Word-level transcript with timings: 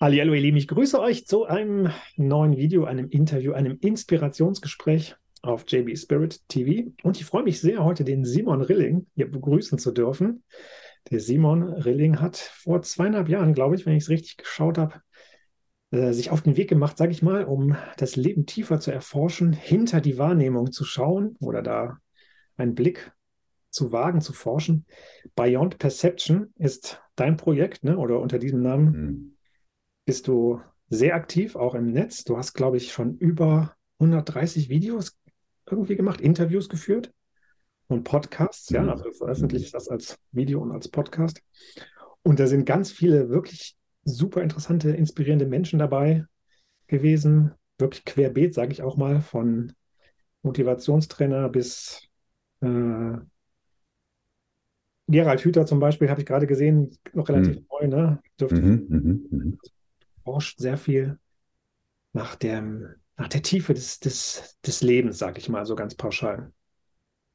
Hallo 0.00 0.34
ihr 0.34 0.40
Lieben, 0.40 0.56
ich 0.56 0.66
grüße 0.66 1.00
euch 1.00 1.24
zu 1.24 1.44
einem 1.44 1.88
neuen 2.16 2.56
Video, 2.56 2.84
einem 2.84 3.08
Interview, 3.08 3.52
einem 3.52 3.78
Inspirationsgespräch 3.80 5.14
auf 5.40 5.64
JB 5.68 5.96
Spirit 5.96 6.40
TV. 6.48 6.90
Und 7.04 7.16
ich 7.16 7.24
freue 7.24 7.44
mich 7.44 7.60
sehr, 7.60 7.84
heute 7.84 8.02
den 8.02 8.24
Simon 8.24 8.60
Rilling 8.60 9.06
hier 9.14 9.30
begrüßen 9.30 9.78
zu 9.78 9.92
dürfen. 9.92 10.42
Der 11.12 11.20
Simon 11.20 11.62
Rilling 11.62 12.20
hat 12.20 12.36
vor 12.36 12.82
zweieinhalb 12.82 13.28
Jahren, 13.28 13.54
glaube 13.54 13.76
ich, 13.76 13.86
wenn 13.86 13.94
ich 13.94 14.02
es 14.02 14.08
richtig 14.10 14.38
geschaut 14.38 14.78
habe, 14.78 15.00
äh, 15.92 16.12
sich 16.12 16.30
auf 16.30 16.42
den 16.42 16.56
Weg 16.56 16.68
gemacht, 16.68 16.98
sage 16.98 17.12
ich 17.12 17.22
mal, 17.22 17.44
um 17.44 17.76
das 17.96 18.16
Leben 18.16 18.46
tiefer 18.46 18.80
zu 18.80 18.90
erforschen, 18.90 19.52
hinter 19.52 20.00
die 20.00 20.18
Wahrnehmung 20.18 20.72
zu 20.72 20.84
schauen 20.84 21.36
oder 21.38 21.62
da 21.62 21.98
einen 22.56 22.74
Blick 22.74 23.12
zu 23.70 23.92
wagen, 23.92 24.20
zu 24.20 24.32
forschen. 24.32 24.86
Beyond 25.36 25.78
Perception 25.78 26.52
ist 26.56 27.00
dein 27.14 27.36
Projekt, 27.36 27.84
ne? 27.84 27.96
oder 27.96 28.18
unter 28.18 28.40
diesem 28.40 28.60
Namen. 28.60 28.90
Mhm 28.90 29.33
bist 30.04 30.28
du 30.28 30.60
sehr 30.88 31.14
aktiv, 31.14 31.56
auch 31.56 31.74
im 31.74 31.92
Netz. 31.92 32.24
Du 32.24 32.36
hast, 32.36 32.54
glaube 32.54 32.76
ich, 32.76 32.92
schon 32.92 33.16
über 33.18 33.74
130 33.98 34.68
Videos 34.68 35.18
irgendwie 35.68 35.96
gemacht, 35.96 36.20
Interviews 36.20 36.68
geführt 36.68 37.12
und 37.88 38.04
Podcasts. 38.04 38.68
Ja, 38.70 38.82
mhm. 38.82 38.90
also 38.90 39.04
du 39.04 39.12
veröffentlichst 39.12 39.74
das 39.74 39.88
als 39.88 40.18
Video 40.32 40.60
und 40.60 40.72
als 40.72 40.88
Podcast. 40.88 41.40
Und 42.22 42.38
da 42.38 42.46
sind 42.46 42.64
ganz 42.66 42.90
viele 42.90 43.28
wirklich 43.28 43.76
super 44.04 44.42
interessante, 44.42 44.90
inspirierende 44.90 45.46
Menschen 45.46 45.78
dabei 45.78 46.24
gewesen. 46.86 47.52
Wirklich 47.78 48.04
querbeet, 48.04 48.54
sage 48.54 48.72
ich 48.72 48.82
auch 48.82 48.96
mal, 48.96 49.20
von 49.20 49.72
Motivationstrainer 50.42 51.48
bis 51.48 52.06
äh, 52.60 53.16
Gerald 55.06 55.44
Hüther 55.44 55.66
zum 55.66 55.80
Beispiel, 55.80 56.08
habe 56.08 56.20
ich 56.20 56.26
gerade 56.26 56.46
gesehen, 56.46 56.96
noch 57.12 57.28
relativ 57.28 57.56
mhm. 57.56 57.66
neu, 57.70 57.88
ne? 57.88 58.22
Dürfte 58.38 58.60
mhm 58.60 59.58
forscht 60.24 60.58
sehr 60.58 60.76
viel 60.76 61.18
nach, 62.12 62.36
dem, 62.36 62.94
nach 63.16 63.28
der 63.28 63.42
Tiefe 63.42 63.74
des, 63.74 64.00
des, 64.00 64.56
des 64.66 64.82
Lebens, 64.82 65.18
sage 65.18 65.38
ich 65.38 65.48
mal 65.48 65.66
so 65.66 65.76
ganz 65.76 65.94
pauschal. 65.94 66.52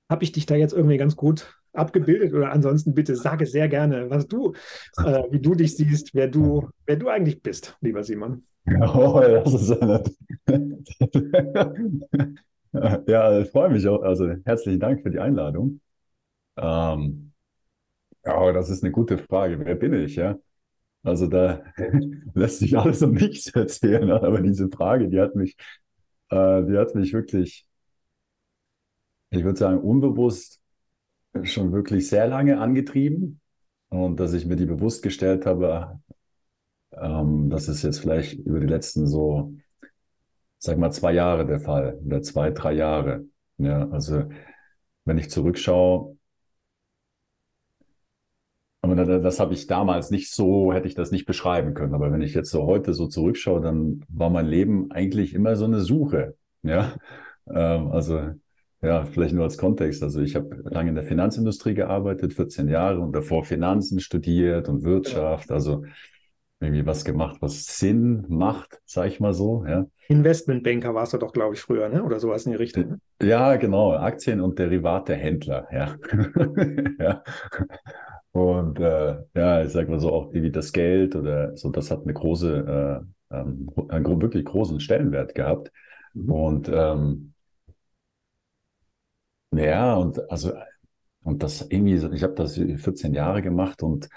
Habe 0.10 0.24
ich 0.24 0.32
dich 0.32 0.46
da 0.46 0.56
jetzt 0.56 0.74
irgendwie 0.74 0.98
ganz 0.98 1.16
gut 1.16 1.56
abgebildet 1.74 2.34
oder 2.34 2.52
ansonsten 2.52 2.96
bitte 2.96 3.16
sage 3.16 3.46
sehr 3.46 3.70
gerne, 3.70 4.10
was 4.10 4.28
du, 4.28 4.54
äh, 4.98 5.24
wie 5.30 5.40
du 5.40 5.54
dich 5.54 5.78
siehst, 5.78 6.16
wer 6.16 6.28
du, 6.28 6.68
wer 6.86 6.96
du 6.96 7.10
eigentlich 7.10 7.42
bist, 7.42 7.78
lieber 7.82 8.04
Simon. 8.04 8.44
Oh, 8.82 9.20
das 9.20 9.54
ist 9.54 9.70
ja 13.08 13.40
ich 13.40 13.50
freue 13.50 13.70
mich 13.70 13.88
auch. 13.88 14.04
Also 14.04 14.30
herzlichen 14.46 14.80
Dank 14.80 15.02
für 15.02 15.10
die 15.10 15.20
Einladung. 15.20 15.82
Ähm, 16.58 17.32
ja, 18.26 18.52
das 18.52 18.70
ist 18.70 18.84
eine 18.84 18.92
gute 18.92 19.18
Frage. 19.18 19.60
Wer 19.60 19.76
bin 19.76 19.94
ich? 19.94 20.16
Ja, 20.16 20.38
also 21.04 21.28
da 21.28 21.64
lässt 22.34 22.60
sich 22.60 22.78
alles 22.78 23.02
um 23.02 23.14
nichts 23.14 23.48
erzählen, 23.56 24.10
aber 24.12 24.42
diese 24.42 24.70
Frage, 24.70 25.10
die 25.10 25.20
hat 25.20 25.36
mich, 25.36 25.56
äh, 26.30 26.64
die 26.64 26.78
hat 26.78 26.96
mich 26.96 27.14
wirklich, 27.14 27.68
ich 29.32 29.44
würde 29.44 29.60
sagen, 29.60 29.80
unbewusst 29.82 30.60
schon 31.44 31.72
wirklich 31.74 32.10
sehr 32.10 32.28
lange 32.28 32.60
angetrieben. 32.60 33.42
Und 33.90 34.20
dass 34.20 34.34
ich 34.34 34.46
mir 34.46 34.56
die 34.56 34.66
bewusst 34.66 35.04
gestellt 35.04 35.46
habe, 35.46 36.00
ähm, 36.94 37.50
das 37.50 37.68
ist 37.70 37.84
jetzt 37.84 38.00
vielleicht 38.02 38.40
über 38.40 38.60
die 38.60 38.68
letzten 38.68 39.08
so, 39.08 39.54
sag 40.58 40.78
mal, 40.78 40.92
zwei 40.92 41.14
Jahre 41.14 41.46
der 41.46 41.60
Fall, 41.60 42.00
oder 42.06 42.22
zwei, 42.22 42.52
drei 42.52 42.74
Jahre. 42.74 43.26
Ja, 43.58 43.90
also 43.90 44.30
wenn 45.06 45.20
ich 45.20 45.32
zurückschaue, 45.32 46.18
aber 48.82 48.96
das 48.96 49.40
habe 49.40 49.54
ich 49.54 49.68
damals 49.68 50.10
nicht 50.10 50.34
so, 50.34 50.72
hätte 50.74 50.88
ich 50.88 50.96
das 50.96 51.12
nicht 51.12 51.26
beschreiben 51.26 51.74
können. 51.74 51.94
Aber 51.94 52.12
wenn 52.12 52.22
ich 52.22 52.34
jetzt 52.34 52.50
so 52.50 52.66
heute 52.66 52.94
so 52.94 53.08
zurückschaue, 53.08 53.62
dann 53.62 54.06
war 54.08 54.30
mein 54.30 54.46
Leben 54.46 54.92
eigentlich 54.92 55.34
immer 55.34 55.56
so 55.56 55.66
eine 55.66 55.82
Suche. 55.82 56.36
Ja, 56.64 56.94
ähm, 57.54 57.92
also 57.92 58.30
ja, 58.82 59.04
vielleicht 59.06 59.34
nur 59.34 59.44
als 59.44 59.58
Kontext. 59.58 60.02
Also 60.02 60.22
ich 60.22 60.36
habe 60.36 60.64
lange 60.64 60.90
in 60.90 60.96
der 60.96 61.04
Finanzindustrie 61.04 61.74
gearbeitet, 61.74 62.34
14 62.34 62.70
Jahre 62.70 63.00
und 63.00 63.14
davor 63.14 63.44
Finanzen 63.44 64.00
studiert 64.00 64.70
und 64.70 64.84
Wirtschaft. 64.84 65.52
Also 65.52 65.84
irgendwie 66.62 66.86
was 66.86 67.06
gemacht, 67.06 67.38
was 67.42 67.78
Sinn 67.78 68.26
macht, 68.28 68.80
sag 68.86 69.08
ich 69.08 69.20
mal 69.20 69.34
so. 69.34 69.66
Ja. 69.66 69.86
Investmentbanker 70.10 70.94
warst 70.94 71.14
du 71.14 71.18
doch, 71.18 71.32
glaube 71.32 71.56
ich, 71.56 71.62
früher, 71.62 71.88
ne? 71.88 72.04
oder 72.04 72.20
sowas 72.20 72.46
in 72.46 72.52
die 72.52 72.58
Richtung. 72.58 72.90
Ne? 72.90 73.00
Ja, 73.22 73.56
genau. 73.56 73.94
Aktien- 73.94 74.42
und 74.42 74.60
Derivate-Händler, 74.60 75.68
ja. 75.72 75.96
ja. 77.00 77.24
Und 78.32 78.80
äh, 78.80 79.24
ja, 79.34 79.64
ich 79.64 79.72
sag 79.72 79.90
mal 79.90 80.00
so, 80.00 80.12
auch 80.14 80.34
wie 80.34 80.52
das 80.52 80.72
Geld 80.72 81.16
oder 81.16 81.56
so, 81.58 81.70
das 81.72 81.90
hat 81.92 82.04
eine 82.04 82.14
große, 82.14 83.04
äh, 83.32 83.36
ähm, 83.36 83.70
einen 83.90 84.22
wirklich 84.22 84.46
großen 84.46 84.80
Stellenwert 84.80 85.36
gehabt. 85.36 85.72
Mhm. 86.14 86.32
Und 86.32 86.70
ähm, 86.72 87.34
ja, 89.52 89.96
und 89.96 90.30
also, 90.32 90.54
und 91.24 91.44
das 91.44 91.62
irgendwie, 91.70 91.96
ich 92.16 92.24
habe 92.24 92.36
das 92.36 92.56
14 92.56 93.14
Jahre 93.14 93.42
gemacht 93.42 93.84
und 93.84 94.10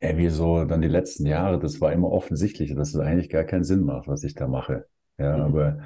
irgendwie 0.00 0.28
so 0.28 0.64
dann 0.64 0.80
die 0.80 0.88
letzten 0.88 1.26
Jahre, 1.26 1.58
das 1.58 1.80
war 1.80 1.92
immer 1.92 2.10
offensichtlich, 2.10 2.74
dass 2.74 2.90
es 2.94 3.00
eigentlich 3.00 3.28
gar 3.30 3.44
keinen 3.44 3.64
Sinn 3.64 3.82
macht, 3.82 4.06
was 4.08 4.22
ich 4.22 4.34
da 4.34 4.46
mache. 4.46 4.86
Ja, 5.18 5.36
mhm. 5.36 5.42
aber 5.42 5.78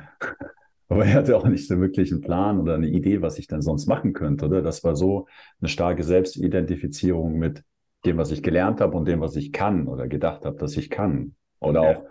aber 0.92 1.06
er 1.06 1.14
hatte 1.14 1.36
auch 1.36 1.46
nicht 1.46 1.66
so 1.66 1.80
wirklich 1.80 2.12
einen 2.12 2.20
Plan 2.20 2.60
oder 2.60 2.74
eine 2.74 2.88
Idee, 2.88 3.22
was 3.22 3.38
ich 3.38 3.46
denn 3.46 3.62
sonst 3.62 3.86
machen 3.86 4.12
könnte. 4.12 4.44
Oder? 4.44 4.60
Das 4.60 4.84
war 4.84 4.94
so 4.94 5.26
eine 5.60 5.68
starke 5.68 6.02
Selbstidentifizierung 6.02 7.38
mit 7.38 7.64
dem, 8.04 8.18
was 8.18 8.30
ich 8.30 8.42
gelernt 8.42 8.82
habe 8.82 8.94
und 8.98 9.06
dem, 9.06 9.20
was 9.20 9.34
ich 9.36 9.52
kann 9.52 9.88
oder 9.88 10.06
gedacht 10.06 10.44
habe, 10.44 10.58
dass 10.58 10.76
ich 10.76 10.90
kann. 10.90 11.34
Oder 11.60 11.82
ja. 11.82 11.90
auch 11.96 12.04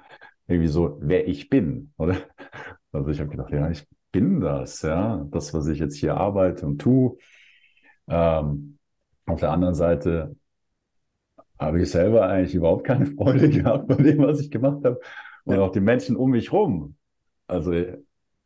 irgendwie 0.48 0.68
so, 0.68 0.98
wer 1.00 1.28
ich 1.28 1.50
bin. 1.50 1.94
Oder? 1.98 2.18
Also 2.94 3.10
ich 3.10 3.22
habe 3.22 3.30
gedacht, 3.30 3.54
ja, 3.54 3.70
ich 3.70 3.88
bin 4.12 4.42
das, 4.42 4.82
ja, 4.82 5.26
das, 5.32 5.54
was 5.54 5.66
ich 5.68 5.80
jetzt 5.80 5.96
hier 5.96 6.18
arbeite 6.18 6.66
und 6.66 6.82
tue. 6.82 7.16
Ähm, 8.10 8.78
auf 9.26 9.40
der 9.40 9.52
anderen 9.52 9.76
Seite 9.76 10.36
habe 11.58 11.82
ich 11.82 11.90
selber 11.90 12.28
eigentlich 12.28 12.54
überhaupt 12.54 12.84
keine 12.84 13.06
Freude 13.06 13.48
gehabt 13.50 13.88
bei 13.88 13.96
dem, 13.96 14.18
was 14.24 14.42
ich 14.42 14.52
gemacht 14.52 14.84
habe. 14.84 15.00
Und 15.46 15.56
ja. 15.56 15.62
auch 15.62 15.72
die 15.72 15.80
Menschen 15.80 16.18
um 16.18 16.32
mich 16.32 16.52
rum. 16.52 16.98
Also 17.48 17.72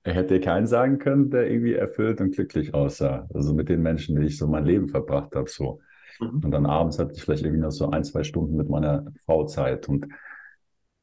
er 0.05 0.13
hätte 0.13 0.39
keinen 0.39 0.67
sagen 0.67 0.99
können, 0.99 1.31
der 1.31 1.49
irgendwie 1.49 1.73
erfüllt 1.73 2.21
und 2.21 2.35
glücklich 2.35 2.75
aussah. 2.75 3.27
Also 3.33 3.55
mit 3.55 3.69
den 3.69 3.81
Menschen, 3.81 4.15
die 4.15 4.27
ich 4.27 4.37
so 4.37 4.47
mein 4.47 4.63
Leben 4.63 4.87
verbracht 4.87 5.35
habe, 5.35 5.49
so. 5.49 5.79
Mhm. 6.19 6.41
Und 6.43 6.51
dann 6.51 6.67
abends 6.67 6.99
hatte 6.99 7.13
ich 7.15 7.23
vielleicht 7.23 7.43
irgendwie 7.43 7.63
noch 7.63 7.71
so 7.71 7.89
ein, 7.89 8.03
zwei 8.03 8.23
Stunden 8.23 8.55
mit 8.55 8.69
meiner 8.69 9.11
Frau 9.25 9.45
Zeit 9.47 9.89
und, 9.89 10.07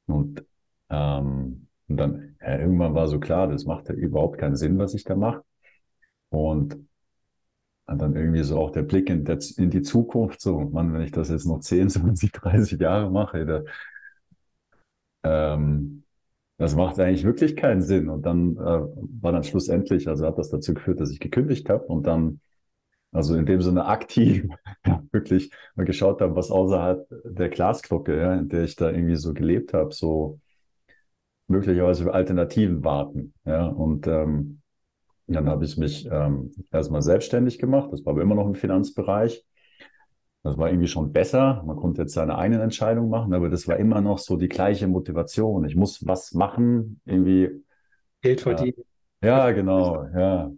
und, 0.07 0.45
ähm, 0.89 1.67
und 1.89 1.97
dann 1.97 2.37
ja, 2.41 2.59
irgendwann 2.61 2.95
war 2.95 3.09
so 3.09 3.19
klar, 3.19 3.49
das 3.49 3.65
macht 3.65 3.89
ja 3.89 3.95
überhaupt 3.97 4.39
keinen 4.39 4.55
Sinn, 4.55 4.79
was 4.79 4.95
ich 4.95 5.03
da 5.03 5.17
mache. 5.17 5.43
Und, 6.31 6.79
und 7.87 7.99
dann 8.01 8.15
irgendwie 8.15 8.45
so 8.45 8.57
auch 8.57 8.71
der 8.71 8.83
Blick 8.83 9.11
in, 9.11 9.25
der, 9.25 9.39
in 9.57 9.71
die 9.71 9.83
Zukunft, 9.83 10.41
so, 10.41 10.61
man, 10.61 10.95
wenn 10.95 11.03
ich 11.03 11.11
das 11.11 11.29
jetzt 11.29 11.47
noch 11.47 11.59
10, 11.59 11.91
20, 11.91 12.31
30 12.31 12.81
Jahre 12.81 13.11
mache, 13.11 13.45
da, 13.45 13.63
ähm, 15.25 16.02
das 16.63 16.77
macht 16.77 17.01
eigentlich 17.01 17.25
wirklich 17.25 17.57
keinen 17.57 17.83
Sinn. 17.83 18.09
Und 18.09 18.25
dann 18.25 18.57
äh, 18.57 18.61
war 18.61 19.33
dann 19.33 19.43
schlussendlich, 19.43 20.07
also 20.07 20.25
hat 20.25 20.39
das 20.39 20.49
dazu 20.49 20.75
geführt, 20.75 21.01
dass 21.01 21.11
ich 21.11 21.19
gekündigt 21.19 21.69
habe 21.69 21.85
und 21.87 22.07
dann, 22.07 22.41
also 23.11 23.35
in 23.35 23.47
dem 23.47 23.61
Sinne 23.61 23.87
aktiv, 23.87 24.47
wirklich 25.11 25.51
mal 25.75 25.85
geschaut 25.85 26.21
habe, 26.21 26.37
was 26.37 26.53
außerhalb 26.53 27.05
der 27.25 27.49
Glasglocke, 27.49 28.17
ja, 28.17 28.35
in 28.35 28.49
der 28.49 28.63
ich 28.63 28.77
da 28.77 28.91
irgendwie 28.91 29.17
so 29.17 29.35
gelebt 29.35 29.75
habe, 29.75 29.93
so 29.93 30.39
möglicherweise 31.49 32.15
Alternativen 32.15 32.85
warten. 32.85 33.35
Ja, 33.45 33.67
und 33.67 34.07
ähm, 34.07 34.63
dann 35.27 35.49
habe 35.49 35.65
ich 35.65 35.77
mich 35.77 36.09
ähm, 36.11 36.53
erstmal 36.71 37.03
selbstständig 37.03 37.59
gemacht. 37.59 37.93
Das 37.93 38.05
war 38.05 38.13
aber 38.13 38.23
immer 38.23 38.37
noch 38.37 38.47
im 38.47 38.55
Finanzbereich. 38.55 39.45
Das 40.43 40.59
war 40.59 40.69
irgendwie 40.69 40.89
schon 40.89 41.13
besser. 41.13 41.63
Man 41.67 41.77
konnte 41.77 42.03
jetzt 42.03 42.15
seine 42.15 42.37
eigenen 42.37 42.63
Entscheidungen 42.63 43.11
machen, 43.11 43.33
aber 43.33 43.49
das 43.49 43.69
war 43.69 43.77
immer 43.77 44.01
noch 44.01 44.19
so 44.19 44.37
die 44.37 44.49
gleiche 44.49 44.89
Motivation. 44.89 45.65
Ich 45.65 45.77
muss 45.77 46.07
was 46.07 46.35
machen, 46.35 47.01
irgendwie. 47.05 47.63
Geld 48.23 48.41
verdienen. 48.41 48.85
Äh, 49.21 49.29
ja, 49.29 49.51
genau, 49.53 50.05
ja. 50.15 50.51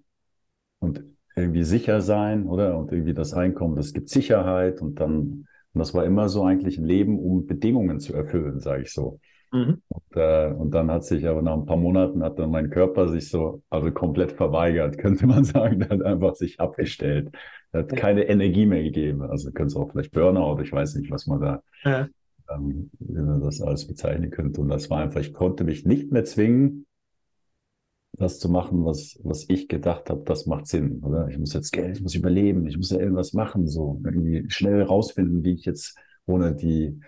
Und 0.79 1.05
irgendwie 1.37 1.65
sicher 1.65 2.01
sein, 2.01 2.47
oder? 2.47 2.79
Und 2.79 2.93
irgendwie 2.93 3.15
das 3.15 3.35
Einkommen, 3.35 3.77
das 3.77 3.93
gibt 3.93 4.09
Sicherheit 4.09 4.81
und 4.81 5.01
dann, 5.01 5.47
und 5.73 5.79
das 5.79 5.93
war 5.93 6.05
immer 6.05 6.29
so 6.29 6.45
eigentlich 6.45 6.79
ein 6.79 6.85
Leben, 6.85 7.19
um 7.19 7.47
Bedingungen 7.47 8.01
zu 8.01 8.15
erfüllen, 8.15 8.61
sage 8.61 8.83
ich 8.83 8.93
so. 8.93 9.21
Mhm. 9.53 9.83
Und, 9.89 10.17
äh, 10.17 10.49
und, 10.49 10.71
dann 10.73 10.91
hat 10.91 11.05
sich 11.05 11.27
aber 11.27 11.43
nach 11.43 11.55
ein 11.55 11.67
paar 11.67 11.77
Monaten 11.77 12.23
hat 12.23 12.39
dann 12.39 12.51
mein 12.51 12.71
Körper 12.71 13.09
sich 13.09 13.29
so, 13.31 13.63
also 13.71 13.93
komplett 13.93 14.33
verweigert, 14.33 14.99
könnte 14.99 15.27
man 15.27 15.45
sagen, 15.45 15.81
der 15.81 15.91
hat 15.91 16.03
einfach 16.03 16.35
sich 16.35 16.61
abgestellt. 16.61 17.31
Er 17.75 17.81
hat 17.81 17.97
keine 17.97 18.23
Energie 18.29 18.67
mehr 18.67 18.85
gegeben. 18.85 19.23
Also 19.23 19.51
können 19.51 19.67
es 19.67 19.75
auch 19.75 19.91
vielleicht 19.91 20.13
Burnout, 20.13 20.63
ich 20.63 20.71
weiß 20.71 20.95
nicht, 20.95 21.11
was 21.11 21.27
man 21.27 21.41
da, 21.41 21.63
ja. 21.83 22.09
ähm, 22.49 22.91
wie 23.01 23.21
man 23.21 23.41
das 23.41 23.61
alles 23.61 23.87
bezeichnen 23.87 24.31
könnte. 24.31 24.61
Und 24.61 24.69
das 24.69 24.91
war 24.91 25.01
einfach, 25.01 25.21
ich 25.21 25.35
konnte 25.35 25.65
mich 25.65 25.85
nicht 25.85 26.13
mehr 26.13 26.25
zwingen, 26.25 26.87
das 28.13 28.39
zu 28.39 28.49
machen, 28.49 28.85
was, 28.85 29.19
was 29.25 29.47
ich 29.49 29.67
gedacht 29.67 30.09
habe, 30.09 30.23
das 30.25 30.47
macht 30.47 30.69
Sinn, 30.69 31.01
oder? 31.03 31.27
Ich 31.29 31.37
muss 31.37 31.53
jetzt 31.53 31.73
Geld, 31.73 31.97
ich 31.97 32.03
muss 32.03 32.15
überleben, 32.15 32.65
ich 32.69 32.77
muss 32.77 32.91
ja 32.91 33.01
irgendwas 33.01 33.33
machen, 33.33 33.67
so 33.67 34.01
irgendwie 34.05 34.49
schnell 34.51 34.83
rausfinden, 34.83 35.43
wie 35.43 35.55
ich 35.55 35.65
jetzt 35.65 35.99
ohne 36.27 36.55
die 36.55 37.01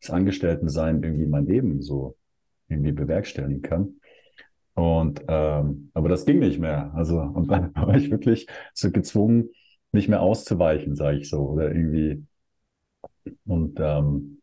das 0.00 0.10
Angestelltensein 0.10 1.02
irgendwie 1.02 1.26
mein 1.26 1.46
Leben 1.46 1.82
so 1.82 2.16
irgendwie 2.68 2.92
bewerkstelligen 2.92 3.62
kann. 3.62 3.96
Und 4.74 5.22
ähm, 5.26 5.90
aber 5.94 6.08
das 6.08 6.24
ging 6.24 6.38
nicht 6.38 6.60
mehr. 6.60 6.92
Also 6.94 7.20
und 7.20 7.50
dann 7.50 7.74
war 7.74 7.96
ich 7.96 8.12
wirklich 8.12 8.46
so 8.72 8.92
gezwungen, 8.92 9.50
nicht 9.92 10.08
mehr 10.08 10.22
auszuweichen, 10.22 10.96
sage 10.96 11.18
ich 11.18 11.28
so, 11.28 11.40
oder 11.40 11.74
irgendwie. 11.74 12.24
Und 13.46 13.78
ähm, 13.80 14.40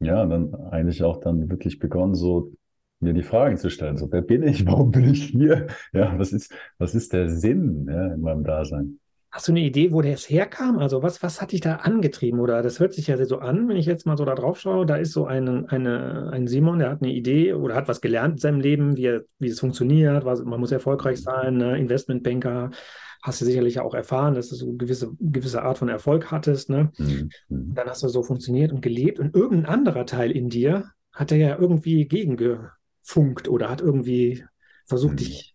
ja, 0.00 0.24
dann 0.26 0.54
eigentlich 0.54 1.02
auch 1.02 1.18
dann 1.20 1.50
wirklich 1.50 1.78
begonnen, 1.78 2.14
so 2.14 2.52
mir 3.00 3.14
die 3.14 3.22
Fragen 3.22 3.56
zu 3.56 3.70
stellen. 3.70 3.96
So, 3.96 4.10
wer 4.10 4.22
bin 4.22 4.42
ich? 4.42 4.66
Warum 4.66 4.90
bin 4.90 5.10
ich 5.10 5.24
hier? 5.24 5.68
Ja, 5.92 6.18
was 6.18 6.32
ist, 6.32 6.52
was 6.78 6.94
ist 6.94 7.12
der 7.12 7.28
Sinn 7.28 7.86
ja, 7.88 8.14
in 8.14 8.20
meinem 8.20 8.44
Dasein? 8.44 8.98
Hast 9.30 9.46
du 9.46 9.52
eine 9.52 9.60
Idee, 9.60 9.92
wo 9.92 10.00
der 10.00 10.14
es 10.14 10.28
herkam? 10.30 10.78
Also 10.78 11.02
was, 11.02 11.22
was 11.22 11.42
hat 11.42 11.52
dich 11.52 11.60
da 11.60 11.76
angetrieben? 11.76 12.40
Oder 12.40 12.62
das 12.62 12.80
hört 12.80 12.94
sich 12.94 13.08
ja 13.08 13.24
so 13.26 13.38
an, 13.38 13.68
wenn 13.68 13.76
ich 13.76 13.84
jetzt 13.84 14.06
mal 14.06 14.16
so 14.16 14.24
da 14.24 14.34
drauf 14.34 14.58
schaue. 14.58 14.86
Da 14.86 14.96
ist 14.96 15.12
so 15.12 15.26
ein, 15.26 15.66
eine, 15.68 16.30
ein 16.32 16.48
Simon, 16.48 16.78
der 16.78 16.90
hat 16.90 17.02
eine 17.02 17.12
Idee 17.12 17.52
oder 17.52 17.74
hat 17.74 17.88
was 17.88 18.00
gelernt 18.00 18.36
in 18.36 18.38
seinem 18.38 18.60
Leben, 18.60 18.96
wie, 18.96 19.04
er, 19.04 19.24
wie 19.38 19.48
es 19.48 19.60
funktioniert. 19.60 20.24
Was, 20.24 20.42
man 20.42 20.58
muss 20.58 20.72
erfolgreich 20.72 21.20
sein, 21.20 21.58
ne? 21.58 21.78
Investmentbanker. 21.78 22.70
Hast 23.22 23.40
du 23.40 23.44
sicherlich 23.44 23.80
auch 23.80 23.94
erfahren, 23.94 24.34
dass 24.34 24.48
du 24.48 24.54
so 24.54 24.68
eine 24.68 24.76
gewisse, 24.76 25.10
gewisse 25.18 25.62
Art 25.62 25.78
von 25.78 25.88
Erfolg 25.88 26.30
hattest. 26.30 26.70
Ne? 26.70 26.92
Mhm. 26.98 27.30
Dann 27.48 27.88
hast 27.88 28.02
du 28.02 28.08
so 28.08 28.22
funktioniert 28.22 28.72
und 28.72 28.80
gelebt. 28.80 29.18
Und 29.18 29.34
irgendein 29.34 29.66
anderer 29.66 30.06
Teil 30.06 30.30
in 30.30 30.48
dir 30.48 30.92
hat 31.12 31.32
er 31.32 31.38
ja 31.38 31.58
irgendwie 31.58 32.06
gegengefunkt 32.06 33.48
oder 33.48 33.68
hat 33.68 33.80
irgendwie 33.80 34.44
versucht, 34.86 35.14
mhm. 35.14 35.16
dich 35.16 35.54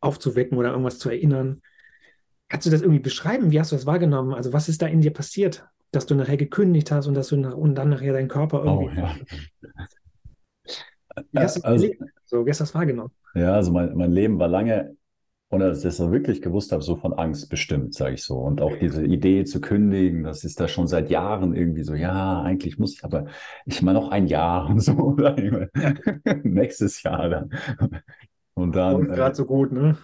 aufzuwecken 0.00 0.58
oder 0.58 0.70
irgendwas 0.70 0.98
zu 0.98 1.08
erinnern. 1.08 1.62
Kannst 2.48 2.66
du 2.66 2.70
das 2.70 2.82
irgendwie 2.82 3.00
beschreiben? 3.00 3.50
Wie 3.50 3.60
hast 3.60 3.72
du 3.72 3.76
das 3.76 3.86
wahrgenommen? 3.86 4.34
Also, 4.34 4.52
was 4.52 4.68
ist 4.68 4.82
da 4.82 4.86
in 4.86 5.00
dir 5.00 5.12
passiert, 5.12 5.66
dass 5.92 6.06
du 6.06 6.14
nachher 6.14 6.36
gekündigt 6.36 6.90
hast 6.90 7.06
und 7.06 7.14
dass 7.14 7.28
du 7.28 7.36
nach, 7.36 7.54
und 7.54 7.74
dann 7.74 7.88
nachher 7.88 8.12
deinen 8.12 8.28
Körper 8.28 8.64
oh, 8.64 8.82
irgendwie. 8.82 9.00
Oh, 9.00 9.04
ja. 9.04 9.16
Wie 11.30 11.38
hast 11.38 11.56
du 11.56 11.60
das 11.60 11.64
also, 11.64 11.88
so, 12.24 12.44
wie 12.44 12.50
hast 12.50 12.60
du 12.60 12.64
das 12.64 12.74
wahrgenommen? 12.74 13.12
Ja, 13.34 13.54
also 13.54 13.72
mein, 13.72 13.94
mein 13.96 14.12
Leben 14.12 14.38
war 14.38 14.48
lange, 14.48 14.96
ohne 15.50 15.68
dass 15.68 15.78
ich 15.78 15.84
das 15.84 15.98
wirklich 16.10 16.42
gewusst 16.42 16.72
habe, 16.72 16.82
so 16.82 16.96
von 16.96 17.12
Angst 17.12 17.48
bestimmt, 17.48 17.94
sage 17.94 18.14
ich 18.14 18.24
so. 18.24 18.38
Und 18.38 18.60
auch 18.60 18.76
diese 18.76 19.04
Idee 19.04 19.44
zu 19.44 19.60
kündigen, 19.60 20.24
das 20.24 20.42
ist 20.42 20.58
da 20.58 20.68
schon 20.68 20.88
seit 20.88 21.10
Jahren 21.10 21.54
irgendwie 21.54 21.84
so, 21.84 21.94
ja, 21.94 22.42
eigentlich 22.42 22.78
muss 22.78 22.94
ich, 22.94 23.04
aber 23.04 23.26
ich 23.66 23.82
mal 23.82 23.92
noch 23.92 24.10
ein 24.10 24.26
Jahr 24.26 24.68
und 24.68 24.80
so. 24.80 25.16
Nächstes 26.42 27.02
Jahr 27.02 27.28
dann. 27.28 27.50
Und 28.54 28.74
dann. 28.74 29.04
Gerade 29.08 29.32
äh, 29.32 29.34
so 29.34 29.46
gut, 29.46 29.72
ne? 29.72 29.96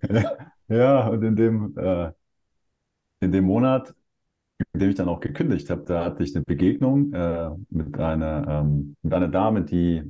Ja, 0.68 1.08
und 1.08 1.22
in 1.22 1.36
dem, 1.36 1.76
äh, 1.76 2.12
in 3.20 3.30
dem 3.30 3.44
Monat, 3.44 3.94
in 4.72 4.80
dem 4.80 4.90
ich 4.90 4.96
dann 4.96 5.08
auch 5.08 5.20
gekündigt 5.20 5.68
habe, 5.68 5.82
da 5.84 6.04
hatte 6.04 6.22
ich 6.22 6.34
eine 6.34 6.44
Begegnung 6.44 7.12
äh, 7.12 7.50
mit, 7.68 7.98
einer, 7.98 8.46
ähm, 8.48 8.96
mit 9.02 9.12
einer 9.12 9.28
Dame, 9.28 9.64
die, 9.64 10.02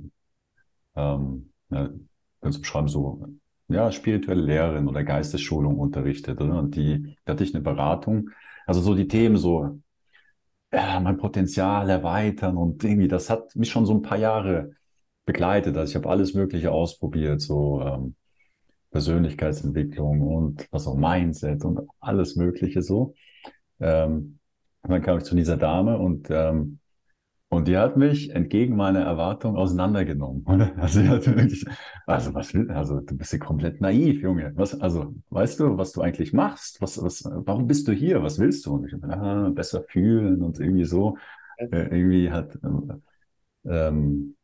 ähm, 0.95 1.51
ja, 1.71 1.91
kannst 2.41 2.59
du 2.59 2.63
beschreiben, 2.63 2.89
so 2.89 3.27
ja, 3.75 3.93
spirituelle 3.93 4.43
Lehrerin 4.43 4.89
oder 4.89 5.05
Geistesschulung 5.05 5.79
unterrichtet. 5.79 6.41
Oder? 6.41 6.59
Und 6.59 6.77
die, 6.77 7.17
da 7.25 7.33
hatte 7.33 7.45
ich 7.45 7.55
eine 7.55 7.63
Beratung. 7.63 8.31
Also 8.67 8.81
so 8.81 8.95
die 8.95 9.09
Themen 9.09 9.37
so, 9.37 9.81
ja, 10.73 11.01
mein 11.01 11.19
Potenzial 11.19 11.91
erweitern 11.91 12.57
und 12.57 12.83
irgendwie, 12.85 13.09
das 13.09 13.31
hat 13.31 13.55
mich 13.57 13.71
schon 13.71 13.87
so 13.87 13.95
ein 13.95 14.03
paar 14.03 14.19
Jahre 14.19 14.73
begleitet. 15.27 15.77
Also 15.77 15.91
ich 15.91 15.97
habe 15.97 16.09
alles 16.11 16.35
Mögliche 16.35 16.73
ausprobiert, 16.73 17.41
so 17.41 17.83
ähm, 17.83 18.17
Persönlichkeitsentwicklung 18.91 20.23
und 20.23 20.67
was 20.71 20.87
auch 20.87 20.97
Mindset 20.97 21.65
und 21.65 21.81
alles 22.01 22.37
Mögliche 22.37 22.83
so. 22.83 23.15
Ähm, 23.81 24.39
und 24.83 24.91
dann 24.91 25.03
kam 25.03 25.19
ich 25.19 25.25
zu 25.25 25.35
dieser 25.35 25.57
Dame 25.57 25.99
und, 25.99 26.29
ähm, 26.31 26.79
und 27.53 27.69
die 27.69 27.77
hat 27.77 27.99
mich 27.99 28.31
entgegen 28.31 28.77
meiner 28.77 29.01
Erwartung 29.01 29.57
auseinandergenommen. 29.57 30.43
Also, 30.79 31.03
wirklich, 31.03 31.67
also 32.07 32.33
was 32.33 32.55
will, 32.55 32.71
also 32.71 33.01
du 33.01 33.15
bist 33.15 33.31
ja 33.35 33.39
komplett 33.39 33.79
naiv, 33.79 34.23
Junge. 34.23 34.53
Was, 34.57 34.81
also 34.81 35.15
weißt 35.29 35.61
du, 35.61 35.77
was 35.77 35.93
du 35.93 36.01
eigentlich 36.01 36.33
machst? 36.33 36.81
Was, 36.81 37.03
was, 37.03 37.25
warum 37.25 37.67
bist 37.67 37.87
du 37.89 37.93
hier? 37.93 38.23
Was 38.23 38.39
willst 38.39 38.65
du? 38.65 38.77
Und 38.77 38.87
ich 38.87 38.95
ah, 39.05 39.51
besser 39.51 39.85
fühlen 39.87 40.41
und 40.41 40.61
irgendwie 40.61 40.87
so. 40.87 41.19
Äh, 41.59 41.67
irgendwie 41.67 42.31
hat 42.31 42.59
ähm, 43.67 44.35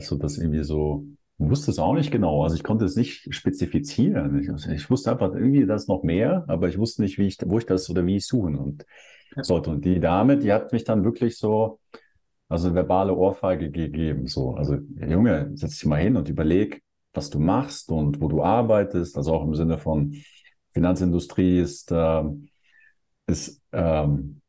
so 0.00 0.16
das 0.16 0.38
irgendwie 0.38 0.64
so 0.64 1.06
wusste 1.38 1.70
es 1.70 1.78
auch 1.78 1.94
nicht 1.94 2.10
genau. 2.10 2.42
Also 2.42 2.56
ich 2.56 2.64
konnte 2.64 2.84
es 2.84 2.96
nicht 2.96 3.32
spezifizieren. 3.32 4.40
Ich, 4.40 4.68
ich 4.68 4.90
wusste 4.90 5.12
einfach 5.12 5.34
irgendwie, 5.34 5.66
das 5.66 5.86
noch 5.86 6.02
mehr, 6.02 6.44
aber 6.48 6.68
ich 6.68 6.78
wusste 6.78 7.02
nicht, 7.02 7.18
wie 7.18 7.28
ich, 7.28 7.38
wo 7.46 7.58
ich 7.58 7.66
das 7.66 7.88
oder 7.90 8.04
wie 8.04 8.16
ich 8.16 8.26
suchen 8.26 8.56
und 8.56 8.84
sollte. 9.40 9.70
Und 9.70 9.84
die 9.84 10.00
Dame, 10.00 10.38
die 10.38 10.52
hat 10.52 10.72
mich 10.72 10.84
dann 10.84 11.04
wirklich 11.04 11.36
so, 11.38 11.80
also 12.48 12.74
verbale 12.74 13.14
Ohrfeige 13.14 13.70
gegeben. 13.70 14.26
So, 14.26 14.54
also 14.54 14.76
Junge, 14.96 15.50
setz 15.54 15.78
dich 15.78 15.86
mal 15.86 16.00
hin 16.00 16.16
und 16.16 16.28
überleg, 16.28 16.82
was 17.14 17.30
du 17.30 17.38
machst 17.40 17.90
und 17.90 18.20
wo 18.20 18.28
du 18.28 18.42
arbeitest. 18.42 19.16
Also 19.16 19.34
auch 19.34 19.44
im 19.44 19.54
Sinne 19.54 19.78
von 19.78 20.14
Finanzindustrie 20.72 21.58
ist, 21.60 21.90
äh, 21.92 22.22
ist 23.26 23.62
ähm, 23.72 24.40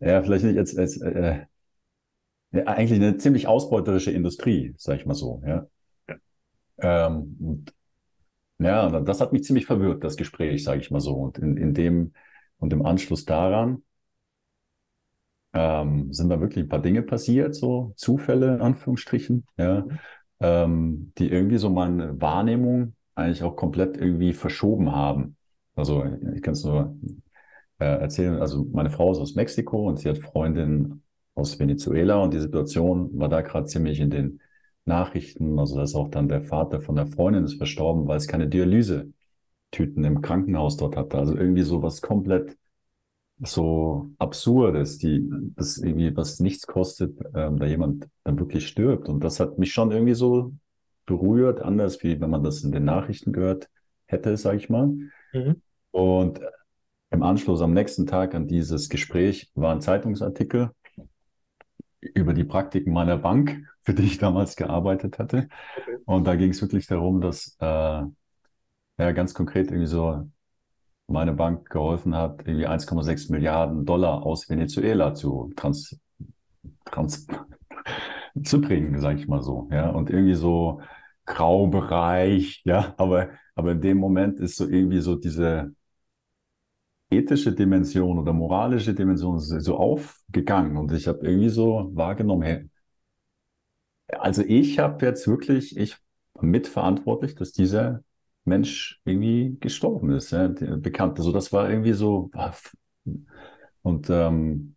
ja 0.00 0.22
vielleicht 0.22 0.44
nicht 0.44 0.56
jetzt, 0.56 0.76
jetzt 0.76 1.02
äh, 1.02 1.46
ja, 2.52 2.64
eigentlich 2.64 3.00
eine 3.00 3.16
ziemlich 3.16 3.46
ausbeuterische 3.46 4.10
Industrie, 4.10 4.74
sag 4.78 4.98
ich 4.98 5.06
mal 5.06 5.14
so. 5.14 5.42
Ja. 5.46 5.66
ja. 6.08 6.16
Ähm, 6.78 7.36
und, 7.40 7.74
ja, 8.58 9.00
das 9.00 9.20
hat 9.20 9.32
mich 9.32 9.44
ziemlich 9.44 9.66
verwirrt, 9.66 10.04
das 10.04 10.16
Gespräch, 10.16 10.64
sage 10.64 10.80
ich 10.80 10.90
mal 10.90 11.00
so. 11.00 11.14
Und 11.14 11.38
in, 11.38 11.56
in 11.56 11.74
dem 11.74 12.14
und 12.58 12.72
im 12.72 12.84
Anschluss 12.84 13.24
daran 13.24 13.82
ähm, 15.52 16.12
sind 16.12 16.28
da 16.28 16.40
wirklich 16.40 16.64
ein 16.64 16.68
paar 16.68 16.82
Dinge 16.82 17.02
passiert, 17.02 17.54
so 17.54 17.92
Zufälle 17.96 18.54
in 18.54 18.60
Anführungsstrichen, 18.60 19.46
ja, 19.56 19.82
mhm. 19.82 19.98
ähm, 20.40 21.12
die 21.18 21.30
irgendwie 21.30 21.58
so 21.58 21.70
meine 21.70 22.20
Wahrnehmung 22.20 22.94
eigentlich 23.14 23.42
auch 23.42 23.56
komplett 23.56 23.96
irgendwie 23.96 24.32
verschoben 24.32 24.92
haben. 24.92 25.36
Also 25.76 26.04
ich 26.34 26.42
kann 26.42 26.52
es 26.54 26.64
nur 26.64 26.96
äh, 27.78 27.84
erzählen, 27.84 28.40
also 28.40 28.66
meine 28.72 28.90
Frau 28.90 29.12
ist 29.12 29.18
aus 29.18 29.34
Mexiko 29.34 29.88
und 29.88 29.98
sie 29.98 30.08
hat 30.08 30.18
Freundin 30.18 31.02
aus 31.34 31.58
Venezuela 31.58 32.22
und 32.22 32.34
die 32.34 32.40
Situation 32.40 33.10
war 33.18 33.28
da 33.28 33.40
gerade 33.40 33.66
ziemlich 33.66 34.00
in 34.00 34.10
den 34.10 34.40
Nachrichten. 34.84 35.58
Also 35.58 35.76
dass 35.76 35.94
auch 35.94 36.08
dann 36.08 36.28
der 36.28 36.42
Vater 36.42 36.80
von 36.80 36.96
der 36.96 37.06
Freundin 37.06 37.44
ist 37.44 37.54
verstorben, 37.54 38.06
weil 38.06 38.16
es 38.16 38.28
keine 38.28 38.48
Dialyse-Tüten 39.74 40.04
im 40.04 40.22
Krankenhaus 40.22 40.76
dort 40.76 40.96
hatte. 40.96 41.18
Also 41.18 41.36
irgendwie 41.36 41.62
so 41.62 41.82
was 41.82 42.00
komplett 42.00 42.56
so 43.40 44.10
absurdes, 44.18 44.98
die 44.98 45.28
das 45.56 45.78
irgendwie 45.78 46.16
was 46.16 46.38
nichts 46.40 46.66
kostet, 46.66 47.18
ähm, 47.34 47.58
da 47.58 47.66
jemand 47.66 48.08
dann 48.22 48.38
wirklich 48.38 48.66
stirbt. 48.68 49.08
Und 49.08 49.24
das 49.24 49.40
hat 49.40 49.58
mich 49.58 49.72
schon 49.72 49.90
irgendwie 49.90 50.14
so 50.14 50.52
berührt, 51.06 51.60
anders 51.60 52.02
wie 52.02 52.20
wenn 52.20 52.30
man 52.30 52.44
das 52.44 52.62
in 52.62 52.72
den 52.72 52.84
Nachrichten 52.84 53.32
gehört 53.32 53.68
hätte, 54.06 54.36
sage 54.36 54.58
ich 54.58 54.70
mal. 54.70 54.86
Mhm. 55.32 55.60
Und 55.90 56.40
im 57.10 57.22
Anschluss 57.22 57.60
am 57.60 57.74
nächsten 57.74 58.06
Tag 58.06 58.34
an 58.34 58.46
dieses 58.46 58.88
Gespräch 58.88 59.50
war 59.54 59.72
ein 59.72 59.80
Zeitungsartikel 59.80 60.70
über 62.00 62.34
die 62.34 62.44
Praktiken 62.44 62.92
meiner 62.92 63.16
Bank, 63.16 63.66
für 63.82 63.94
die 63.94 64.04
ich 64.04 64.18
damals 64.18 64.56
gearbeitet 64.56 65.18
hatte. 65.18 65.48
Okay. 65.76 65.98
Und 66.04 66.26
da 66.26 66.36
ging 66.36 66.50
es 66.50 66.62
wirklich 66.62 66.86
darum, 66.86 67.20
dass 67.20 67.56
äh, 67.60 68.02
ja 68.98 69.12
ganz 69.12 69.34
konkret 69.34 69.68
irgendwie 69.68 69.86
so 69.86 70.28
meine 71.08 71.32
Bank 71.34 71.70
geholfen 71.70 72.14
hat, 72.16 72.40
irgendwie 72.46 72.66
1,6 72.66 73.28
Milliarden 73.30 73.84
Dollar 73.86 74.24
aus 74.24 74.48
Venezuela 74.48 75.14
zu 75.14 75.52
trans, 75.56 75.98
trans 76.86 77.26
zu 78.44 78.60
bringen, 78.60 79.00
sage 79.00 79.20
ich 79.20 79.28
mal 79.28 79.42
so. 79.42 79.68
Ja, 79.70 79.90
und 79.90 80.10
irgendwie 80.10 80.34
so 80.34 80.80
Graubereich, 81.26 82.62
ja, 82.64 82.94
aber, 82.98 83.30
aber 83.54 83.72
in 83.72 83.80
dem 83.80 83.98
Moment 83.98 84.40
ist 84.40 84.56
so 84.56 84.68
irgendwie 84.68 85.00
so 85.00 85.16
diese 85.16 85.74
ethische 87.10 87.52
Dimension 87.52 88.18
oder 88.18 88.32
moralische 88.34 88.92
Dimension 88.94 89.38
so 89.40 89.76
aufgegangen 89.78 90.76
und 90.76 90.92
ich 90.92 91.06
habe 91.08 91.26
irgendwie 91.26 91.48
so 91.48 91.90
wahrgenommen, 91.94 92.42
hey, 92.42 92.68
also 94.18 94.42
ich 94.42 94.78
habe 94.78 95.04
jetzt 95.06 95.26
wirklich, 95.28 95.76
ich 95.76 95.96
mitverantwortlich, 96.40 97.34
dass 97.34 97.52
dieser 97.52 98.02
Mensch 98.44 99.00
irgendwie 99.04 99.56
gestorben 99.60 100.10
ist, 100.10 100.30
ja, 100.32 100.48
bekannt. 100.48 101.18
Also 101.18 101.32
das 101.32 101.52
war 101.52 101.68
irgendwie 101.70 101.92
so 101.92 102.30
und 103.82 104.08
ähm, 104.10 104.76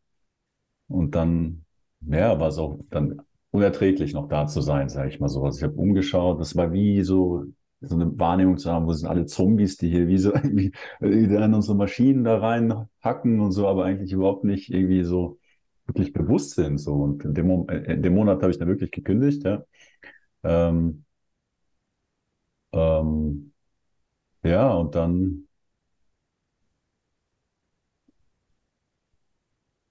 und 0.87 1.15
dann 1.15 1.65
ja, 2.01 2.39
war 2.39 2.49
es 2.49 2.57
auch 2.57 2.79
dann 2.89 3.21
unerträglich 3.51 4.13
noch 4.13 4.27
da 4.29 4.47
zu 4.47 4.61
sein, 4.61 4.89
sage 4.89 5.09
ich 5.09 5.19
mal 5.19 5.29
so. 5.29 5.47
Ich 5.49 5.63
habe 5.63 5.73
umgeschaut, 5.75 6.39
das 6.39 6.55
war 6.55 6.71
wie 6.73 7.03
so 7.03 7.45
so 7.81 7.95
eine 7.95 8.17
Wahrnehmung 8.19 8.57
zu 8.57 8.71
haben, 8.71 8.87
wo 8.87 8.93
sind 8.93 9.09
alle 9.09 9.25
Zombies, 9.27 9.77
die 9.77 9.89
hier 9.89 10.07
wie 10.07 10.17
so 10.17 10.33
irgendwie 10.35 10.71
in 11.01 11.53
unsere 11.53 11.77
Maschinen 11.77 12.23
da 12.23 12.39
reinhacken 12.39 13.39
und 13.41 13.51
so, 13.51 13.67
aber 13.67 13.85
eigentlich 13.85 14.11
überhaupt 14.13 14.43
nicht 14.45 14.71
irgendwie 14.73 15.03
so 15.03 15.39
wirklich 15.85 16.13
bewusst 16.13 16.55
sind. 16.55 16.79
So. 16.79 16.93
Und 16.95 17.25
in 17.25 17.33
dem, 17.35 17.69
äh, 17.69 17.93
in 17.93 18.01
dem 18.03 18.15
Monat 18.15 18.41
habe 18.41 18.51
ich 18.51 18.57
dann 18.59 18.67
wirklich 18.69 18.91
gekündigt, 18.91 19.43
ja. 19.43 19.63
Ähm, 20.43 21.05
ähm, 22.71 23.51
ja, 24.43 24.71
und 24.73 24.95
dann 24.95 25.47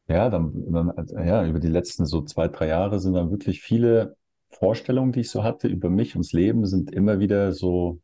ja, 0.08 0.30
dann, 0.30 0.52
dann, 0.72 0.92
ja, 1.26 1.46
über 1.46 1.58
die 1.60 1.68
letzten 1.68 2.06
so 2.06 2.22
zwei, 2.22 2.48
drei 2.48 2.68
Jahre 2.68 3.00
sind 3.00 3.14
dann 3.14 3.30
wirklich 3.30 3.60
viele 3.62 4.16
Vorstellungen, 4.48 5.12
die 5.12 5.20
ich 5.20 5.30
so 5.30 5.42
hatte 5.44 5.68
über 5.68 5.90
mich 5.90 6.14
und 6.16 6.24
das 6.24 6.32
Leben, 6.32 6.64
sind 6.66 6.92
immer 6.92 7.18
wieder 7.18 7.52
so 7.52 8.00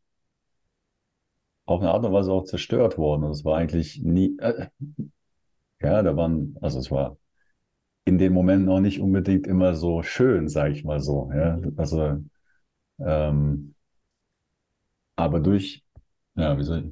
auf 1.65 1.81
eine 1.81 1.91
Art 1.91 2.05
und 2.05 2.13
Weise 2.13 2.31
auch 2.31 2.43
zerstört 2.45 2.97
worden. 2.97 3.23
Und 3.23 3.31
es 3.31 3.43
war 3.45 3.57
eigentlich 3.57 4.01
nie, 4.01 4.37
äh, 4.39 4.67
ja, 5.81 6.01
da 6.01 6.15
waren, 6.15 6.55
also 6.61 6.79
es 6.79 6.91
war 6.91 7.17
in 8.05 8.17
den 8.17 8.33
Momenten 8.33 8.69
auch 8.69 8.79
nicht 8.81 9.01
unbedingt 9.01 9.47
immer 9.47 9.75
so 9.75 10.03
schön, 10.03 10.49
sage 10.49 10.73
ich 10.73 10.83
mal 10.85 10.99
so. 10.99 11.31
Ja, 11.35 11.59
also, 11.77 12.19
ähm, 12.99 13.75
aber 15.15 15.39
durch, 15.39 15.82
ja, 16.35 16.57
wie 16.57 16.63
soll 16.63 16.79
ich, 16.79 16.91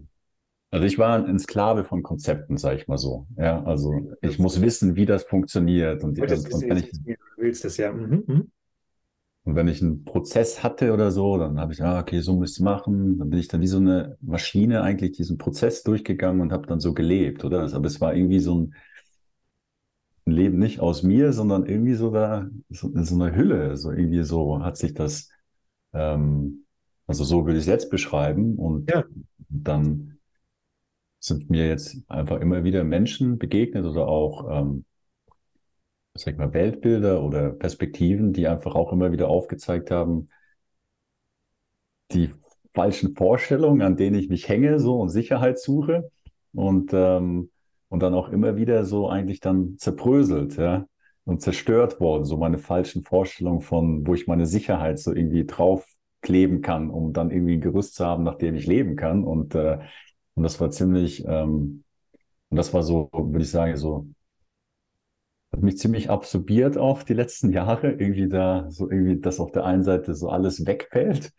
also 0.71 0.85
ich 0.85 0.97
war 0.97 1.25
ein 1.25 1.39
Sklave 1.39 1.83
von 1.83 2.01
Konzepten, 2.01 2.57
sage 2.57 2.77
ich 2.77 2.87
mal 2.87 2.97
so. 2.97 3.27
Ja, 3.37 3.63
also 3.63 4.15
ich 4.21 4.39
muss 4.39 4.61
wissen, 4.61 4.95
wie 4.95 5.05
das 5.05 5.23
funktioniert 5.23 6.03
und, 6.03 6.19
und, 6.19 6.31
und 6.31 6.61
wenn 6.61 6.77
ich, 6.77 6.91
willst 7.37 7.65
das 7.65 7.77
ja. 7.77 7.91
Mhm. 7.91 8.23
mhm. 8.25 8.51
Und 9.43 9.55
wenn 9.55 9.67
ich 9.67 9.81
einen 9.81 10.03
Prozess 10.03 10.61
hatte 10.61 10.93
oder 10.93 11.09
so, 11.09 11.35
dann 11.39 11.59
habe 11.59 11.73
ich, 11.73 11.81
ah, 11.81 11.99
okay, 11.99 12.19
so 12.19 12.35
muss 12.35 12.51
ich 12.51 12.57
es 12.57 12.59
machen. 12.59 13.17
Dann 13.17 13.31
bin 13.31 13.39
ich 13.39 13.47
dann 13.47 13.61
wie 13.61 13.67
so 13.67 13.77
eine 13.77 14.15
Maschine 14.21 14.83
eigentlich 14.83 15.13
diesen 15.13 15.39
Prozess 15.39 15.81
durchgegangen 15.81 16.41
und 16.41 16.53
habe 16.53 16.67
dann 16.67 16.79
so 16.79 16.93
gelebt, 16.93 17.43
oder? 17.43 17.61
Aber 17.73 17.87
es 17.87 17.99
war 17.99 18.13
irgendwie 18.13 18.39
so 18.39 18.59
ein, 18.59 18.75
Leben 20.25 20.59
nicht 20.59 20.79
aus 20.79 21.03
mir, 21.03 21.33
sondern 21.33 21.65
irgendwie 21.65 21.95
so 21.95 22.11
da, 22.11 22.49
so, 22.69 22.91
so 22.93 23.15
eine 23.15 23.35
Hülle. 23.35 23.77
So 23.77 23.91
irgendwie 23.91 24.23
so 24.23 24.63
hat 24.63 24.77
sich 24.77 24.93
das, 24.93 25.29
ähm, 25.93 26.65
also 27.07 27.23
so 27.23 27.45
würde 27.45 27.57
ich 27.57 27.63
es 27.63 27.67
jetzt 27.67 27.89
beschreiben. 27.89 28.55
Und 28.55 28.89
ja. 28.89 29.03
Dann 29.51 30.19
sind 31.19 31.49
mir 31.49 31.67
jetzt 31.67 31.97
einfach 32.07 32.39
immer 32.41 32.63
wieder 32.63 32.83
Menschen 32.83 33.37
begegnet 33.37 33.85
oder 33.85 34.07
auch 34.07 34.49
ähm, 34.49 34.85
sag 36.13 36.33
ich 36.33 36.37
mal, 36.37 36.53
Weltbilder 36.53 37.23
oder 37.23 37.51
Perspektiven, 37.51 38.33
die 38.33 38.47
einfach 38.47 38.75
auch 38.75 38.91
immer 38.91 39.11
wieder 39.11 39.29
aufgezeigt 39.29 39.91
haben, 39.91 40.29
die 42.11 42.29
falschen 42.73 43.15
Vorstellungen, 43.15 43.81
an 43.81 43.97
denen 43.97 44.17
ich 44.17 44.29
mich 44.29 44.47
hänge, 44.49 44.79
so 44.79 44.99
und 44.99 45.09
Sicherheit 45.09 45.59
suche 45.59 46.11
und, 46.53 46.91
ähm, 46.93 47.49
und 47.89 48.03
dann 48.03 48.13
auch 48.13 48.29
immer 48.29 48.55
wieder 48.57 48.85
so 48.85 49.09
eigentlich 49.09 49.39
dann 49.39 49.77
zerbröselt, 49.77 50.57
ja, 50.57 50.85
und 51.23 51.41
zerstört 51.41 51.99
worden, 51.99 52.25
so 52.25 52.37
meine 52.37 52.57
falschen 52.57 53.03
Vorstellungen 53.03 53.61
von, 53.61 54.05
wo 54.07 54.13
ich 54.13 54.27
meine 54.27 54.45
Sicherheit 54.45 54.99
so 54.99 55.13
irgendwie 55.13 55.45
draufkleben 56.21 56.61
kann, 56.61 56.89
um 56.89 57.13
dann 57.13 57.31
irgendwie 57.31 57.55
ein 57.57 57.61
Gerüst 57.61 57.95
zu 57.95 58.05
haben, 58.05 58.23
nach 58.23 58.35
dem 58.37 58.55
ich 58.55 58.65
leben 58.67 58.95
kann. 58.95 59.23
Und, 59.23 59.55
äh, 59.55 59.79
und 60.35 60.43
das 60.43 60.59
war 60.59 60.71
ziemlich, 60.71 61.25
ähm, 61.25 61.83
und 62.49 62.57
das 62.57 62.73
war 62.73 62.83
so, 62.83 63.09
würde 63.13 63.41
ich 63.43 63.51
sagen, 63.51 63.77
so 63.77 64.07
hat 65.51 65.61
mich 65.61 65.77
ziemlich 65.77 66.09
absorbiert 66.09 66.77
auch 66.77 67.03
die 67.03 67.13
letzten 67.13 67.49
Jahre. 67.53 67.91
Irgendwie 67.91 68.29
da, 68.29 68.69
so 68.69 68.89
irgendwie, 68.89 69.19
dass 69.19 69.39
auf 69.39 69.51
der 69.51 69.65
einen 69.65 69.83
Seite 69.83 70.15
so 70.15 70.29
alles 70.29 70.65
wegfällt 70.65 71.31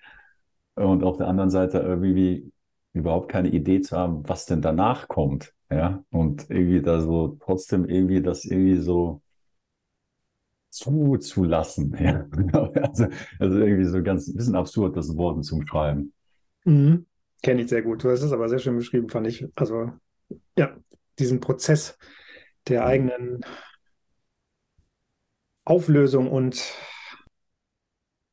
und 0.75 1.05
auf 1.05 1.17
der 1.19 1.29
anderen 1.29 1.51
Seite 1.51 1.79
irgendwie 1.81 2.53
überhaupt 2.93 3.31
keine 3.31 3.49
Idee 3.51 3.81
zu 3.81 3.97
haben, 3.97 4.29
was 4.29 4.47
denn 4.47 4.63
danach 4.63 5.09
kommt. 5.09 5.55
Ja, 5.71 6.05
und 6.11 6.51
irgendwie 6.51 6.83
da 6.83 7.01
so 7.01 7.39
trotzdem 7.41 7.87
irgendwie 7.89 8.23
das 8.23 8.45
irgendwie 8.45 8.77
so 8.77 9.22
zuzulassen. 10.73 11.95
Ja, 12.01 12.27
also, 12.83 13.07
also 13.39 13.59
irgendwie 13.59 13.85
so 13.85 14.03
ganz 14.03 14.29
ein 14.29 14.37
bisschen 14.37 14.57
absurd, 14.57 14.97
das 14.97 15.17
Worten 15.17 15.43
zum 15.43 15.67
Schreiben. 15.67 16.13
Mhm. 16.65 17.07
Kenne 17.43 17.63
ich 17.63 17.69
sehr 17.69 17.83
gut. 17.83 18.03
Du 18.03 18.11
hast 18.11 18.23
es 18.23 18.33
aber 18.33 18.49
sehr 18.49 18.59
schön 18.59 18.77
beschrieben, 18.77 19.09
fand 19.09 19.27
ich. 19.27 19.47
Also, 19.55 19.91
ja, 20.57 20.77
diesen 21.19 21.41
Prozess 21.41 21.99
der 22.69 22.87
eigenen 22.87 23.45
Auflösung 25.65 26.31
und 26.31 26.75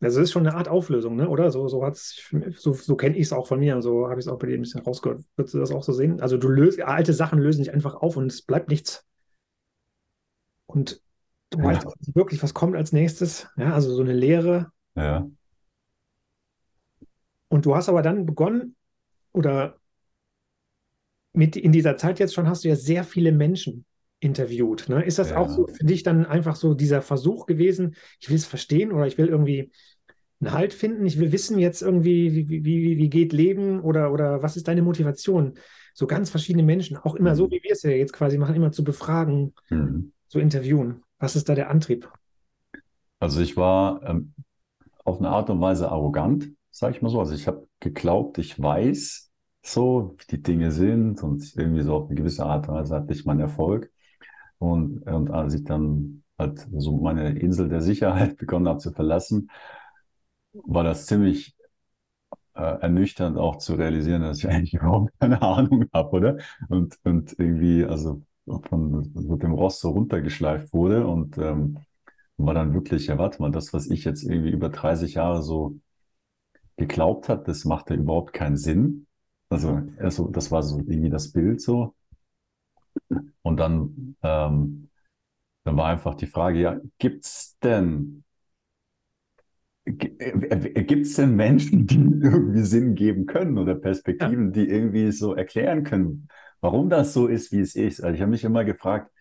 also 0.02 0.22
es 0.22 0.30
ist 0.30 0.32
schon 0.32 0.48
eine 0.48 0.56
Art 0.56 0.70
Auflösung, 0.70 1.18
ne? 1.18 1.28
oder? 1.28 1.52
So, 1.52 1.68
so, 1.68 1.86
so, 1.92 2.74
so 2.74 2.96
kenne 2.96 3.18
ich 3.18 3.24
es 3.24 3.34
auch 3.34 3.48
von 3.48 3.60
mir, 3.60 3.82
so 3.82 4.10
habe 4.10 4.20
ich 4.20 4.26
es 4.26 4.32
auch 4.32 4.40
bei 4.40 4.48
dir 4.48 4.54
ein 4.54 4.62
bisschen 4.62 4.82
rausgehört. 4.82 5.22
Würdest 5.36 5.54
du 5.54 5.60
das 5.60 5.72
auch 5.72 5.84
so 5.84 5.92
sehen? 5.92 6.22
Also 6.22 6.38
du 6.38 6.48
löst, 6.48 6.82
alte 6.82 7.14
Sachen 7.14 7.40
lösen 7.40 7.64
sich 7.66 7.74
einfach 7.74 7.96
auf 7.96 8.16
und 8.16 8.32
es 8.32 8.42
bleibt 8.42 8.70
nichts. 8.70 9.06
Und 10.68 11.02
du 11.50 11.64
weißt 11.64 11.86
auch 11.86 11.96
nicht 11.98 12.16
wirklich, 12.16 12.42
was 12.44 12.54
kommt 12.54 12.76
als 12.76 12.92
nächstes. 12.92 13.48
Ja, 13.58 13.74
also 13.74 13.94
so 13.94 14.02
eine 14.02 14.14
Lehre. 14.14 14.72
Ja. 14.96 15.28
Und 17.48 17.66
du 17.66 17.76
hast 17.76 17.90
aber 17.90 18.02
dann 18.02 18.26
begonnen, 18.26 18.76
oder 19.32 19.78
mit 21.34 21.56
in 21.56 21.72
dieser 21.72 21.98
Zeit 21.98 22.20
jetzt 22.20 22.34
schon 22.34 22.48
hast 22.48 22.64
du 22.64 22.70
ja 22.70 22.76
sehr 22.76 23.04
viele 23.04 23.32
Menschen 23.32 23.86
interviewt. 24.20 24.90
Ne? 24.90 25.04
Ist 25.04 25.20
das 25.20 25.32
ja. 25.32 25.38
auch 25.38 25.50
so 25.50 25.68
für 25.68 25.86
dich 25.86 26.04
dann 26.04 26.26
einfach 26.26 26.56
so 26.56 26.74
dieser 26.74 27.02
Versuch 27.02 27.46
gewesen, 27.46 27.96
ich 28.20 28.30
will 28.30 28.36
es 28.36 28.46
verstehen 28.46 28.92
oder 28.92 29.08
ich 29.08 29.18
will 29.18 29.28
irgendwie 29.28 29.72
einen 30.42 30.54
Halt 30.54 30.74
finden, 30.74 31.06
ich 31.06 31.20
will 31.20 31.32
wissen 31.32 31.60
jetzt 31.60 31.82
irgendwie, 31.82 32.34
wie, 32.34 32.50
wie, 32.50 32.64
wie, 32.64 32.98
wie 32.98 33.10
geht 33.10 33.34
Leben 33.34 33.82
oder, 33.82 34.12
oder 34.12 34.42
was 34.42 34.58
ist 34.58 34.68
deine 34.68 34.82
Motivation? 34.82 35.56
So 35.94 36.08
ganz 36.08 36.30
verschiedene 36.30 36.64
Menschen, 36.64 36.98
auch 36.98 37.16
immer 37.16 37.32
mhm. 37.32 37.36
so, 37.36 37.52
wie 37.52 37.62
wir 37.62 37.72
es 37.72 37.84
ja 37.84 37.92
jetzt 37.92 38.14
quasi 38.14 38.38
machen, 38.38 38.56
immer 38.56 38.72
zu 38.72 38.84
befragen, 38.84 39.54
mhm. 39.70 40.14
zu 40.28 40.40
interviewen. 40.40 41.04
Was 41.20 41.36
ist 41.36 41.50
da 41.50 41.56
der 41.56 41.70
Antrieb? 41.70 42.10
Also 43.20 43.42
ich 43.42 43.58
war 43.58 44.02
ähm, 44.04 44.34
auf 45.06 45.20
eine 45.20 45.30
Art 45.30 45.50
und 45.50 45.62
Weise 45.62 45.92
arrogant, 45.92 46.50
sage 46.72 46.96
ich 46.96 47.02
mal 47.02 47.10
so. 47.10 47.20
Also 47.20 47.34
ich 47.34 47.48
habe 47.48 47.68
geglaubt, 47.80 48.38
ich 48.38 48.62
weiß 48.62 49.32
so, 49.64 50.16
wie 50.20 50.38
die 50.38 50.42
Dinge 50.44 50.72
sind 50.72 51.24
und 51.24 51.56
irgendwie 51.58 51.82
so 51.84 51.96
auf 51.96 52.08
eine 52.08 52.16
gewisse 52.16 52.46
Art 52.46 52.70
und 52.70 52.76
Weise 52.76 52.96
hatte 52.96 53.14
ich 53.14 53.26
meinen 53.26 53.42
Erfolg. 53.42 53.92
Und, 54.60 55.04
und 55.04 55.32
als 55.32 55.54
ich 55.56 55.64
dann 55.66 56.24
halt 56.38 56.68
so 56.78 56.98
meine 56.98 57.38
Insel 57.40 57.70
der 57.70 57.82
Sicherheit 57.82 58.38
begonnen 58.40 58.68
habe 58.68 58.80
zu 58.80 58.92
verlassen, 58.92 59.50
war 60.54 60.84
das 60.84 61.06
ziemlich 61.06 61.56
äh, 62.56 62.62
ernüchternd 62.82 63.38
auch 63.38 63.58
zu 63.58 63.76
realisieren, 63.76 64.22
dass 64.22 64.40
ich 64.40 64.48
eigentlich 64.50 64.74
überhaupt 64.76 65.14
keine 65.20 65.42
Ahnung 65.42 65.86
habe, 65.94 66.12
oder? 66.12 66.38
Und, 66.70 66.98
und 67.04 67.36
irgendwie, 67.40 67.86
also 67.86 68.22
von 68.70 69.12
so 69.16 69.36
dem 69.38 69.54
Rost 69.54 69.82
so 69.82 69.92
runtergeschleift 69.92 70.74
wurde 70.74 71.08
und 71.08 71.38
ähm, 71.38 71.78
war 72.38 72.54
dann 72.54 72.74
wirklich, 72.74 73.08
ja, 73.08 73.18
warte 73.18 73.42
mal, 73.42 73.52
das, 73.52 73.74
was 73.74 73.88
ich 73.90 74.06
jetzt 74.06 74.24
irgendwie 74.24 74.52
über 74.52 74.70
30 74.70 75.16
Jahre 75.16 75.44
so 75.44 75.80
geglaubt 76.78 77.30
hat, 77.30 77.48
das 77.48 77.64
macht 77.66 77.90
ja 77.92 77.96
überhaupt 77.96 78.34
keinen 78.34 78.58
Sinn. 78.58 79.06
Also, 79.50 79.82
also 80.00 80.30
das 80.30 80.52
war 80.52 80.64
so 80.64 80.80
irgendwie 80.80 81.10
das 81.12 81.32
Bild 81.32 81.62
so. 81.62 81.94
Und 83.42 83.58
dann, 83.58 84.16
ähm, 84.24 84.90
dann 85.66 85.78
war 85.78 85.88
einfach 85.88 86.16
die 86.16 86.28
Frage, 86.28 86.60
ja, 86.60 86.80
gibt 87.00 87.26
es 87.26 87.58
denn, 87.64 88.24
gibt 89.98 91.06
es 91.06 91.14
denn 91.16 91.36
Menschen, 91.36 91.88
die 91.88 91.96
irgendwie 92.24 92.62
Sinn 92.62 92.96
geben 92.96 93.26
können 93.26 93.58
oder 93.58 93.76
Perspektiven, 93.76 94.48
ja. 94.48 94.52
die 94.52 94.70
irgendwie 94.70 95.12
so 95.12 95.34
erklären 95.34 95.84
können, 95.84 96.28
warum 96.62 96.90
das 96.90 97.14
so 97.14 97.28
ist, 97.28 97.52
wie 97.52 97.60
es 97.60 97.76
ist? 97.76 98.02
Also 98.02 98.16
ich 98.16 98.22
habe 98.22 98.32
mich 98.32 98.44
immer 98.44 98.66
gefragt, 98.66 99.12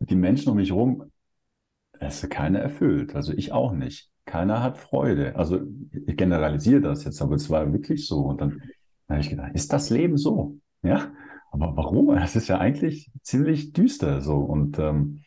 die 0.00 0.16
Menschen 0.16 0.50
um 0.50 0.56
mich 0.56 0.70
herum, 0.70 1.10
es 1.98 2.22
ist 2.22 2.30
keiner 2.30 2.58
erfüllt, 2.58 3.14
also 3.14 3.32
ich 3.32 3.52
auch 3.52 3.72
nicht. 3.72 4.10
Keiner 4.26 4.62
hat 4.62 4.76
Freude. 4.76 5.36
Also 5.36 5.60
ich 5.92 6.16
generalisiere 6.16 6.80
das 6.80 7.04
jetzt, 7.04 7.22
aber 7.22 7.36
es 7.36 7.48
war 7.48 7.72
wirklich 7.72 8.06
so. 8.06 8.22
Und 8.22 8.40
dann, 8.40 8.60
dann 9.06 9.16
habe 9.16 9.20
ich 9.20 9.30
gedacht, 9.30 9.52
ist 9.54 9.72
das 9.72 9.88
Leben 9.88 10.16
so? 10.16 10.58
Ja, 10.82 11.12
aber 11.52 11.76
warum? 11.76 12.08
Das 12.16 12.36
ist 12.36 12.48
ja 12.48 12.58
eigentlich 12.58 13.10
ziemlich 13.22 13.72
düster 13.72 14.20
so. 14.20 14.38
Und, 14.38 14.78
ähm, 14.78 15.22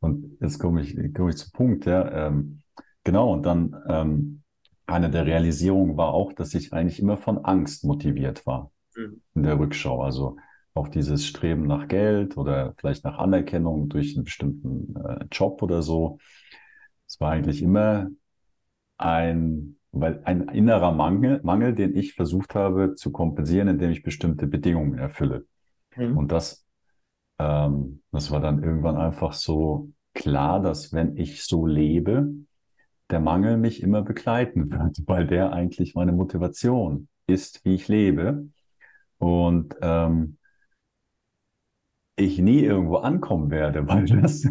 und 0.00 0.38
jetzt 0.40 0.58
komme 0.58 0.80
ich, 0.80 0.96
komme 1.14 1.30
ich 1.30 1.36
zum 1.36 1.52
Punkt, 1.52 1.84
ja. 1.84 2.28
Ähm, 2.28 2.62
genau, 3.08 3.32
und 3.32 3.46
dann 3.46 3.74
ähm, 3.88 4.42
eine 4.84 5.08
der 5.08 5.24
Realisierungen 5.24 5.96
war 5.96 6.12
auch, 6.12 6.34
dass 6.34 6.52
ich 6.52 6.74
eigentlich 6.74 7.00
immer 7.00 7.16
von 7.16 7.42
Angst 7.42 7.82
motiviert 7.84 8.44
war 8.44 8.70
mhm. 8.94 9.22
in 9.34 9.44
der 9.44 9.58
Rückschau. 9.58 10.02
Also 10.02 10.36
auch 10.74 10.88
dieses 10.88 11.26
Streben 11.26 11.66
nach 11.66 11.88
Geld 11.88 12.36
oder 12.36 12.74
vielleicht 12.76 13.04
nach 13.04 13.16
Anerkennung 13.16 13.88
durch 13.88 14.14
einen 14.14 14.24
bestimmten 14.24 14.94
äh, 14.96 15.24
Job 15.32 15.62
oder 15.62 15.80
so. 15.80 16.18
Es 17.06 17.18
war 17.18 17.30
eigentlich 17.30 17.62
immer 17.62 18.08
ein, 18.98 19.78
weil 19.90 20.20
ein 20.24 20.48
innerer 20.48 20.92
Mangel, 20.92 21.40
Mangel, 21.42 21.74
den 21.74 21.96
ich 21.96 22.12
versucht 22.12 22.54
habe 22.54 22.94
zu 22.94 23.10
kompensieren, 23.10 23.68
indem 23.68 23.90
ich 23.90 24.02
bestimmte 24.02 24.46
Bedingungen 24.46 24.98
erfülle. 24.98 25.46
Mhm. 25.96 26.18
Und 26.18 26.30
das, 26.30 26.66
ähm, 27.38 28.02
das 28.12 28.30
war 28.30 28.40
dann 28.40 28.62
irgendwann 28.62 28.98
einfach 28.98 29.32
so 29.32 29.88
klar, 30.12 30.60
dass 30.60 30.92
wenn 30.92 31.16
ich 31.16 31.44
so 31.44 31.64
lebe, 31.64 32.28
der 33.10 33.20
Mangel 33.20 33.56
mich 33.56 33.82
immer 33.82 34.02
begleiten 34.02 34.70
wird, 34.70 35.02
weil 35.06 35.26
der 35.26 35.52
eigentlich 35.52 35.94
meine 35.94 36.12
Motivation 36.12 37.08
ist, 37.26 37.64
wie 37.64 37.74
ich 37.74 37.88
lebe. 37.88 38.48
Und 39.18 39.74
ähm, 39.80 40.38
ich 42.16 42.38
nie 42.38 42.60
irgendwo 42.60 42.96
ankommen 42.96 43.50
werde, 43.50 43.86
weil 43.88 44.06
das, 44.06 44.46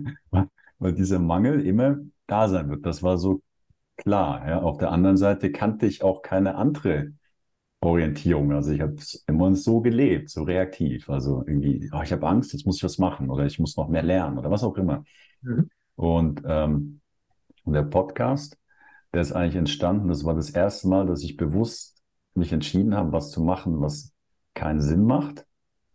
weil 0.80 0.94
dieser 0.94 1.20
Mangel 1.20 1.66
immer 1.66 1.98
da 2.28 2.48
sein 2.50 2.70
wird. 2.70 2.86
Das 2.86 3.04
war 3.04 3.18
so 3.18 3.42
klar. 3.98 4.48
Ja. 4.48 4.62
Auf 4.62 4.78
der 4.78 4.92
anderen 4.92 5.18
Seite 5.18 5.52
kannte 5.52 5.86
ich 5.86 6.04
auch 6.04 6.22
keine 6.22 6.56
andere 6.56 7.14
Orientierung. 7.82 8.52
Also 8.54 8.72
ich 8.72 8.82
habe 8.82 8.96
immer 9.28 9.56
so 9.56 9.82
gelebt, 9.82 10.30
so 10.30 10.44
reaktiv. 10.44 11.10
Also 11.10 11.44
irgendwie, 11.46 11.90
oh, 11.94 12.02
ich 12.04 12.12
habe 12.12 12.28
Angst, 12.28 12.54
jetzt 12.54 12.66
muss 12.66 12.78
ich 12.78 12.84
was 12.84 12.98
machen 12.98 13.30
oder 13.30 13.46
ich 13.46 13.60
muss 13.60 13.78
noch 13.78 13.88
mehr 13.90 14.04
lernen 14.04 14.38
oder 14.38 14.52
was 14.52 14.64
auch 14.64 14.78
immer. 14.78 15.04
Mhm. 15.42 15.70
Und 15.96 16.42
ähm, 16.46 17.02
der 17.74 17.84
Podcast, 17.84 18.58
der 19.14 19.22
ist 19.22 19.32
eigentlich 19.32 19.56
entstanden. 19.56 20.08
Das 20.10 20.24
war 20.26 20.36
das 20.36 20.50
erste 20.50 20.88
Mal, 20.88 21.06
dass 21.08 21.24
ich 21.24 21.38
bewusst 21.38 22.02
mich 22.34 22.54
entschieden 22.54 22.96
habe, 22.96 23.12
was 23.12 23.32
zu 23.32 23.42
machen, 23.42 23.82
was 23.82 24.14
keinen 24.54 24.82
Sinn 24.82 25.04
macht. 25.04 25.46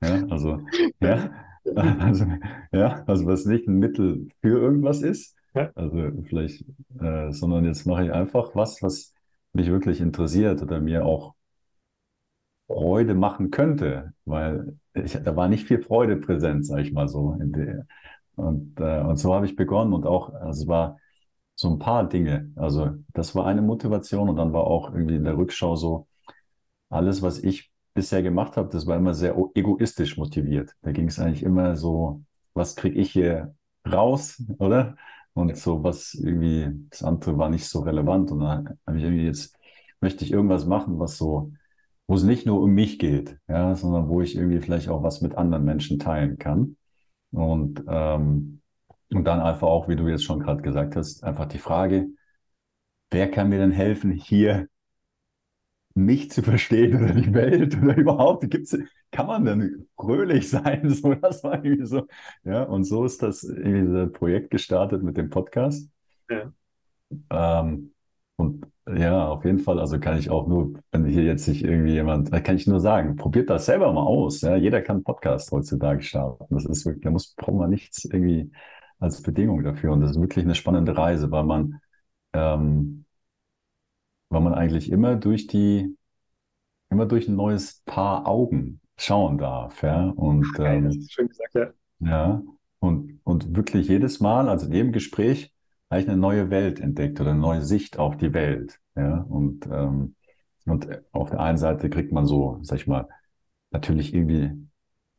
Ja, 0.02 0.26
also, 0.28 0.60
ja, 1.00 1.30
also, 1.76 2.26
ja, 2.72 3.04
also 3.06 3.26
was 3.26 3.44
nicht 3.44 3.68
ein 3.68 3.78
Mittel 3.78 4.28
für 4.40 4.58
irgendwas 4.58 5.02
ist. 5.02 5.36
Also 5.74 6.10
vielleicht, 6.24 6.64
äh, 6.98 7.30
sondern 7.30 7.66
jetzt 7.66 7.86
mache 7.86 8.06
ich 8.06 8.12
einfach 8.12 8.54
was, 8.54 8.82
was 8.82 9.12
mich 9.52 9.68
wirklich 9.70 10.00
interessiert 10.00 10.62
oder 10.62 10.80
mir 10.80 11.04
auch 11.04 11.34
Freude 12.66 13.14
machen 13.14 13.50
könnte, 13.50 14.14
weil 14.24 14.76
ich, 14.94 15.12
da 15.12 15.36
war 15.36 15.48
nicht 15.48 15.66
viel 15.66 15.82
Freude 15.82 16.16
präsent, 16.16 16.66
sage 16.66 16.82
ich 16.82 16.92
mal 16.92 17.08
so. 17.08 17.36
Und, 18.36 18.80
äh, 18.80 19.00
und 19.00 19.16
so 19.18 19.34
habe 19.34 19.46
ich 19.46 19.56
begonnen 19.56 19.92
und 19.92 20.06
auch, 20.06 20.32
also 20.32 20.62
es 20.62 20.68
war 20.68 20.98
so 21.62 21.70
ein 21.70 21.78
paar 21.78 22.08
Dinge. 22.08 22.52
Also 22.56 22.90
das 23.14 23.34
war 23.34 23.46
eine 23.46 23.62
Motivation 23.62 24.28
und 24.28 24.36
dann 24.36 24.52
war 24.52 24.64
auch 24.64 24.92
irgendwie 24.92 25.16
in 25.16 25.24
der 25.24 25.36
Rückschau 25.38 25.76
so, 25.76 26.06
alles, 26.90 27.22
was 27.22 27.38
ich 27.40 27.72
bisher 27.94 28.22
gemacht 28.22 28.56
habe, 28.56 28.68
das 28.70 28.86
war 28.86 28.96
immer 28.96 29.14
sehr 29.14 29.36
egoistisch 29.54 30.16
motiviert. 30.18 30.74
Da 30.82 30.92
ging 30.92 31.08
es 31.08 31.18
eigentlich 31.18 31.42
immer 31.42 31.76
so, 31.76 32.22
was 32.54 32.76
kriege 32.76 32.98
ich 33.00 33.12
hier 33.12 33.54
raus, 33.90 34.42
oder? 34.58 34.96
Und 35.34 35.56
so 35.56 35.82
was 35.82 36.14
irgendwie, 36.14 36.68
das 36.90 37.02
andere 37.02 37.38
war 37.38 37.48
nicht 37.48 37.66
so 37.66 37.80
relevant. 37.80 38.30
Und 38.32 38.40
dann 38.40 38.78
habe 38.86 38.98
ich 38.98 39.04
irgendwie 39.04 39.24
jetzt, 39.26 39.56
möchte 40.00 40.24
ich 40.24 40.32
irgendwas 40.32 40.66
machen, 40.66 40.98
was 40.98 41.16
so 41.18 41.52
wo 42.08 42.16
es 42.16 42.24
nicht 42.24 42.46
nur 42.46 42.60
um 42.60 42.72
mich 42.72 42.98
geht, 42.98 43.38
ja, 43.48 43.74
sondern 43.74 44.08
wo 44.08 44.20
ich 44.20 44.36
irgendwie 44.36 44.60
vielleicht 44.60 44.88
auch 44.88 45.02
was 45.02 45.20
mit 45.22 45.36
anderen 45.36 45.64
Menschen 45.64 45.98
teilen 45.98 46.38
kann. 46.38 46.76
Und, 47.30 47.84
ähm, 47.88 48.61
und 49.14 49.24
dann 49.24 49.40
einfach 49.40 49.68
auch, 49.68 49.88
wie 49.88 49.96
du 49.96 50.08
jetzt 50.08 50.24
schon 50.24 50.40
gerade 50.40 50.62
gesagt 50.62 50.96
hast, 50.96 51.24
einfach 51.24 51.46
die 51.46 51.58
Frage, 51.58 52.08
wer 53.10 53.30
kann 53.30 53.48
mir 53.48 53.58
denn 53.58 53.72
helfen, 53.72 54.10
hier 54.10 54.68
mich 55.94 56.30
zu 56.30 56.42
verstehen 56.42 57.02
oder 57.02 57.12
die 57.14 57.34
Welt 57.34 57.76
oder 57.80 57.96
überhaupt, 57.96 58.50
gibt's, 58.50 58.76
kann 59.10 59.26
man 59.26 59.44
denn 59.44 59.88
fröhlich 59.96 60.48
sein? 60.48 60.88
So, 60.90 61.14
das 61.14 61.44
war 61.44 61.64
irgendwie 61.64 61.86
so, 61.86 62.06
ja, 62.44 62.62
und 62.62 62.84
so 62.84 63.04
ist 63.04 63.22
das 63.22 63.44
irgendwie 63.44 64.06
Projekt 64.10 64.50
gestartet 64.50 65.02
mit 65.02 65.16
dem 65.16 65.30
Podcast. 65.30 65.90
Ja. 66.30 66.52
Ähm, 67.30 67.92
und 68.36 68.66
ja, 68.88 69.28
auf 69.28 69.44
jeden 69.44 69.60
Fall. 69.60 69.78
Also 69.78 70.00
kann 70.00 70.18
ich 70.18 70.30
auch 70.30 70.48
nur, 70.48 70.74
wenn 70.90 71.04
hier 71.04 71.22
jetzt 71.24 71.44
sich 71.44 71.64
irgendwie 71.64 71.92
jemand, 71.92 72.32
kann 72.44 72.56
ich 72.56 72.66
nur 72.66 72.80
sagen, 72.80 73.16
probiert 73.16 73.50
das 73.50 73.66
selber 73.66 73.92
mal 73.92 74.02
aus. 74.02 74.40
Ja, 74.40 74.56
jeder 74.56 74.82
kann 74.82 75.04
Podcast 75.04 75.52
heutzutage 75.52 76.02
starten. 76.02 76.46
Das 76.54 76.64
ist 76.64 76.84
wirklich, 76.84 77.04
da 77.04 77.10
muss, 77.10 77.34
braucht 77.34 77.58
man 77.58 77.70
nichts 77.70 78.04
irgendwie 78.04 78.50
als 79.02 79.22
Bedingung 79.22 79.62
dafür. 79.62 79.92
Und 79.92 80.00
das 80.00 80.12
ist 80.12 80.20
wirklich 80.20 80.44
eine 80.44 80.54
spannende 80.54 80.96
Reise, 80.96 81.30
weil 81.30 81.44
man, 81.44 81.80
ähm, 82.32 83.04
weil 84.28 84.40
man 84.40 84.54
eigentlich 84.54 84.90
immer 84.90 85.16
durch 85.16 85.46
die, 85.46 85.96
immer 86.90 87.06
durch 87.06 87.28
ein 87.28 87.36
neues 87.36 87.82
Paar 87.84 88.26
Augen 88.26 88.80
schauen 88.96 89.38
darf. 89.38 89.82
Ja, 89.82 90.08
und, 90.10 90.46
ähm, 90.58 90.84
das 90.84 90.96
ist 90.96 91.12
schön 91.12 91.28
gesagt, 91.28 91.54
ja. 91.54 91.70
Ja, 92.00 92.42
und, 92.78 93.20
und 93.24 93.56
wirklich 93.56 93.88
jedes 93.88 94.20
Mal, 94.20 94.48
also 94.48 94.66
in 94.66 94.72
jedem 94.72 94.92
Gespräch, 94.92 95.54
eigentlich 95.88 96.08
eine 96.08 96.20
neue 96.20 96.50
Welt 96.50 96.80
entdeckt 96.80 97.20
oder 97.20 97.30
eine 97.30 97.38
neue 97.40 97.62
Sicht 97.62 97.98
auf 97.98 98.16
die 98.16 98.32
Welt. 98.32 98.80
Ja, 98.96 99.18
und, 99.28 99.66
ähm, 99.66 100.14
und 100.66 100.88
auf 101.12 101.30
der 101.30 101.40
einen 101.40 101.58
Seite 101.58 101.90
kriegt 101.90 102.12
man 102.12 102.26
so, 102.26 102.58
sag 102.62 102.78
ich 102.78 102.86
mal, 102.86 103.08
natürlich 103.70 104.14
irgendwie, 104.14 104.52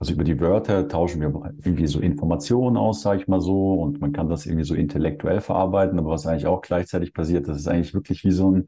also 0.04 0.16
über 0.16 0.26
die 0.26 0.42
Wörter 0.42 0.90
tauschen 0.90 1.22
wir 1.22 1.30
irgendwie 1.64 1.88
so 1.88 2.02
Informationen 2.02 2.76
aus, 2.76 3.04
sag 3.04 3.22
ich 3.22 3.30
mal 3.30 3.40
so, 3.40 3.76
und 3.76 4.02
man 4.02 4.12
kann 4.12 4.28
das 4.28 4.46
irgendwie 4.46 4.66
so 4.66 4.76
intellektuell 4.76 5.40
verarbeiten, 5.40 5.98
aber 5.98 6.10
was 6.10 6.28
eigentlich 6.28 6.46
auch 6.46 6.62
gleichzeitig 6.62 7.14
passiert, 7.14 7.48
das 7.48 7.56
ist 7.56 7.70
eigentlich 7.70 7.94
wirklich 7.94 8.26
wie 8.26 8.32
so 8.32 8.52
ein, 8.52 8.68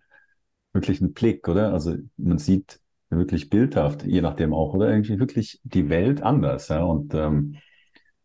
wirklich 0.71 1.01
ein 1.01 1.11
Blick, 1.11 1.45
oder? 1.49 1.73
Also 1.73 1.95
man 2.15 2.37
sieht 2.37 2.79
wirklich 3.09 3.49
bildhaft, 3.49 4.05
je 4.05 4.21
nachdem 4.21 4.53
auch, 4.53 4.73
oder 4.75 4.89
irgendwie 4.89 5.19
wirklich 5.19 5.59
die 5.65 5.89
Welt 5.89 6.23
anders, 6.23 6.69
ja, 6.69 6.83
und, 6.85 7.13
ähm, 7.13 7.57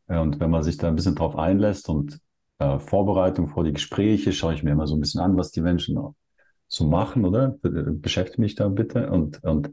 und 0.07 0.39
wenn 0.39 0.51
man 0.51 0.63
sich 0.63 0.77
da 0.77 0.87
ein 0.87 0.95
bisschen 0.95 1.17
drauf 1.17 1.37
einlässt 1.37 1.89
und 1.89 2.21
äh, 2.61 2.79
Vorbereitung 2.79 3.49
vor 3.49 3.65
die 3.65 3.73
Gespräche 3.73 4.33
schaue 4.33 4.55
ich 4.55 4.63
mir 4.63 4.71
immer 4.71 4.87
so 4.87 4.95
ein 4.95 5.01
bisschen 5.01 5.21
an, 5.21 5.37
was 5.37 5.51
die 5.51 5.63
Menschen 5.63 5.99
so 6.69 6.87
machen, 6.87 7.25
oder? 7.25 7.57
Beschäftige 7.61 8.41
mich 8.41 8.55
da 8.55 8.69
bitte. 8.69 9.11
Und, 9.11 9.43
und, 9.43 9.73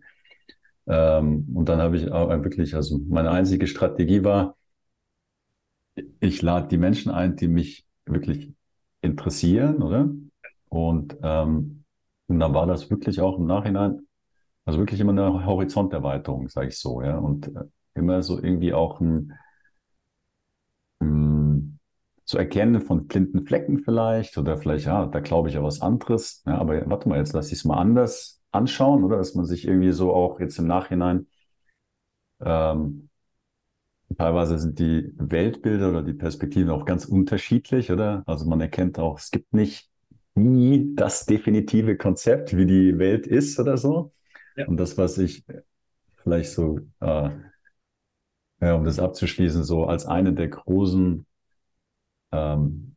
ähm, 0.88 1.48
und 1.56 1.70
dann 1.70 1.80
habe 1.82 1.98
ich 1.98 2.12
auch 2.12 2.30
wirklich, 2.44 2.76
also 2.76 3.00
meine 3.08 3.32
einzige 3.32 3.68
Strategie 3.68 4.24
war, 4.24 4.56
ich 6.20 6.42
lade 6.42 6.68
die 6.68 6.78
Menschen 6.78 7.12
ein, 7.12 7.36
die 7.36 7.48
mich 7.48 7.86
wirklich 8.06 8.54
interessieren, 9.02 9.82
oder? 9.82 10.10
Und, 10.70 11.18
ähm, 11.24 11.84
und 12.28 12.40
dann 12.40 12.54
war 12.54 12.68
das 12.68 12.90
wirklich 12.90 13.22
auch 13.22 13.38
im 13.38 13.46
Nachhinein, 13.46 14.08
also 14.66 14.80
wirklich 14.80 15.00
immer 15.00 15.12
eine 15.14 15.46
Horizonterweiterung, 15.46 16.50
sage 16.50 16.70
ich 16.70 16.80
so, 16.80 17.02
ja. 17.02 17.18
Und 17.18 17.48
äh, 17.56 17.64
immer 17.96 18.22
so 18.24 18.42
irgendwie 18.42 18.74
auch 18.74 19.00
ein, 19.02 19.34
zu 22.28 22.38
erkennen 22.38 22.82
von 22.82 23.08
blinden 23.08 23.46
Flecken 23.46 23.80
vielleicht 23.80 24.38
oder 24.38 24.58
vielleicht, 24.58 24.86
ja, 24.86 25.06
da 25.06 25.22
glaube 25.22 25.48
ich 25.48 25.56
ja 25.56 25.64
was 25.64 25.82
anderes. 25.82 26.44
Ja, 26.46 26.58
aber 26.58 26.88
warte 26.90 27.08
mal, 27.08 27.18
jetzt 27.18 27.34
lass 27.34 27.48
ich 27.48 27.60
es 27.60 27.66
mal 27.66 27.78
anders 27.78 28.37
anschauen, 28.58 29.04
oder? 29.04 29.18
Dass 29.18 29.36
man 29.36 29.46
sich 29.46 29.68
irgendwie 29.68 29.92
so 29.92 30.14
auch 30.14 30.40
jetzt 30.40 30.60
im 30.60 30.68
Nachhinein 30.68 31.28
ähm, 32.42 33.10
teilweise 34.18 34.58
sind 34.58 34.80
die 34.80 35.14
Weltbilder 35.18 35.90
oder 35.90 36.04
die 36.04 36.14
Perspektiven 36.14 36.70
auch 36.70 36.86
ganz 36.86 37.06
unterschiedlich, 37.06 37.92
oder? 37.92 38.24
Also 38.26 38.46
man 38.46 38.62
erkennt 38.62 39.00
auch, 39.00 39.20
es 39.20 39.32
gibt 39.32 39.54
nicht 39.54 39.90
nie 40.36 40.94
das 40.96 41.26
definitive 41.26 41.98
Konzept, 41.98 42.56
wie 42.56 42.66
die 42.66 42.98
Welt 43.00 43.28
ist 43.28 43.60
oder 43.60 43.78
so. 43.78 44.14
Ja. 44.56 44.68
Und 44.68 44.78
das, 44.78 44.98
was 44.98 45.18
ich 45.18 45.44
vielleicht 46.24 46.52
so, 46.52 46.80
äh, 47.00 47.30
ja, 48.60 48.74
um 48.74 48.84
das 48.84 49.00
abzuschließen, 49.00 49.64
so 49.64 49.86
als 49.86 50.06
eine 50.06 50.34
der 50.34 50.48
großen 50.48 51.26
ähm, 52.32 52.96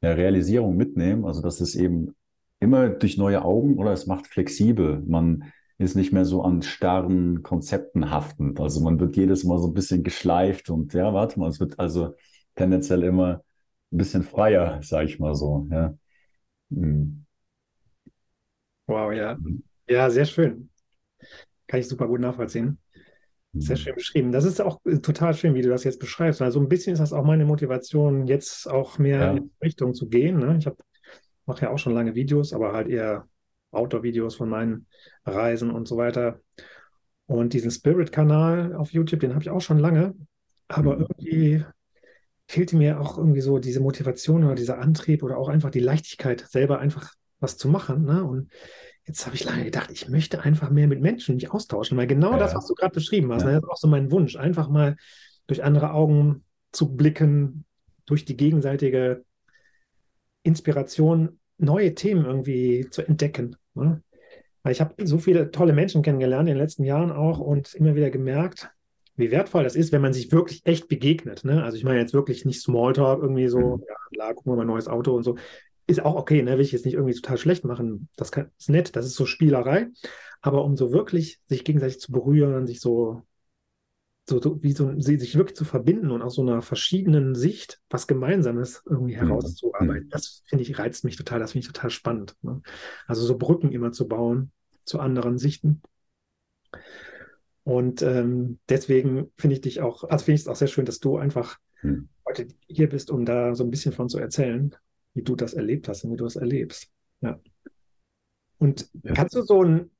ja, 0.00 0.12
Realisierung 0.12 0.76
mitnehmen. 0.76 1.24
Also 1.24 1.42
dass 1.42 1.60
es 1.60 1.74
eben 1.74 2.14
immer 2.60 2.90
durch 2.90 3.16
neue 3.16 3.42
Augen 3.42 3.78
oder 3.78 3.92
es 3.92 4.06
macht 4.06 4.26
flexibel. 4.26 5.02
Man 5.06 5.52
ist 5.78 5.96
nicht 5.96 6.12
mehr 6.12 6.26
so 6.26 6.42
an 6.42 6.62
starren 6.62 7.42
Konzepten 7.42 8.10
haftend. 8.10 8.60
Also 8.60 8.80
man 8.80 9.00
wird 9.00 9.16
jedes 9.16 9.44
Mal 9.44 9.58
so 9.58 9.68
ein 9.68 9.74
bisschen 9.74 10.02
geschleift 10.02 10.68
und 10.68 10.92
ja, 10.92 11.12
warte 11.14 11.40
mal, 11.40 11.48
es 11.48 11.58
wird 11.58 11.78
also 11.80 12.14
tendenziell 12.54 13.02
immer 13.02 13.42
ein 13.90 13.96
bisschen 13.96 14.22
freier, 14.22 14.82
sage 14.82 15.06
ich 15.06 15.18
mal 15.18 15.34
so. 15.34 15.66
Ja. 15.70 15.96
Mhm. 16.68 17.24
Wow, 18.86 19.12
ja. 19.12 19.38
Ja, 19.88 20.10
sehr 20.10 20.26
schön. 20.26 20.68
Kann 21.66 21.80
ich 21.80 21.88
super 21.88 22.08
gut 22.08 22.20
nachvollziehen. 22.20 22.78
Sehr 23.54 23.76
mhm. 23.76 23.80
schön 23.80 23.94
beschrieben. 23.94 24.32
Das 24.32 24.44
ist 24.44 24.60
auch 24.60 24.80
äh, 24.84 24.98
total 24.98 25.34
schön, 25.34 25.54
wie 25.54 25.62
du 25.62 25.70
das 25.70 25.84
jetzt 25.84 25.98
beschreibst. 25.98 26.42
Also 26.42 26.60
ein 26.60 26.68
bisschen 26.68 26.92
ist 26.92 27.00
das 27.00 27.12
auch 27.12 27.24
meine 27.24 27.44
Motivation, 27.44 28.26
jetzt 28.26 28.68
auch 28.68 28.98
mehr 28.98 29.20
ja. 29.20 29.30
in 29.32 29.44
die 29.44 29.64
Richtung 29.64 29.94
zu 29.94 30.08
gehen. 30.08 30.38
Ne? 30.38 30.56
Ich 30.58 30.66
mache 31.50 31.66
ja 31.66 31.70
auch 31.70 31.78
schon 31.78 31.94
lange 31.94 32.14
Videos, 32.14 32.52
aber 32.52 32.72
halt 32.72 32.88
eher 32.88 33.28
Outdoor-Videos 33.72 34.36
von 34.36 34.48
meinen 34.48 34.86
Reisen 35.24 35.70
und 35.70 35.86
so 35.86 35.96
weiter. 35.96 36.40
Und 37.26 37.52
diesen 37.52 37.70
Spirit-Kanal 37.70 38.74
auf 38.74 38.92
YouTube, 38.92 39.20
den 39.20 39.32
habe 39.32 39.42
ich 39.42 39.50
auch 39.50 39.60
schon 39.60 39.78
lange. 39.78 40.14
Aber 40.68 40.96
mhm. 40.96 41.06
irgendwie 41.08 41.64
fehlte 42.48 42.76
mir 42.76 43.00
auch 43.00 43.18
irgendwie 43.18 43.40
so 43.40 43.58
diese 43.58 43.80
Motivation 43.80 44.44
oder 44.44 44.54
dieser 44.54 44.78
Antrieb 44.78 45.22
oder 45.22 45.38
auch 45.38 45.48
einfach 45.48 45.70
die 45.70 45.80
Leichtigkeit, 45.80 46.46
selber 46.48 46.80
einfach 46.80 47.12
was 47.38 47.56
zu 47.56 47.68
machen. 47.68 48.04
Ne? 48.04 48.24
Und 48.24 48.50
Jetzt 49.10 49.26
habe 49.26 49.34
ich 49.34 49.42
lange 49.42 49.64
gedacht, 49.64 49.90
ich 49.90 50.08
möchte 50.08 50.42
einfach 50.42 50.70
mehr 50.70 50.86
mit 50.86 51.00
Menschen 51.00 51.34
mich 51.34 51.50
austauschen, 51.50 51.98
weil 51.98 52.06
genau 52.06 52.30
ja. 52.30 52.38
das, 52.38 52.54
was 52.54 52.68
du 52.68 52.74
gerade 52.74 52.94
beschrieben 52.94 53.32
hast, 53.32 53.42
ja. 53.42 53.48
ne, 53.48 53.54
das 53.54 53.64
ist 53.64 53.68
auch 53.68 53.76
so 53.76 53.88
mein 53.88 54.12
Wunsch, 54.12 54.36
einfach 54.36 54.68
mal 54.68 54.94
durch 55.48 55.64
andere 55.64 55.92
Augen 55.92 56.44
zu 56.70 56.94
blicken, 56.94 57.64
durch 58.06 58.24
die 58.24 58.36
gegenseitige 58.36 59.24
Inspiration 60.44 61.39
neue 61.60 61.94
Themen 61.94 62.24
irgendwie 62.24 62.88
zu 62.90 63.02
entdecken. 63.02 63.56
Ne? 63.74 64.02
Weil 64.62 64.72
ich 64.72 64.80
habe 64.80 64.94
so 65.06 65.18
viele 65.18 65.50
tolle 65.50 65.72
Menschen 65.72 66.02
kennengelernt 66.02 66.48
in 66.48 66.54
den 66.54 66.62
letzten 66.62 66.84
Jahren 66.84 67.12
auch 67.12 67.38
und 67.38 67.74
immer 67.74 67.94
wieder 67.94 68.10
gemerkt, 68.10 68.70
wie 69.16 69.30
wertvoll 69.30 69.64
das 69.64 69.76
ist, 69.76 69.92
wenn 69.92 70.02
man 70.02 70.12
sich 70.12 70.32
wirklich 70.32 70.62
echt 70.64 70.88
begegnet. 70.88 71.44
Ne? 71.44 71.62
Also 71.62 71.76
ich 71.76 71.84
meine 71.84 72.00
jetzt 72.00 72.14
wirklich 72.14 72.44
nicht 72.44 72.60
Smalltalk, 72.60 73.22
irgendwie 73.22 73.48
so, 73.48 73.76
mhm. 73.76 73.84
ja, 74.12 74.32
gucken 74.32 74.52
wir 74.52 74.56
mal 74.56 74.62
ein 74.62 74.68
neues 74.68 74.88
Auto 74.88 75.14
und 75.14 75.22
so 75.22 75.36
ist 75.90 76.04
auch 76.04 76.14
okay, 76.14 76.42
ne? 76.42 76.52
will 76.52 76.64
ich 76.64 76.72
jetzt 76.72 76.84
nicht 76.84 76.94
irgendwie 76.94 77.14
total 77.14 77.36
schlecht 77.36 77.64
machen. 77.64 78.08
Das 78.16 78.32
kann, 78.32 78.50
ist 78.58 78.70
nett, 78.70 78.96
das 78.96 79.06
ist 79.06 79.16
so 79.16 79.26
Spielerei. 79.26 79.88
Aber 80.40 80.64
um 80.64 80.76
so 80.76 80.92
wirklich 80.92 81.40
sich 81.48 81.64
gegenseitig 81.64 82.00
zu 82.00 82.12
berühren, 82.12 82.66
sich 82.66 82.80
so, 82.80 83.22
so, 84.30 84.40
so 84.40 84.62
wie 84.62 84.72
so, 84.72 84.98
sich 84.98 85.36
wirklich 85.36 85.56
zu 85.56 85.64
verbinden 85.64 86.10
und 86.10 86.22
aus 86.22 86.36
so 86.36 86.42
einer 86.42 86.62
verschiedenen 86.62 87.34
Sicht 87.34 87.82
was 87.90 88.06
Gemeinsames 88.06 88.82
irgendwie 88.88 89.16
mhm. 89.16 89.26
herauszuarbeiten, 89.26 90.04
mhm. 90.04 90.10
das 90.10 90.42
finde 90.46 90.62
ich, 90.62 90.78
reizt 90.78 91.04
mich 91.04 91.16
total, 91.16 91.40
das 91.40 91.52
finde 91.52 91.66
ich 91.66 91.72
total 91.72 91.90
spannend. 91.90 92.36
Ne? 92.42 92.62
Also 93.06 93.26
so 93.26 93.36
Brücken 93.36 93.72
immer 93.72 93.92
zu 93.92 94.08
bauen 94.08 94.52
zu 94.84 95.00
anderen 95.00 95.36
Sichten. 95.36 95.82
Und 97.64 98.02
ähm, 98.02 98.58
deswegen 98.68 99.30
finde 99.36 99.56
ich 99.56 99.60
dich 99.60 99.80
auch, 99.80 100.04
also 100.04 100.24
finde 100.24 100.36
ich 100.36 100.42
es 100.42 100.48
auch 100.48 100.56
sehr 100.56 100.68
schön, 100.68 100.86
dass 100.86 101.00
du 101.00 101.18
einfach 101.18 101.58
hm. 101.80 102.08
heute 102.26 102.48
hier 102.66 102.88
bist, 102.88 103.10
um 103.10 103.24
da 103.24 103.54
so 103.54 103.64
ein 103.64 103.70
bisschen 103.70 103.92
von 103.92 104.08
zu 104.08 104.18
erzählen, 104.18 104.74
wie 105.14 105.22
du 105.22 105.36
das 105.36 105.54
erlebt 105.54 105.88
hast 105.88 106.04
und 106.04 106.12
wie 106.12 106.16
du 106.16 106.26
es 106.26 106.36
erlebst. 106.36 106.90
Ja. 107.20 107.38
Und 108.58 108.88
ja. 109.02 109.12
kannst 109.14 109.34
du 109.34 109.42
so 109.42 109.62
ein, 109.62 109.90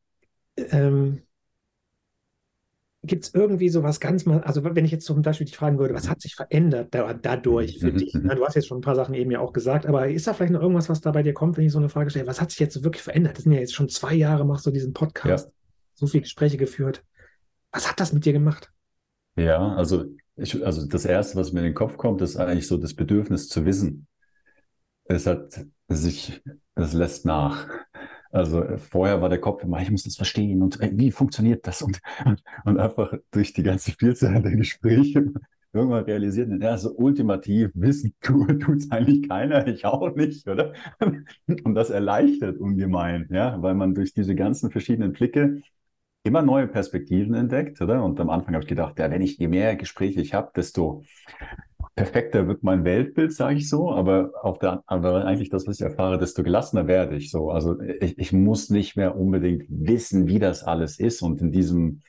ähm, 0.57 1.23
gibt 3.03 3.25
es 3.25 3.35
irgendwie 3.35 3.71
so 3.71 3.83
was 3.83 3.99
ganz 3.99 4.27
mal, 4.27 4.41
also 4.43 4.63
wenn 4.63 4.85
ich 4.85 4.91
jetzt 4.91 5.07
zum 5.07 5.23
Beispiel 5.23 5.47
dich 5.47 5.57
fragen 5.57 5.79
würde, 5.79 5.95
was 5.95 6.11
hat 6.11 6.21
sich 6.21 6.35
verändert 6.35 6.95
da, 6.95 7.15
dadurch 7.15 7.79
für 7.79 7.93
dich? 7.93 8.13
Na, 8.15 8.35
du 8.35 8.45
hast 8.45 8.57
jetzt 8.57 8.69
schon 8.69 8.79
ein 8.79 8.83
paar 8.83 8.95
Sachen 8.95 9.15
eben 9.15 9.31
ja 9.31 9.41
auch 9.41 9.53
gesagt, 9.55 9.87
aber 9.87 10.09
ist 10.09 10.27
da 10.27 10.35
vielleicht 10.35 10.53
noch 10.53 10.61
irgendwas, 10.61 10.91
was 10.91 11.01
da 11.01 11.11
bei 11.11 11.23
dir 11.23 11.33
kommt, 11.33 11.57
wenn 11.57 11.65
ich 11.65 11.73
so 11.73 11.79
eine 11.79 11.89
Frage 11.89 12.11
stelle? 12.11 12.27
Was 12.27 12.41
hat 12.41 12.51
sich 12.51 12.61
jetzt 12.61 12.83
wirklich 12.85 13.03
verändert? 13.03 13.39
Das 13.39 13.45
sind 13.45 13.53
ja 13.53 13.61
jetzt 13.61 13.75
schon 13.75 13.89
zwei 13.89 14.15
Jahre, 14.15 14.45
machst 14.45 14.67
du 14.67 14.71
diesen 14.71 14.93
Podcast, 14.93 15.47
ja. 15.47 15.53
so 15.95 16.07
viele 16.07 16.23
Gespräche 16.23 16.59
geführt. 16.59 17.03
Was 17.73 17.89
hat 17.89 18.01
das 18.01 18.13
mit 18.13 18.27
dir 18.27 18.35
gemacht? 18.35 18.71
Ja, 19.37 19.75
also, 19.75 20.05
ich, 20.37 20.65
also 20.65 20.87
das 20.87 21.07
Erste, 21.07 21.39
was 21.39 21.53
mir 21.53 21.61
in 21.61 21.67
den 21.67 21.75
Kopf 21.75 21.97
kommt, 21.97 22.21
ist 22.21 22.37
eigentlich 22.37 22.67
so 22.67 22.77
das 22.77 22.95
Bedürfnis 22.95 23.49
zu 23.49 23.65
wissen. 23.65 24.09
Es 25.05 25.27
hat 25.27 25.65
sich, 25.89 26.43
es 26.75 26.93
lässt 26.93 27.25
nach. 27.25 27.67
Also 28.31 28.65
vorher 28.79 29.21
war 29.21 29.29
der 29.29 29.41
Kopf 29.41 29.63
immer, 29.63 29.81
ich 29.81 29.91
muss 29.91 30.05
das 30.05 30.17
verstehen 30.17 30.63
und 30.63 30.79
wie 30.81 31.11
funktioniert 31.11 31.67
das? 31.67 31.83
Und, 31.83 32.01
und 32.65 32.79
einfach 32.79 33.13
durch 33.31 33.53
die 33.53 33.63
ganze 33.63 33.93
Vielzahl 33.93 34.41
der 34.43 34.57
Gespräche 34.57 35.33
irgendwann 35.73 36.05
realisiert, 36.05 36.51
ja, 36.63 36.77
so 36.79 36.93
ultimativ 36.97 37.71
wissen 37.75 38.15
tut 38.21 38.77
es 38.77 38.91
eigentlich 38.91 39.29
keiner, 39.29 39.67
ich 39.67 39.85
auch 39.85 40.15
nicht, 40.15 40.49
oder? 40.49 40.73
Und 41.65 41.75
das 41.75 41.91
erleichtert 41.91 42.59
ungemein, 42.59 43.29
ja, 43.31 43.61
weil 43.63 43.75
man 43.75 43.95
durch 43.95 44.13
diese 44.13 44.35
ganzen 44.35 44.71
verschiedenen 44.73 45.13
Blicke 45.13 45.63
immer 46.23 46.43
neue 46.43 46.67
Perspektiven 46.67 47.35
entdeckt, 47.35 47.81
oder? 47.81 48.05
Und 48.05 48.21
am 48.21 48.31
Anfang 48.31 48.55
habe 48.55 48.65
ich 48.65 48.69
gedacht, 48.69 48.99
ja, 48.99 49.11
wenn 49.11 49.23
ich 49.23 49.39
je 49.39 49.49
mehr 49.49 49.77
Gespräche 49.77 50.21
ich 50.21 50.35
habe, 50.35 50.51
desto 50.55 51.05
perfekter 51.97 52.49
wird 52.49 52.63
mein 52.63 52.85
Weltbild, 52.85 53.33
sage 53.33 53.57
ich 53.57 53.69
so. 53.69 53.93
Aber 53.93 54.33
auf 54.43 54.59
der, 54.59 54.83
aber 54.87 55.25
eigentlich 55.25 55.51
das, 55.51 55.67
was 55.67 55.77
ich 55.81 55.87
erfahre, 55.87 56.19
desto 56.19 56.43
gelassener 56.43 56.87
werde 56.87 57.17
ich 57.17 57.31
so. 57.31 57.51
Also 57.51 57.81
ich, 57.81 58.19
ich 58.19 58.33
muss 58.33 58.71
nicht 58.71 58.97
mehr 58.97 59.17
unbedingt 59.17 59.65
wissen, 59.69 60.27
wie 60.29 60.39
das 60.39 60.63
alles 60.65 60.99
ist 60.99 61.23
und 61.23 61.41
in 61.41 61.53
diesem, 61.53 62.03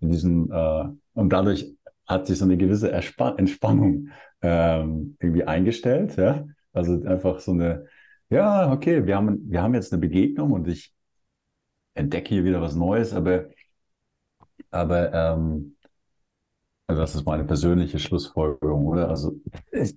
in 0.00 0.10
diesem 0.10 0.50
äh, 0.52 0.84
und 1.14 1.32
dadurch 1.32 1.74
hat 2.06 2.26
sich 2.26 2.38
so 2.38 2.44
eine 2.44 2.56
gewisse 2.56 2.90
Erspann 2.90 3.38
Entspannung 3.38 4.08
ähm, 4.42 5.16
irgendwie 5.20 5.44
eingestellt, 5.44 6.16
ja. 6.16 6.46
Also 6.72 7.02
einfach 7.04 7.40
so 7.40 7.52
eine, 7.52 7.86
ja, 8.30 8.72
okay, 8.72 9.06
wir 9.06 9.16
haben, 9.16 9.40
wir 9.50 9.62
haben 9.62 9.74
jetzt 9.74 9.92
eine 9.92 10.00
Begegnung 10.00 10.52
und 10.52 10.68
ich 10.68 10.94
entdecke 11.94 12.30
hier 12.34 12.44
wieder 12.44 12.60
was 12.60 12.74
Neues, 12.76 13.12
aber, 13.12 13.48
aber 14.70 15.12
ähm, 15.12 15.76
also 16.88 17.02
das 17.02 17.14
ist 17.14 17.26
meine 17.26 17.44
persönliche 17.44 17.98
Schlussfolgerung, 17.98 18.86
oder? 18.86 19.08
Also 19.08 19.36
es 19.70 19.96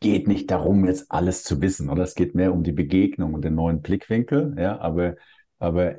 geht 0.00 0.28
nicht 0.28 0.50
darum, 0.50 0.86
jetzt 0.86 1.10
alles 1.10 1.42
zu 1.42 1.60
wissen, 1.62 1.88
oder? 1.90 2.04
Es 2.04 2.14
geht 2.14 2.34
mehr 2.34 2.52
um 2.52 2.62
die 2.62 2.72
Begegnung 2.72 3.34
und 3.34 3.42
den 3.42 3.54
neuen 3.54 3.80
Blickwinkel, 3.80 4.54
ja, 4.58 4.78
aber, 4.78 5.16
aber 5.58 5.96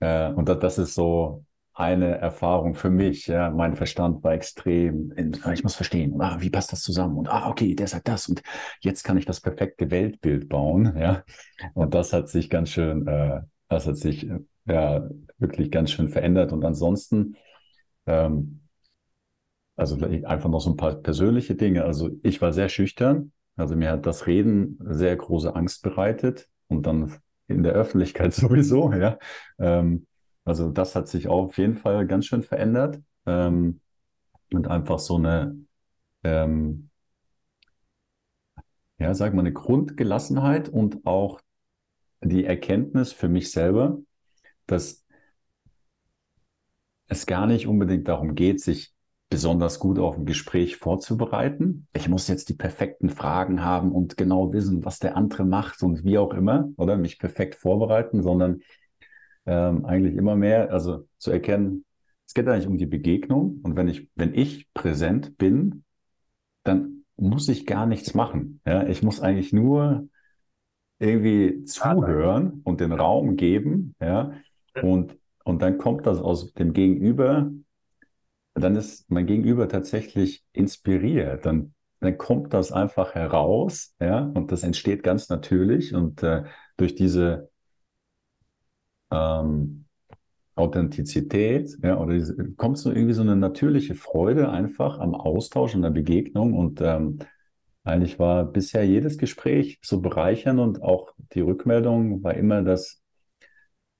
äh, 0.00 0.32
und 0.32 0.48
das 0.48 0.78
ist 0.78 0.94
so 0.94 1.44
eine 1.74 2.16
Erfahrung 2.18 2.74
für 2.74 2.90
mich, 2.90 3.26
ja, 3.26 3.50
mein 3.50 3.76
Verstand 3.76 4.24
war 4.24 4.32
extrem, 4.32 5.12
in, 5.12 5.36
ich 5.52 5.62
muss 5.62 5.74
verstehen, 5.74 6.18
ah, 6.22 6.38
wie 6.40 6.48
passt 6.48 6.72
das 6.72 6.82
zusammen? 6.82 7.18
Und 7.18 7.28
ah, 7.28 7.50
okay, 7.50 7.74
der 7.74 7.88
sagt 7.88 8.08
das 8.08 8.28
und 8.28 8.42
jetzt 8.80 9.02
kann 9.02 9.18
ich 9.18 9.26
das 9.26 9.40
perfekte 9.42 9.90
Weltbild 9.90 10.48
bauen, 10.48 10.96
ja. 10.96 11.24
Und 11.74 11.92
das 11.92 12.12
hat 12.12 12.28
sich 12.28 12.48
ganz 12.48 12.70
schön, 12.70 13.06
äh, 13.08 13.40
das 13.68 13.86
hat 13.86 13.96
sich 13.96 14.28
äh, 14.28 14.38
ja 14.66 15.08
wirklich 15.38 15.70
ganz 15.70 15.90
schön 15.90 16.08
verändert. 16.08 16.52
Und 16.52 16.64
ansonsten, 16.64 17.36
ähm, 18.06 18.60
also 19.76 19.96
einfach 20.24 20.48
noch 20.48 20.60
so 20.60 20.70
ein 20.70 20.76
paar 20.76 20.94
persönliche 20.94 21.54
Dinge. 21.54 21.84
Also 21.84 22.10
ich 22.22 22.40
war 22.40 22.52
sehr 22.52 22.68
schüchtern. 22.68 23.32
Also 23.56 23.76
mir 23.76 23.90
hat 23.90 24.06
das 24.06 24.26
Reden 24.26 24.78
sehr 24.80 25.16
große 25.16 25.54
Angst 25.54 25.82
bereitet 25.82 26.48
und 26.68 26.86
dann 26.86 27.14
in 27.46 27.62
der 27.62 27.72
Öffentlichkeit 27.72 28.34
sowieso, 28.34 28.92
ja. 28.92 29.18
Ähm, 29.58 30.06
also 30.44 30.70
das 30.70 30.94
hat 30.94 31.08
sich 31.08 31.28
auf 31.28 31.58
jeden 31.58 31.76
Fall 31.76 32.06
ganz 32.06 32.26
schön 32.26 32.42
verändert. 32.42 33.00
Ähm, 33.26 33.80
und 34.52 34.68
einfach 34.68 34.98
so 34.98 35.16
eine, 35.16 35.56
ähm, 36.22 36.90
ja, 38.98 39.14
sag 39.14 39.34
mal, 39.34 39.40
eine 39.40 39.52
Grundgelassenheit 39.52 40.68
und 40.68 41.06
auch 41.06 41.40
die 42.22 42.44
Erkenntnis 42.44 43.12
für 43.12 43.28
mich 43.28 43.50
selber, 43.50 43.98
dass 44.66 45.04
es 47.08 47.26
gar 47.26 47.46
nicht 47.46 47.66
unbedingt 47.66 48.08
darum 48.08 48.34
geht, 48.34 48.60
sich 48.60 48.95
besonders 49.28 49.78
gut 49.78 49.98
auf 49.98 50.16
ein 50.16 50.24
Gespräch 50.24 50.76
vorzubereiten. 50.76 51.88
Ich 51.92 52.08
muss 52.08 52.28
jetzt 52.28 52.48
die 52.48 52.54
perfekten 52.54 53.10
Fragen 53.10 53.64
haben 53.64 53.92
und 53.92 54.16
genau 54.16 54.52
wissen, 54.52 54.84
was 54.84 54.98
der 54.98 55.16
andere 55.16 55.44
macht 55.44 55.82
und 55.82 56.04
wie 56.04 56.18
auch 56.18 56.32
immer, 56.32 56.68
oder? 56.76 56.96
Mich 56.96 57.18
perfekt 57.18 57.56
vorbereiten, 57.56 58.22
sondern 58.22 58.60
ähm, 59.46 59.84
eigentlich 59.84 60.14
immer 60.14 60.36
mehr, 60.36 60.72
also 60.72 61.08
zu 61.18 61.30
erkennen, 61.30 61.84
es 62.26 62.34
geht 62.34 62.48
eigentlich 62.48 62.66
um 62.66 62.78
die 62.78 62.86
Begegnung. 62.86 63.60
Und 63.62 63.76
wenn 63.76 63.88
ich, 63.88 64.08
wenn 64.14 64.34
ich 64.34 64.72
präsent 64.74 65.38
bin, 65.38 65.84
dann 66.64 67.04
muss 67.16 67.48
ich 67.48 67.66
gar 67.66 67.86
nichts 67.86 68.14
machen. 68.14 68.60
Ja, 68.66 68.86
ich 68.86 69.02
muss 69.02 69.20
eigentlich 69.20 69.52
nur 69.52 70.08
irgendwie 70.98 71.64
zuhören 71.64 72.60
und 72.64 72.80
den 72.80 72.92
Raum 72.92 73.36
geben, 73.36 73.94
ja, 74.00 74.32
und, 74.82 75.16
und 75.44 75.62
dann 75.62 75.78
kommt 75.78 76.06
das 76.06 76.18
aus 76.18 76.52
dem 76.54 76.72
Gegenüber, 76.72 77.50
dann 78.56 78.76
ist 78.76 79.10
mein 79.10 79.26
Gegenüber 79.26 79.68
tatsächlich 79.68 80.44
inspiriert. 80.52 81.46
Dann, 81.46 81.74
dann 82.00 82.18
kommt 82.18 82.54
das 82.54 82.72
einfach 82.72 83.14
heraus, 83.14 83.94
ja, 84.00 84.20
und 84.20 84.52
das 84.52 84.62
entsteht 84.62 85.02
ganz 85.02 85.28
natürlich. 85.28 85.94
Und 85.94 86.22
äh, 86.22 86.44
durch 86.76 86.94
diese 86.94 87.50
ähm, 89.10 89.84
Authentizität, 90.54 91.76
ja, 91.82 91.98
oder 91.98 92.14
diese, 92.14 92.54
kommt 92.54 92.78
so 92.78 92.90
irgendwie 92.90 93.14
so 93.14 93.22
eine 93.22 93.36
natürliche 93.36 93.94
Freude 93.94 94.50
einfach 94.50 94.98
am 94.98 95.14
Austausch 95.14 95.74
und 95.74 95.82
der 95.82 95.90
Begegnung. 95.90 96.54
Und 96.54 96.80
ähm, 96.80 97.18
eigentlich 97.84 98.18
war 98.18 98.44
bisher 98.44 98.84
jedes 98.84 99.18
Gespräch 99.18 99.78
so 99.82 100.00
bereichernd 100.00 100.60
und 100.60 100.82
auch 100.82 101.12
die 101.34 101.40
Rückmeldung 101.40 102.22
war 102.22 102.34
immer, 102.34 102.62
dass 102.62 103.02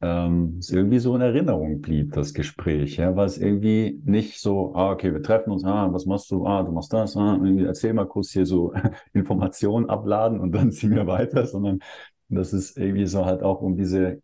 ähm, 0.07 0.59
es 0.61 0.71
irgendwie 0.71 0.99
so 1.01 1.15
in 1.17 1.21
Erinnerung 1.23 1.81
blieb, 1.81 2.13
das 2.13 2.33
Gespräch, 2.35 2.97
ja, 2.99 3.17
weil 3.17 3.27
es 3.27 3.39
irgendwie 3.39 4.01
nicht 4.05 4.41
so, 4.41 4.75
ah, 4.75 4.93
okay, 4.93 5.13
wir 5.13 5.23
treffen 5.23 5.51
uns, 5.53 5.65
ah, 5.65 5.93
was 5.93 6.07
machst 6.07 6.31
du, 6.31 6.47
ah, 6.47 6.63
du 6.63 6.71
machst 6.73 6.93
das, 6.93 7.17
ah, 7.17 7.35
irgendwie 7.43 7.65
erzähl 7.65 7.93
mal 7.95 8.07
kurz 8.07 8.31
hier 8.31 8.47
so 8.47 8.73
Informationen 9.13 9.89
abladen 9.91 10.39
und 10.41 10.53
dann 10.53 10.71
ziehen 10.73 10.95
wir 10.95 11.07
weiter, 11.07 11.47
sondern 11.47 11.81
dass 12.29 12.53
es 12.53 12.77
irgendwie 12.77 13.07
so 13.07 13.25
halt 13.27 13.43
auch 13.43 13.63
um 13.63 13.77
diese 13.77 14.23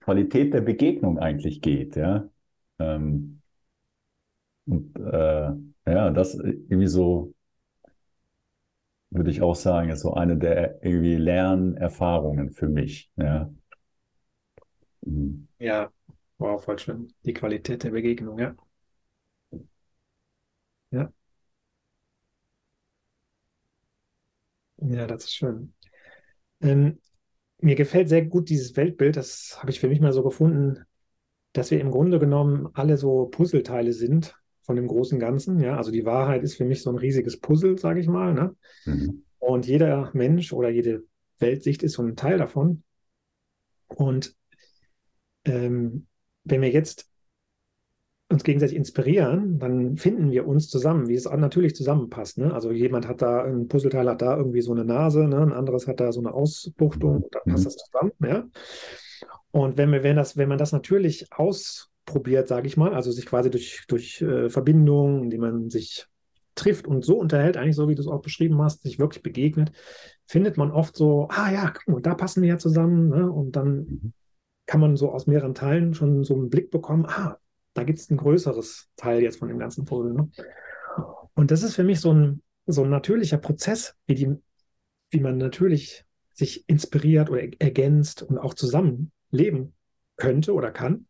Qualität 0.00 0.54
der 0.54 0.62
Begegnung 0.62 1.18
eigentlich 1.18 1.62
geht, 1.62 1.96
ja. 1.96 2.28
Ähm, 2.80 3.42
und 4.66 4.96
äh, 4.98 5.50
ja, 5.86 6.10
das 6.10 6.34
irgendwie 6.34 6.86
so, 6.86 7.34
würde 9.10 9.30
ich 9.30 9.42
auch 9.42 9.54
sagen, 9.54 9.90
ist 9.90 10.00
so 10.00 10.14
eine 10.14 10.36
der 10.36 10.82
irgendwie 10.84 11.16
Lernerfahrungen 11.16 12.50
für 12.52 12.68
mich, 12.68 13.10
ja. 13.16 13.50
Mhm. 15.06 15.48
Ja, 15.58 15.92
wow, 16.38 16.62
voll 16.62 16.78
schön. 16.78 17.12
Die 17.24 17.34
Qualität 17.34 17.84
der 17.84 17.90
Begegnung, 17.90 18.38
ja. 18.38 18.54
Ja. 20.90 21.12
Ja, 24.78 25.06
das 25.06 25.24
ist 25.24 25.34
schön. 25.34 25.72
Ähm, 26.60 26.98
mir 27.60 27.76
gefällt 27.76 28.08
sehr 28.08 28.24
gut 28.24 28.48
dieses 28.50 28.76
Weltbild, 28.76 29.16
das 29.16 29.58
habe 29.60 29.70
ich 29.70 29.80
für 29.80 29.88
mich 29.88 30.00
mal 30.00 30.12
so 30.12 30.22
gefunden, 30.22 30.84
dass 31.52 31.70
wir 31.70 31.80
im 31.80 31.90
Grunde 31.90 32.18
genommen 32.18 32.68
alle 32.74 32.98
so 32.98 33.26
Puzzleteile 33.26 33.92
sind 33.92 34.36
von 34.62 34.76
dem 34.76 34.88
großen 34.88 35.20
Ganzen. 35.20 35.60
Ja, 35.60 35.76
also 35.76 35.90
die 35.90 36.04
Wahrheit 36.06 36.42
ist 36.42 36.56
für 36.56 36.64
mich 36.64 36.82
so 36.82 36.90
ein 36.90 36.98
riesiges 36.98 37.40
Puzzle, 37.40 37.78
sage 37.78 38.00
ich 38.00 38.08
mal. 38.08 38.34
Ne? 38.34 38.56
Mhm. 38.86 39.24
Und 39.38 39.66
jeder 39.66 40.10
Mensch 40.14 40.52
oder 40.52 40.70
jede 40.70 41.04
Weltsicht 41.38 41.82
ist 41.82 41.94
so 41.94 42.02
ein 42.02 42.16
Teil 42.16 42.38
davon. 42.38 42.82
Und 43.88 44.34
ähm, 45.44 46.06
wenn 46.44 46.62
wir 46.62 46.70
jetzt 46.70 47.08
uns 48.30 48.44
gegenseitig 48.44 48.76
inspirieren, 48.76 49.58
dann 49.58 49.96
finden 49.96 50.30
wir 50.30 50.46
uns 50.46 50.68
zusammen, 50.68 51.08
wie 51.08 51.14
es 51.14 51.24
natürlich 51.24 51.76
zusammenpasst. 51.76 52.38
Ne? 52.38 52.52
Also 52.52 52.72
jemand 52.72 53.06
hat 53.06 53.22
da, 53.22 53.44
ein 53.44 53.68
Puzzleteil 53.68 54.08
hat 54.08 54.22
da 54.22 54.36
irgendwie 54.36 54.62
so 54.62 54.72
eine 54.72 54.84
Nase, 54.84 55.28
ne? 55.28 55.40
ein 55.40 55.52
anderes 55.52 55.86
hat 55.86 56.00
da 56.00 56.10
so 56.10 56.20
eine 56.20 56.32
Ausbuchtung, 56.32 57.22
und 57.22 57.34
dann 57.34 57.42
passt 57.44 57.64
mhm. 57.64 57.64
das 57.64 57.76
zusammen. 57.76 58.12
Ja? 58.22 58.44
Und 59.50 59.76
wenn, 59.76 59.92
wir, 59.92 60.02
wenn, 60.02 60.16
das, 60.16 60.36
wenn 60.36 60.48
man 60.48 60.58
das 60.58 60.72
natürlich 60.72 61.26
ausprobiert, 61.32 62.48
sage 62.48 62.66
ich 62.66 62.76
mal, 62.76 62.94
also 62.94 63.12
sich 63.12 63.26
quasi 63.26 63.50
durch, 63.50 63.84
durch 63.88 64.20
äh, 64.22 64.48
Verbindungen, 64.48 65.24
indem 65.24 65.40
man 65.40 65.70
sich 65.70 66.06
trifft 66.54 66.86
und 66.86 67.04
so 67.04 67.18
unterhält, 67.18 67.56
eigentlich 67.56 67.76
so 67.76 67.88
wie 67.88 67.94
du 67.94 68.00
es 68.00 68.08
auch 68.08 68.22
beschrieben 68.22 68.60
hast, 68.62 68.82
sich 68.82 68.98
wirklich 68.98 69.22
begegnet, 69.22 69.72
findet 70.26 70.56
man 70.56 70.70
oft 70.70 70.96
so, 70.96 71.28
ah 71.30 71.52
ja, 71.52 71.70
guck 71.70 71.88
mal, 71.88 72.00
da 72.00 72.14
passen 72.14 72.42
wir 72.42 72.48
ja 72.48 72.58
zusammen. 72.58 73.08
Ne? 73.10 73.30
Und 73.30 73.54
dann 73.56 73.76
mhm 73.76 74.12
kann 74.66 74.80
man 74.80 74.96
so 74.96 75.10
aus 75.10 75.26
mehreren 75.26 75.54
Teilen 75.54 75.94
schon 75.94 76.24
so 76.24 76.34
einen 76.34 76.50
Blick 76.50 76.70
bekommen, 76.70 77.06
ah, 77.06 77.38
da 77.74 77.82
gibt 77.82 77.98
es 77.98 78.10
ein 78.10 78.16
größeres 78.16 78.88
Teil 78.96 79.22
jetzt 79.22 79.38
von 79.38 79.48
dem 79.48 79.58
ganzen 79.58 79.84
Puzzle. 79.84 80.14
Ne? 80.14 80.30
Und 81.34 81.50
das 81.50 81.62
ist 81.62 81.74
für 81.74 81.84
mich 81.84 82.00
so 82.00 82.12
ein, 82.12 82.42
so 82.66 82.84
ein 82.84 82.90
natürlicher 82.90 83.38
Prozess, 83.38 83.94
wie, 84.06 84.14
die, 84.14 84.34
wie 85.10 85.20
man 85.20 85.36
natürlich 85.36 86.04
sich 86.32 86.68
inspiriert 86.68 87.30
oder 87.30 87.42
ergänzt 87.60 88.22
und 88.22 88.38
auch 88.38 88.54
zusammen 88.54 89.12
leben 89.30 89.74
könnte 90.16 90.54
oder 90.54 90.70
kann. 90.70 91.06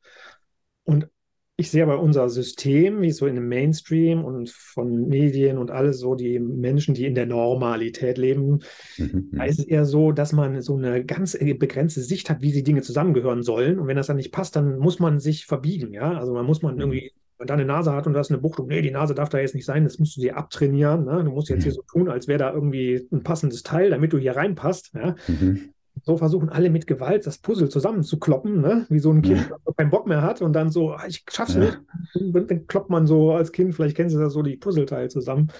Und 0.85 1.09
ich 1.57 1.71
sehe 1.71 1.85
aber 1.85 2.01
unser 2.01 2.29
System, 2.29 3.01
wie 3.01 3.13
so 3.13 3.27
in 3.27 3.37
dem 3.37 3.49
Mainstream 3.49 4.25
und 4.25 4.51
von 4.51 5.07
Medien 5.07 5.57
und 5.57 5.71
alles 5.71 6.01
so, 6.01 6.17
die 6.17 6.41
Menschen, 6.41 6.95
die 6.95 7.07
in 7.07 7.15
der 7.15 7.27
Normalität 7.27 8.19
leben, 8.19 8.61
mhm. 8.99 9.29
da 9.33 9.45
ist 9.45 9.61
es 9.61 9.65
eher 9.67 9.85
so, 9.85 10.11
dass 10.11 10.33
man 10.33 10.61
so 10.63 10.77
eine 10.77 11.05
ganz 11.05 11.39
begrenzte 11.39 12.01
Sicht 12.01 12.29
hat, 12.29 12.41
wie 12.43 12.51
die 12.51 12.65
Dinge 12.65 12.83
zusammengehören 12.83 13.45
sollen. 13.45 13.79
Und 13.79 13.87
wenn 13.87 13.97
das 13.97 14.09
dann 14.09 14.17
nicht 14.17 14.33
passt, 14.33 14.57
dann 14.57 14.79
muss 14.79 14.99
man 14.99 15.21
sich 15.21 15.47
verbiegen, 15.47 15.93
ja. 15.93 16.19
Also 16.19 16.35
man 16.35 16.45
muss 16.45 16.63
man 16.63 16.75
mhm. 16.75 16.81
irgendwie, 16.81 17.13
wenn 17.39 17.47
da 17.47 17.55
eine 17.55 17.65
Nase 17.65 17.93
hat 17.93 18.09
und 18.09 18.15
da 18.15 18.21
ist 18.21 18.33
eine 18.33 18.41
Buchtung, 18.41 18.67
nee, 18.67 18.83
die 18.83 18.91
Nase 18.91 19.15
darf 19.15 19.29
da 19.29 19.39
jetzt 19.39 19.55
nicht 19.55 19.67
sein, 19.67 19.85
das 19.85 20.01
musst 20.01 20.17
du 20.17 20.23
dir 20.23 20.37
abtrainieren. 20.37 21.05
Ne? 21.05 21.23
Du 21.23 21.31
musst 21.31 21.51
jetzt 21.51 21.61
mhm. 21.61 21.65
hier 21.65 21.73
so 21.73 21.83
tun, 21.83 22.09
als 22.09 22.27
wäre 22.27 22.39
da 22.41 22.53
irgendwie 22.53 23.07
ein 23.13 23.23
passendes 23.23 23.63
Teil, 23.63 23.91
damit 23.91 24.13
du 24.13 24.19
hier 24.19 24.35
reinpasst. 24.35 24.91
Ja? 24.95 25.15
Mhm 25.29 25.71
so 26.05 26.17
versuchen 26.19 26.51
alle 26.51 26.71
mit 26.71 26.87
Gewalt 26.87 27.27
das 27.27 27.39
Puzzle 27.39 27.69
zusammenzukloppen, 27.69 28.61
ne? 28.61 28.87
wie 28.91 28.99
so 28.99 29.11
ein 29.11 29.23
Kind, 29.23 29.51
das 29.65 29.77
keinen 29.77 29.91
Bock 29.91 30.07
mehr 30.07 30.23
hat 30.23 30.43
und 30.43 30.53
dann 30.53 30.71
so, 30.71 30.93
ah, 30.93 31.07
ich 31.07 31.25
schaff's 31.31 31.55
ja. 31.55 31.61
nicht. 31.61 31.81
Und 32.15 32.51
dann 32.51 32.67
kloppt 32.67 32.91
man 32.91 33.07
so 33.07 33.33
als 33.33 33.53
Kind, 33.53 33.75
vielleicht 33.75 33.97
kennen 33.97 34.11
Sie 34.11 34.19
das 34.19 34.35
so, 34.35 34.43
die 34.43 34.57
Puzzleteile 34.57 35.09
zusammen. 35.09 35.51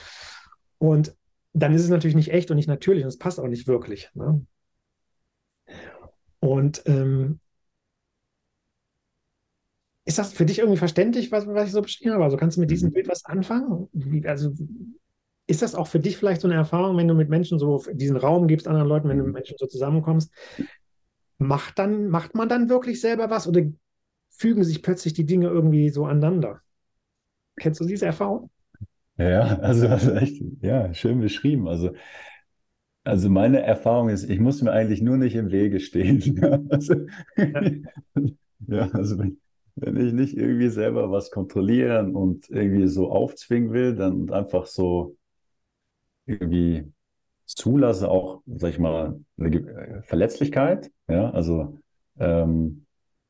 Und 0.79 1.17
dann 1.55 1.73
ist 1.73 1.83
es 1.83 1.89
natürlich 1.89 2.17
nicht 2.17 2.33
echt 2.33 2.51
und 2.51 2.57
nicht 2.57 2.69
natürlich 2.69 3.05
und 3.05 3.09
es 3.09 3.19
passt 3.19 3.41
auch 3.41 3.49
nicht 3.49 3.67
wirklich. 3.67 4.11
Ne? 4.15 4.45
Und 6.41 6.83
ähm, 6.85 7.39
ist 10.05 10.19
das 10.19 10.33
für 10.35 10.45
dich 10.45 10.59
irgendwie 10.59 10.79
verständlich, 10.79 11.33
was, 11.33 11.47
was 11.47 11.69
ich 11.69 11.73
so 11.73 11.81
beschrieben 11.81 12.13
habe? 12.13 12.25
Also 12.25 12.37
kannst 12.37 12.57
du 12.57 12.61
mit 12.61 12.71
diesem 12.71 12.91
mhm. 12.91 12.95
Bild 12.95 13.09
was 13.09 13.25
anfangen? 13.25 13.89
Wie, 13.93 14.27
also 14.27 14.53
ist 15.47 15.63
das 15.63 15.75
auch 15.75 15.87
für 15.87 16.01
dich 16.01 16.17
vielleicht 16.17 16.41
so 16.41 16.49
eine 16.49 16.57
Erfahrung, 16.57 16.97
wenn 16.97 17.09
du 17.09 17.15
mit 17.15 17.29
Menschen 17.29 17.59
so 17.59 17.83
diesen 17.93 18.17
Raum 18.17 18.49
gibst, 18.49 18.67
anderen 18.67 18.89
Leuten, 18.89 19.09
wenn 19.09 19.19
du 19.19 19.25
mit 19.25 19.33
mhm. 19.33 19.35
Menschen 19.35 19.57
so 19.59 19.67
zusammenkommst? 19.67 20.33
Macht, 21.39 21.79
dann, 21.79 22.09
macht 22.09 22.35
man 22.35 22.49
dann 22.49 22.69
wirklich 22.69 23.01
selber 23.01 23.29
was 23.29 23.47
oder 23.47 23.63
fügen 24.31 24.65
sich 24.65 24.83
plötzlich 24.83 25.13
die 25.13 25.27
Dinge 25.27 25.49
irgendwie 25.49 25.91
so 25.91 26.07
aneinander? 26.07 26.61
Kennst 27.57 27.81
du 27.81 27.85
diese 27.85 28.07
Erfahrung? 28.07 28.51
Ja, 29.17 29.59
also, 29.59 29.87
also 29.89 30.13
echt, 30.13 30.43
ja, 30.61 30.93
schön 30.95 31.21
beschrieben. 31.21 31.69
Also, 31.69 31.93
also 33.05 33.29
meine 33.29 33.63
Erfahrung 33.63 34.09
ist, 34.09 34.29
ich 34.29 34.41
muss 34.41 34.63
mir 34.63 34.73
eigentlich 34.73 35.03
nur 35.03 35.19
nicht 35.19 35.37
im 35.37 35.53
Wege 35.53 35.79
stehen. 35.79 36.43
also, 36.71 36.95
ja. 37.37 37.63
ja, 38.67 38.91
also 38.93 39.19
wenn, 39.19 39.39
wenn 39.77 39.97
ich 39.97 40.13
nicht 40.15 40.37
irgendwie 40.37 40.69
selber 40.69 41.11
was 41.11 41.31
kontrollieren 41.31 42.17
und 42.17 42.49
irgendwie 42.49 42.89
so 42.89 43.11
aufzwingen 43.11 43.73
will, 43.73 43.95
dann 43.95 44.31
einfach 44.31 44.67
so 44.67 45.17
irgendwie 46.27 46.93
zulasse, 47.47 48.11
auch, 48.11 48.43
sag 48.47 48.71
ich 48.71 48.79
mal, 48.79 49.21
eine 49.39 49.57
äh, 49.57 50.03
Verletzlichkeit, 50.03 50.91
ja, 51.09 51.31
also, 51.31 51.79
ähm, 52.19 52.87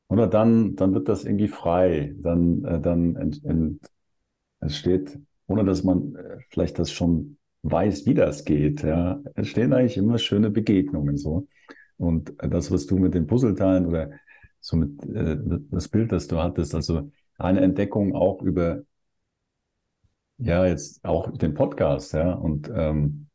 oder 0.07 0.27
dann, 0.27 0.75
dann 0.75 0.93
wird 0.93 1.09
das 1.09 1.25
irgendwie 1.25 1.47
frei, 1.49 2.15
dann, 2.19 2.63
äh, 2.65 2.79
dann 2.81 3.15
ent, 3.15 3.43
ent, 3.45 3.81
entsteht, 4.59 5.19
ohne 5.47 5.63
dass 5.65 5.83
man 5.83 6.15
äh, 6.15 6.37
vielleicht 6.49 6.79
das 6.79 6.91
schon 6.91 7.37
weiß, 7.63 8.05
wie 8.05 8.13
das 8.13 8.45
geht, 8.45 8.83
ja, 8.83 9.21
entstehen 9.35 9.73
eigentlich 9.73 9.97
immer 9.97 10.17
schöne 10.17 10.49
Begegnungen 10.51 11.17
so. 11.17 11.47
Und 11.97 12.33
das, 12.39 12.71
was 12.71 12.85
du 12.87 12.97
mit 12.97 13.13
den 13.13 13.27
Puzzleteilen 13.27 13.85
oder 13.85 14.11
so 14.59 14.77
mit 14.77 15.03
äh, 15.05 15.37
das 15.71 15.87
Bild, 15.89 16.11
das 16.11 16.27
du 16.27 16.39
hattest, 16.39 16.75
also 16.75 17.11
eine 17.37 17.61
Entdeckung 17.61 18.15
auch 18.15 18.41
über 18.41 18.83
ja, 20.37 20.65
jetzt 20.65 21.03
auch 21.05 21.31
den 21.31 21.53
Podcast, 21.53 22.13
ja. 22.13 22.33
Und 22.33 22.69
ähm, 22.73 23.27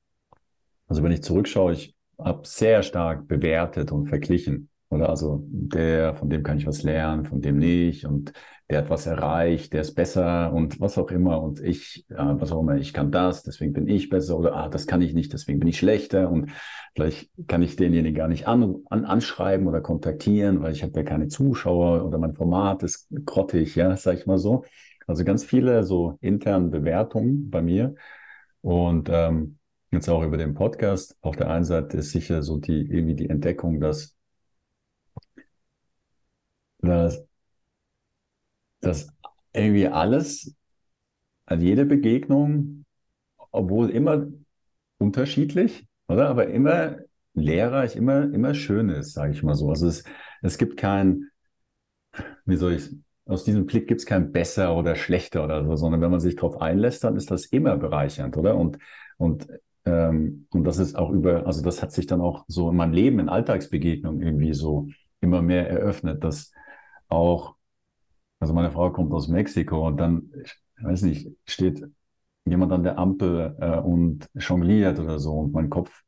also 0.86 1.02
wenn 1.02 1.12
ich 1.12 1.22
zurückschaue, 1.22 1.72
ich 1.72 1.94
habe 2.18 2.46
sehr 2.46 2.82
stark 2.82 3.28
bewertet 3.28 3.92
und 3.92 4.08
verglichen. 4.08 4.68
Oder 4.90 5.08
also 5.08 5.44
der, 5.46 6.16
von 6.16 6.28
dem 6.28 6.42
kann 6.42 6.58
ich 6.58 6.66
was 6.66 6.82
lernen, 6.82 7.24
von 7.24 7.40
dem 7.40 7.58
nicht. 7.58 8.04
Und 8.06 8.32
der 8.68 8.78
hat 8.78 8.90
was 8.90 9.06
erreicht, 9.06 9.72
der 9.72 9.82
ist 9.82 9.94
besser 9.94 10.52
und 10.52 10.80
was 10.80 10.98
auch 10.98 11.10
immer. 11.10 11.40
Und 11.40 11.60
ich, 11.60 12.04
ja, 12.08 12.40
was 12.40 12.50
auch 12.50 12.60
immer, 12.60 12.76
ich 12.76 12.92
kann 12.92 13.12
das, 13.12 13.42
deswegen 13.44 13.72
bin 13.72 13.86
ich 13.86 14.08
besser. 14.08 14.36
Oder 14.36 14.54
ah, 14.56 14.68
das 14.68 14.86
kann 14.86 15.00
ich 15.00 15.14
nicht, 15.14 15.32
deswegen 15.32 15.60
bin 15.60 15.68
ich 15.68 15.78
schlechter. 15.78 16.28
Und 16.28 16.50
vielleicht 16.94 17.30
kann 17.46 17.62
ich 17.62 17.76
denjenigen 17.76 18.16
gar 18.16 18.28
nicht 18.28 18.48
an, 18.48 18.76
an, 18.90 19.04
anschreiben 19.04 19.68
oder 19.68 19.80
kontaktieren, 19.80 20.60
weil 20.60 20.72
ich 20.72 20.82
habe 20.82 20.92
ja 20.96 21.02
keine 21.04 21.28
Zuschauer 21.28 22.04
oder 22.04 22.18
mein 22.18 22.34
Format 22.34 22.82
ist 22.82 23.08
grottig, 23.24 23.76
ja, 23.76 23.96
sag 23.96 24.18
ich 24.18 24.26
mal 24.26 24.38
so. 24.38 24.64
Also 25.10 25.24
ganz 25.24 25.44
viele 25.44 25.82
so 25.82 26.18
internen 26.20 26.70
Bewertungen 26.70 27.50
bei 27.50 27.62
mir. 27.62 27.96
Und 28.60 29.08
ähm, 29.10 29.58
jetzt 29.90 30.08
auch 30.08 30.22
über 30.22 30.36
den 30.36 30.54
Podcast. 30.54 31.16
Auf 31.20 31.34
der 31.34 31.50
einen 31.50 31.64
Seite 31.64 31.96
ist 31.96 32.12
sicher 32.12 32.44
so 32.44 32.58
die 32.58 32.82
irgendwie 32.88 33.16
die 33.16 33.28
Entdeckung, 33.28 33.80
dass, 33.80 34.16
dass, 36.78 37.24
dass 38.80 39.08
irgendwie 39.52 39.88
alles, 39.88 40.54
also 41.44 41.64
jede 41.64 41.86
Begegnung, 41.86 42.84
obwohl 43.50 43.90
immer 43.90 44.28
unterschiedlich, 44.98 45.88
oder? 46.06 46.28
Aber 46.28 46.46
immer 46.46 46.98
lehrreich, 47.34 47.96
immer, 47.96 48.32
immer 48.32 48.54
schön 48.54 48.90
ist, 48.90 49.14
sage 49.14 49.32
ich 49.32 49.42
mal 49.42 49.56
so. 49.56 49.70
Also 49.70 49.88
es, 49.88 50.04
es 50.40 50.56
gibt 50.56 50.76
kein, 50.76 51.30
wie 52.44 52.56
soll 52.56 52.74
ich 52.74 52.90
aus 53.30 53.44
diesem 53.44 53.66
Blick 53.66 53.86
gibt 53.88 54.00
es 54.00 54.06
kein 54.06 54.32
besser 54.32 54.76
oder 54.76 54.96
schlechter 54.96 55.44
oder 55.44 55.64
so, 55.64 55.76
sondern 55.76 56.00
wenn 56.00 56.10
man 56.10 56.20
sich 56.20 56.36
darauf 56.36 56.60
einlässt, 56.60 57.04
dann 57.04 57.16
ist 57.16 57.30
das 57.30 57.46
immer 57.46 57.76
bereichernd, 57.76 58.36
oder? 58.36 58.56
Und, 58.56 58.78
und, 59.18 59.48
ähm, 59.84 60.46
und 60.50 60.64
das 60.64 60.78
ist 60.78 60.96
auch 60.96 61.10
über, 61.10 61.46
also 61.46 61.62
das 61.62 61.82
hat 61.82 61.92
sich 61.92 62.06
dann 62.06 62.20
auch 62.20 62.44
so 62.48 62.70
in 62.70 62.76
meinem 62.76 62.92
Leben, 62.92 63.18
in 63.20 63.28
Alltagsbegegnungen 63.28 64.22
irgendwie 64.22 64.52
so 64.54 64.88
immer 65.20 65.42
mehr 65.42 65.68
eröffnet, 65.68 66.24
dass 66.24 66.52
auch, 67.08 67.56
also 68.40 68.54
meine 68.54 68.70
Frau 68.70 68.90
kommt 68.90 69.12
aus 69.12 69.28
Mexiko 69.28 69.86
und 69.86 69.98
dann, 69.98 70.32
ich 70.44 70.54
weiß 70.82 71.02
nicht, 71.02 71.28
steht 71.46 71.84
jemand 72.46 72.72
an 72.72 72.82
der 72.84 72.98
Ampel 72.98 73.56
äh, 73.60 73.78
und 73.78 74.28
jongliert 74.34 74.98
oder 74.98 75.18
so 75.18 75.34
und 75.34 75.52
mein 75.52 75.70
Kopf 75.70 76.02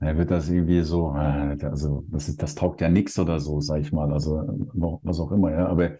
er 0.00 0.16
wird 0.16 0.30
das 0.30 0.48
irgendwie 0.48 0.82
so, 0.82 1.14
äh, 1.16 1.58
also 1.64 2.04
das, 2.08 2.28
ist, 2.28 2.42
das 2.42 2.54
taugt 2.54 2.80
ja 2.80 2.88
nichts 2.88 3.18
oder 3.18 3.40
so, 3.40 3.60
sag 3.60 3.80
ich 3.80 3.92
mal, 3.92 4.12
also 4.12 4.36
was 5.02 5.18
auch 5.20 5.32
immer, 5.32 5.50
ja. 5.50 5.66
Aber 5.66 5.98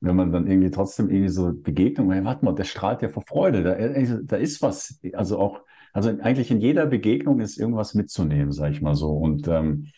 wenn 0.00 0.16
man 0.16 0.32
dann 0.32 0.46
irgendwie 0.46 0.70
trotzdem 0.70 1.10
irgendwie 1.10 1.28
so 1.28 1.52
Begegnung, 1.52 2.12
hey, 2.12 2.24
warte 2.24 2.44
mal, 2.44 2.54
der 2.54 2.64
strahlt 2.64 3.02
ja 3.02 3.08
vor 3.08 3.24
Freude, 3.26 3.62
da, 3.62 3.74
äh, 3.74 4.20
da 4.22 4.36
ist 4.36 4.62
was, 4.62 5.00
also 5.12 5.38
auch, 5.38 5.60
also 5.92 6.10
eigentlich 6.10 6.50
in 6.50 6.60
jeder 6.60 6.86
Begegnung 6.86 7.40
ist 7.40 7.58
irgendwas 7.58 7.94
mitzunehmen, 7.94 8.52
sage 8.52 8.72
ich 8.72 8.82
mal 8.82 8.94
so. 8.94 9.10
Und, 9.10 9.48
ähm, 9.48 9.88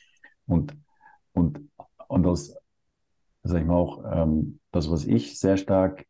und, 0.47 0.75
und, 1.33 1.61
und 2.09 2.23
das, 2.23 2.57
sag 3.43 3.61
ich 3.61 3.67
mal 3.67 3.75
auch, 3.75 4.05
ähm, 4.11 4.61
das, 4.71 4.91
was 4.91 5.05
ich 5.05 5.39
sehr 5.39 5.57
stark 5.57 6.07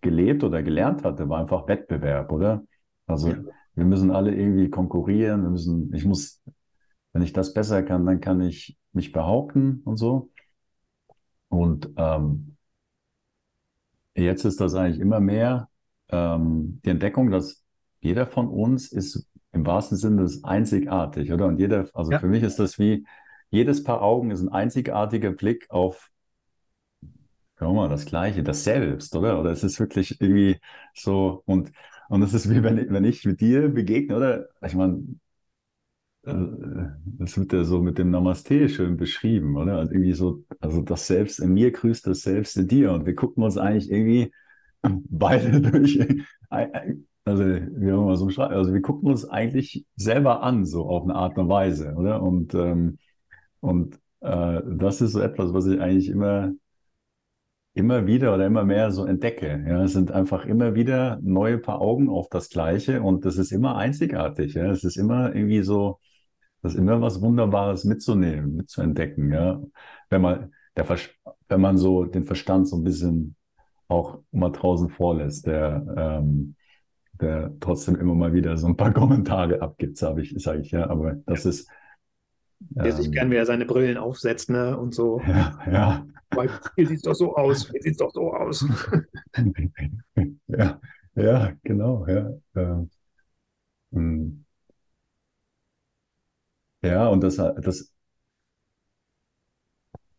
gelebt 0.00 0.44
oder 0.44 0.62
gelernt 0.62 1.04
hatte, 1.04 1.28
war 1.28 1.40
einfach 1.40 1.66
Wettbewerb, 1.66 2.30
oder? 2.30 2.64
Also 3.06 3.30
ja. 3.30 3.38
wir 3.74 3.84
müssen 3.84 4.10
alle 4.10 4.34
irgendwie 4.34 4.70
konkurrieren, 4.70 5.42
wir 5.42 5.50
müssen, 5.50 5.92
ich 5.94 6.04
muss, 6.04 6.42
wenn 7.12 7.22
ich 7.22 7.32
das 7.32 7.54
besser 7.54 7.82
kann, 7.82 8.06
dann 8.06 8.20
kann 8.20 8.40
ich 8.40 8.76
mich 8.92 9.12
behaupten 9.12 9.80
und 9.84 9.96
so. 9.96 10.30
Und 11.48 11.90
ähm, 11.96 12.55
Jetzt 14.16 14.44
ist 14.44 14.60
das 14.60 14.74
eigentlich 14.74 15.00
immer 15.00 15.20
mehr 15.20 15.68
ähm, 16.08 16.80
die 16.84 16.90
Entdeckung, 16.90 17.30
dass 17.30 17.64
jeder 18.00 18.26
von 18.26 18.48
uns 18.48 18.90
ist 18.90 19.28
im 19.52 19.66
wahrsten 19.66 19.96
Sinne 19.96 20.22
des 20.22 20.44
einzigartig, 20.44 21.32
oder? 21.32 21.46
Und 21.46 21.58
jeder, 21.58 21.88
also 21.94 22.12
ja. 22.12 22.18
für 22.18 22.28
mich 22.28 22.42
ist 22.42 22.58
das 22.58 22.78
wie 22.78 23.06
jedes 23.50 23.84
Paar 23.84 24.02
Augen 24.02 24.30
ist 24.30 24.40
ein 24.40 24.48
einzigartiger 24.48 25.30
Blick 25.32 25.70
auf 25.70 26.10
Schau 27.58 27.72
mal, 27.72 27.88
das 27.88 28.04
Gleiche, 28.04 28.42
das 28.42 28.64
Selbst, 28.64 29.16
oder? 29.16 29.40
Oder 29.40 29.50
es 29.50 29.64
ist 29.64 29.80
wirklich 29.80 30.20
irgendwie 30.20 30.60
so, 30.94 31.42
und, 31.46 31.72
und 32.10 32.22
es 32.22 32.34
ist 32.34 32.50
wie 32.50 32.62
wenn 32.62 32.76
ich, 32.76 32.90
wenn 32.90 33.04
ich 33.04 33.24
mit 33.24 33.40
dir 33.40 33.68
begegne, 33.70 34.14
oder? 34.14 34.48
Ich 34.62 34.74
meine, 34.74 35.02
das 36.26 37.38
wird 37.38 37.52
ja 37.52 37.64
so 37.64 37.80
mit 37.80 37.98
dem 37.98 38.10
Namaste 38.10 38.68
schön 38.68 38.96
beschrieben, 38.96 39.56
oder? 39.56 39.78
Also 39.78 39.92
irgendwie 39.92 40.12
so, 40.12 40.44
also 40.60 40.82
das 40.82 41.06
Selbst 41.06 41.38
in 41.40 41.54
mir 41.54 41.70
grüßt 41.72 42.06
das 42.06 42.22
Selbst 42.22 42.56
in 42.56 42.68
dir. 42.68 42.92
Und 42.92 43.06
wir 43.06 43.14
gucken 43.14 43.42
uns 43.44 43.56
eigentlich 43.58 43.90
irgendwie 43.90 44.32
beide 44.82 45.60
durch, 45.60 46.00
also 47.24 47.44
wie 47.44 47.92
auch 47.92 48.02
immer 48.02 48.16
so 48.16 48.30
schreiben, 48.30 48.54
also 48.54 48.72
wir 48.72 48.82
gucken 48.82 49.08
uns 49.08 49.24
eigentlich 49.28 49.84
selber 49.96 50.42
an, 50.42 50.64
so 50.64 50.88
auf 50.88 51.04
eine 51.04 51.14
Art 51.14 51.38
und 51.38 51.48
Weise, 51.48 51.94
oder? 51.94 52.22
Und, 52.22 52.54
ähm, 52.54 52.98
und 53.60 53.96
äh, 54.20 54.62
das 54.66 55.00
ist 55.00 55.12
so 55.12 55.20
etwas, 55.20 55.52
was 55.54 55.66
ich 55.66 55.80
eigentlich 55.80 56.08
immer, 56.08 56.52
immer 57.74 58.06
wieder 58.06 58.34
oder 58.34 58.46
immer 58.46 58.64
mehr 58.64 58.90
so 58.90 59.04
entdecke. 59.04 59.64
Ja, 59.68 59.84
es 59.84 59.92
sind 59.92 60.10
einfach 60.10 60.46
immer 60.46 60.74
wieder 60.74 61.18
neue 61.22 61.58
paar 61.58 61.80
Augen 61.80 62.08
auf 62.08 62.28
das 62.30 62.48
Gleiche 62.48 63.02
und 63.02 63.24
das 63.24 63.36
ist 63.36 63.52
immer 63.52 63.76
einzigartig. 63.76 64.54
Ja, 64.54 64.70
es 64.70 64.82
ist 64.84 64.96
immer 64.96 65.34
irgendwie 65.34 65.62
so, 65.62 65.98
das 66.62 66.74
ist 66.74 66.78
immer 66.78 67.00
was 67.00 67.20
Wunderbares 67.20 67.84
mitzunehmen, 67.84 68.56
mitzuentdecken. 68.56 69.32
Ja? 69.32 69.62
Wenn, 70.10 70.22
man, 70.22 70.52
der, 70.76 70.86
wenn 71.48 71.60
man 71.60 71.78
so 71.78 72.04
den 72.04 72.24
Verstand 72.24 72.68
so 72.68 72.76
ein 72.76 72.84
bisschen 72.84 73.36
auch 73.88 74.18
mal 74.32 74.50
draußen 74.50 74.88
vorlässt, 74.88 75.46
der, 75.46 75.84
ähm, 75.96 76.56
der 77.20 77.52
trotzdem 77.60 77.96
immer 77.96 78.14
mal 78.14 78.32
wieder 78.32 78.56
so 78.56 78.66
ein 78.66 78.76
paar 78.76 78.92
Kommentare 78.94 79.62
abgibt, 79.62 79.96
sage 79.96 80.22
ich, 80.22 80.34
sag 80.38 80.60
ich 80.60 80.70
ja. 80.70 80.88
Aber 80.88 81.14
das 81.26 81.44
ja. 81.44 81.50
ist. 81.50 81.70
Der 82.58 82.92
sich 82.92 83.06
ähm, 83.06 83.12
gern 83.12 83.30
wieder 83.30 83.46
seine 83.46 83.66
Brillen 83.66 83.98
aufsetzt, 83.98 84.50
ne? 84.50 84.76
Und 84.76 84.94
so. 84.94 85.20
Ja, 85.26 85.58
ja. 85.70 86.06
Weil 86.30 86.50
hier 86.74 86.88
sieht 86.88 86.96
es 86.96 87.02
doch 87.02 87.14
so 87.14 87.36
aus, 87.36 87.70
hier 87.70 87.80
sieht 87.80 87.92
es 87.92 87.98
doch 87.98 88.12
so 88.12 88.32
aus. 88.32 88.66
ja, 90.48 90.80
ja, 91.14 91.52
genau, 91.62 92.04
ja. 92.08 92.30
Ähm, 92.56 92.90
hm. 93.92 94.45
Ja, 96.86 97.08
und 97.08 97.22
das, 97.22 97.36
das, 97.36 97.92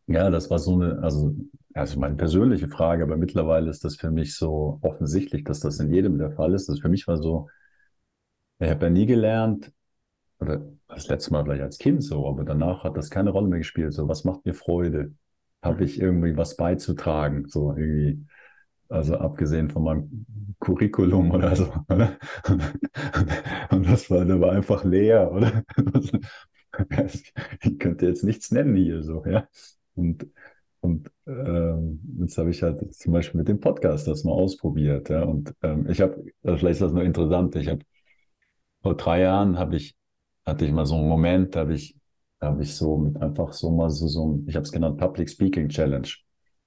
ja, 0.08 0.30
das 0.30 0.50
war 0.50 0.60
so 0.60 0.74
eine, 0.76 1.00
also, 1.04 1.36
also 1.74 2.00
meine 2.00 2.16
persönliche 2.16 2.68
Frage, 2.68 3.04
aber 3.04 3.18
mittlerweile 3.18 3.70
ist 3.70 3.84
das 3.84 3.96
für 3.98 4.12
mich 4.12 4.36
so 4.36 4.80
offensichtlich, 4.82 5.44
dass 5.44 5.60
das 5.60 5.80
in 5.80 5.94
jedem 5.94 6.18
der 6.18 6.32
Fall 6.32 6.54
ist. 6.54 6.70
Das 6.70 6.80
für 6.80 6.90
mich 6.90 7.08
war 7.08 7.18
so, 7.18 7.48
ich 8.60 8.70
habe 8.70 8.86
ja 8.86 8.90
nie 8.90 9.06
gelernt, 9.06 9.72
oder 10.40 10.62
das 10.90 11.08
letzte 11.10 11.34
Mal 11.34 11.44
vielleicht 11.46 11.64
als 11.64 11.78
Kind 11.80 12.04
so, 12.04 12.28
aber 12.28 12.46
danach 12.46 12.84
hat 12.86 12.98
das 12.98 13.10
keine 13.10 13.32
Rolle 13.32 13.48
mehr 13.50 13.60
gespielt. 13.60 13.94
So, 13.94 14.08
was 14.10 14.24
macht 14.26 14.46
mir 14.46 14.54
Freude? 14.56 15.14
Habe 15.64 15.86
ich 15.86 16.00
irgendwie 16.02 16.38
was 16.38 16.58
beizutragen? 16.58 17.48
So 17.50 17.72
irgendwie, 17.76 18.26
also 18.90 19.18
abgesehen 19.18 19.70
von 19.72 19.84
meinem 19.84 20.28
Curriculum 20.60 21.32
oder 21.32 21.56
so. 21.56 21.66
Oder? 21.90 22.18
Und 23.72 23.88
das 23.90 24.10
war, 24.10 24.26
das 24.26 24.40
war 24.42 24.52
einfach 24.54 24.84
leer, 24.84 25.32
oder? 25.32 25.64
Ich 27.64 27.80
könnte 27.80 28.06
jetzt 28.08 28.24
nichts 28.24 28.52
nennen 28.52 28.76
hier 28.76 29.04
so, 29.04 29.26
ja. 29.26 29.48
Und, 29.96 30.28
und 30.82 31.12
ähm, 31.26 32.00
jetzt 32.20 32.38
habe 32.38 32.52
ich 32.52 32.62
halt 32.64 32.94
zum 32.94 33.14
Beispiel 33.14 33.40
mit 33.40 33.48
dem 33.48 33.60
Podcast 33.60 34.08
das 34.08 34.24
mal 34.24 34.34
ausprobiert. 34.34 35.10
Ja? 35.10 35.24
Und 35.24 35.54
ähm, 35.64 35.88
ich 35.90 36.02
habe, 36.02 36.24
also 36.44 36.58
vielleicht 36.58 36.76
ist 36.76 36.82
das 36.82 36.94
nur 36.94 37.04
interessant, 37.04 37.56
ich 37.56 37.68
habe 37.68 37.82
vor 38.82 38.96
drei 38.96 39.22
Jahren 39.22 39.58
habe 39.58 39.76
ich, 39.76 39.96
hatte 40.46 40.66
ich 40.66 40.72
mal 40.72 40.86
so 40.86 40.96
einen 40.96 41.10
Moment, 41.10 41.56
da 41.56 41.62
habe 41.62 41.74
ich, 41.74 41.98
habe 42.40 42.62
ich 42.62 42.76
so 42.76 42.98
mit 42.98 43.18
einfach 43.22 43.54
so 43.54 43.72
mal 43.72 43.90
so, 43.90 44.08
so 44.08 44.44
ich 44.46 44.56
habe 44.56 44.64
es 44.64 44.72
genannt 44.72 44.98
Public 44.98 45.30
Speaking 45.30 45.70
Challenge 45.70 46.08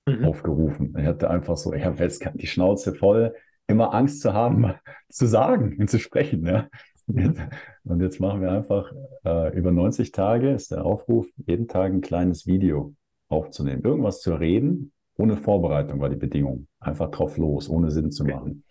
mhm. 0.06 0.24
aufgerufen. 0.24 0.94
Ich 0.98 1.06
hatte 1.06 1.30
einfach 1.30 1.56
so, 1.56 1.72
ich 1.72 1.84
habe 1.84 2.02
jetzt 2.02 2.28
die 2.34 2.46
Schnauze 2.46 2.94
voll, 2.94 3.34
immer 3.66 3.94
Angst 3.94 4.20
zu 4.20 4.32
haben, 4.32 4.74
zu 5.08 5.26
sagen 5.26 5.76
und 5.78 5.88
zu 5.88 5.98
sprechen. 5.98 6.44
Ja? 6.46 6.68
Und 7.84 8.00
jetzt 8.00 8.20
machen 8.20 8.40
wir 8.40 8.52
einfach 8.52 8.92
äh, 9.24 9.56
über 9.56 9.72
90 9.72 10.12
Tage 10.12 10.50
ist 10.50 10.70
der 10.70 10.84
Aufruf, 10.84 11.26
jeden 11.46 11.68
Tag 11.68 11.92
ein 11.92 12.00
kleines 12.00 12.46
Video 12.46 12.94
aufzunehmen. 13.28 13.82
Irgendwas 13.82 14.20
zu 14.20 14.34
reden, 14.34 14.92
ohne 15.16 15.36
Vorbereitung 15.36 16.00
war 16.00 16.08
die 16.08 16.16
Bedingung. 16.16 16.66
Einfach 16.78 17.10
drauf 17.10 17.36
los, 17.36 17.68
ohne 17.68 17.90
Sinn 17.90 18.10
zu 18.10 18.24
machen. 18.24 18.64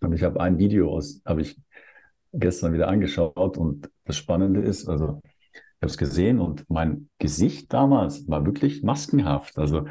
Und 0.00 0.12
ich 0.12 0.22
habe 0.22 0.40
ein 0.40 0.58
Video 0.58 0.90
aus, 0.90 1.22
habe 1.24 1.42
ich 1.42 1.60
gestern 2.32 2.72
wieder 2.72 2.88
angeschaut 2.88 3.58
und 3.58 3.90
das 4.04 4.16
Spannende 4.16 4.60
ist, 4.60 4.88
also 4.88 5.20
ich 5.52 5.82
habe 5.82 5.90
es 5.90 5.98
gesehen 5.98 6.38
und 6.38 6.68
mein 6.68 7.08
Gesicht 7.18 7.72
damals 7.72 8.28
war 8.28 8.44
wirklich 8.44 8.82
maskenhaft. 8.82 9.58
Also 9.58 9.86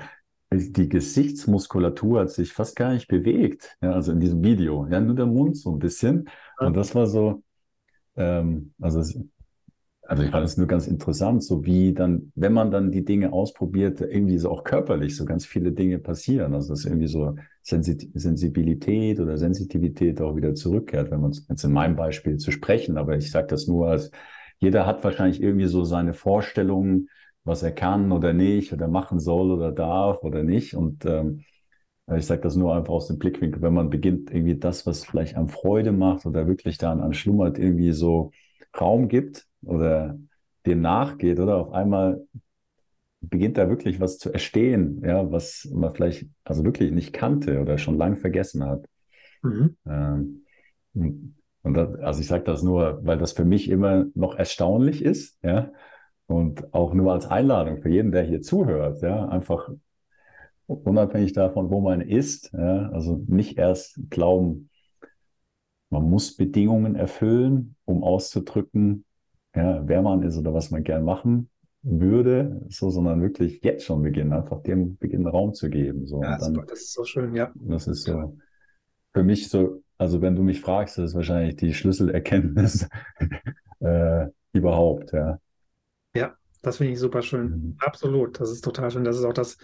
die 0.51 0.89
Gesichtsmuskulatur 0.89 2.21
hat 2.21 2.32
sich 2.32 2.53
fast 2.53 2.75
gar 2.75 2.93
nicht 2.93 3.08
bewegt, 3.08 3.75
ja, 3.82 3.93
also 3.93 4.12
in 4.12 4.19
diesem 4.19 4.43
Video. 4.43 4.88
Ja, 4.89 4.99
nur 4.99 5.15
der 5.15 5.25
Mund 5.25 5.58
so 5.58 5.71
ein 5.71 5.79
bisschen. 5.79 6.29
Und 6.60 6.75
das 6.75 6.95
war 6.95 7.08
so, 7.08 7.43
ähm, 8.19 8.73
also 8.79 9.01
also 10.10 10.23
ich 10.23 10.32
fand 10.32 10.43
es 10.43 10.58
nur 10.58 10.65
ganz 10.65 10.88
interessant, 10.88 11.43
so 11.43 11.63
wie 11.65 11.93
dann, 11.93 12.32
wenn 12.34 12.51
man 12.51 12.71
dann 12.71 12.91
die 12.91 13.05
Dinge 13.05 13.32
ausprobiert, 13.32 14.01
irgendwie 14.01 14.39
so 14.39 14.49
auch 14.49 14.63
körperlich 14.63 15.15
so 15.15 15.23
ganz 15.23 15.45
viele 15.45 15.71
Dinge 15.71 15.99
passieren. 15.99 16.55
Also 16.55 16.69
dass 16.69 16.84
irgendwie 16.86 17.08
so 17.08 17.36
Sensibilität 17.62 19.19
oder 19.19 19.38
Sensitivität 19.38 20.19
auch 20.19 20.36
wieder 20.36 20.55
zurückkehrt, 20.55 21.12
wenn 21.12 21.21
man 21.21 21.34
jetzt 21.47 21.63
in 21.63 21.71
meinem 21.71 21.95
Beispiel 21.95 22.38
zu 22.38 22.49
sprechen, 22.51 22.97
aber 22.97 23.17
ich 23.17 23.29
sage 23.29 23.45
das 23.47 23.67
nur 23.67 23.88
als, 23.88 24.10
jeder 24.58 24.88
hat 24.88 25.03
wahrscheinlich 25.03 25.43
irgendwie 25.43 25.67
so 25.67 25.84
seine 25.84 26.15
Vorstellungen, 26.15 27.10
was 27.43 27.62
er 27.62 27.71
kann 27.71 28.12
oder 28.12 28.34
nicht 28.34 28.73
oder 28.73 28.88
machen 28.88 29.19
soll 29.19 29.51
oder 29.51 29.71
darf 29.71 30.23
oder 30.23 30.43
nicht. 30.43 30.73
Und 30.73 31.05
ähm, 31.05 31.43
ich 32.17 32.25
sage 32.25 32.41
das 32.41 32.55
nur 32.55 32.75
einfach 32.75 32.93
aus 32.93 33.07
dem 33.07 33.19
Blickwinkel, 33.19 33.61
wenn 33.61 33.73
man 33.73 33.89
beginnt, 33.89 34.31
irgendwie 34.31 34.55
das, 34.55 34.85
was 34.85 35.05
vielleicht 35.05 35.35
am 35.35 35.47
Freude 35.47 35.91
macht 35.91 36.25
oder 36.25 36.47
wirklich 36.47 36.77
daran 36.77 37.01
an 37.01 37.13
schlummert, 37.13 37.59
irgendwie 37.59 37.91
so 37.91 38.31
Raum 38.79 39.07
gibt, 39.07 39.45
oder 39.63 40.17
dem 40.65 40.81
nachgeht, 40.81 41.39
oder 41.39 41.57
auf 41.57 41.71
einmal 41.71 42.25
beginnt 43.21 43.57
da 43.57 43.69
wirklich 43.69 43.99
was 43.99 44.17
zu 44.17 44.31
erstehen, 44.31 45.01
ja, 45.05 45.29
was 45.31 45.67
man 45.73 45.93
vielleicht 45.93 46.25
also 46.43 46.63
wirklich 46.63 46.91
nicht 46.91 47.13
kannte 47.13 47.59
oder 47.59 47.77
schon 47.77 47.97
lang 47.97 48.15
vergessen 48.17 48.63
hat. 48.63 48.85
Mhm. 49.41 49.75
Ähm, 49.85 50.45
und 50.93 51.73
das, 51.73 51.95
also 51.99 52.21
ich 52.21 52.27
sage 52.27 52.43
das 52.45 52.63
nur, 52.63 53.05
weil 53.05 53.17
das 53.17 53.33
für 53.33 53.45
mich 53.45 53.69
immer 53.69 54.05
noch 54.15 54.35
erstaunlich 54.35 55.03
ist, 55.03 55.37
ja, 55.43 55.71
und 56.27 56.73
auch 56.73 56.93
nur 56.93 57.11
als 57.11 57.25
Einladung 57.25 57.81
für 57.81 57.89
jeden, 57.89 58.11
der 58.11 58.23
hier 58.23 58.41
zuhört, 58.41 59.01
ja, 59.01 59.27
einfach 59.27 59.69
unabhängig 60.73 61.34
davon, 61.34 61.69
wo 61.69 61.82
man 61.82 62.01
ist, 62.01 62.51
ja, 62.53 62.89
also 62.89 63.23
nicht 63.27 63.58
erst 63.58 63.99
glauben, 64.10 64.69
man 65.89 66.03
muss 66.10 66.36
Bedingungen 66.36 66.95
erfüllen, 66.95 67.75
um 67.86 68.03
auszudrücken, 68.03 69.05
ja, 69.55 69.88
wer 69.88 70.01
man 70.01 70.21
ist 70.23 70.38
oder 70.38 70.53
was 70.53 70.69
man 70.69 70.84
gern 70.84 71.03
machen 71.03 71.49
würde, 71.82 72.62
so, 72.69 72.89
sondern 72.89 73.21
wirklich 73.21 73.63
jetzt 73.63 73.86
schon 73.86 74.03
beginnen, 74.03 74.34
einfach 74.34 74.62
dem 74.62 74.97
Beginn 74.97 75.25
Raum 75.25 75.53
zu 75.53 75.69
geben. 75.69 76.05
So. 76.05 76.21
Ja, 76.21 76.38
dann, 76.38 76.53
das 76.67 76.82
ist 76.82 76.93
so 76.93 77.03
schön, 77.03 77.34
ja. 77.36 77.51
Das 77.55 77.88
ist 77.88 78.03
so 78.03 78.36
für 79.13 79.23
mich 79.23 79.49
so, 79.49 79.84
also 79.97 80.21
wenn 80.21 80.36
du 80.36 80.43
mich 80.43 80.62
fragst, 80.62 80.97
das 80.97 81.12
ist 81.12 81.15
wahrscheinlich 81.15 81.55
die 81.55 81.73
Schlüsselerkenntnis 81.73 82.88
äh, 83.79 84.27
überhaupt, 84.53 85.12
ja. 85.13 85.39
Ja, 86.15 86.36
das 86.62 86.77
finde 86.77 86.93
ich 86.93 86.99
super 86.99 87.21
schön. 87.21 87.49
Mhm. 87.49 87.75
Absolut, 87.79 88.39
das 88.39 88.51
ist 88.51 88.62
total 88.62 88.91
schön. 88.91 89.03
Das 89.03 89.17
ist 89.17 89.23
auch 89.23 89.34
das, 89.34 89.58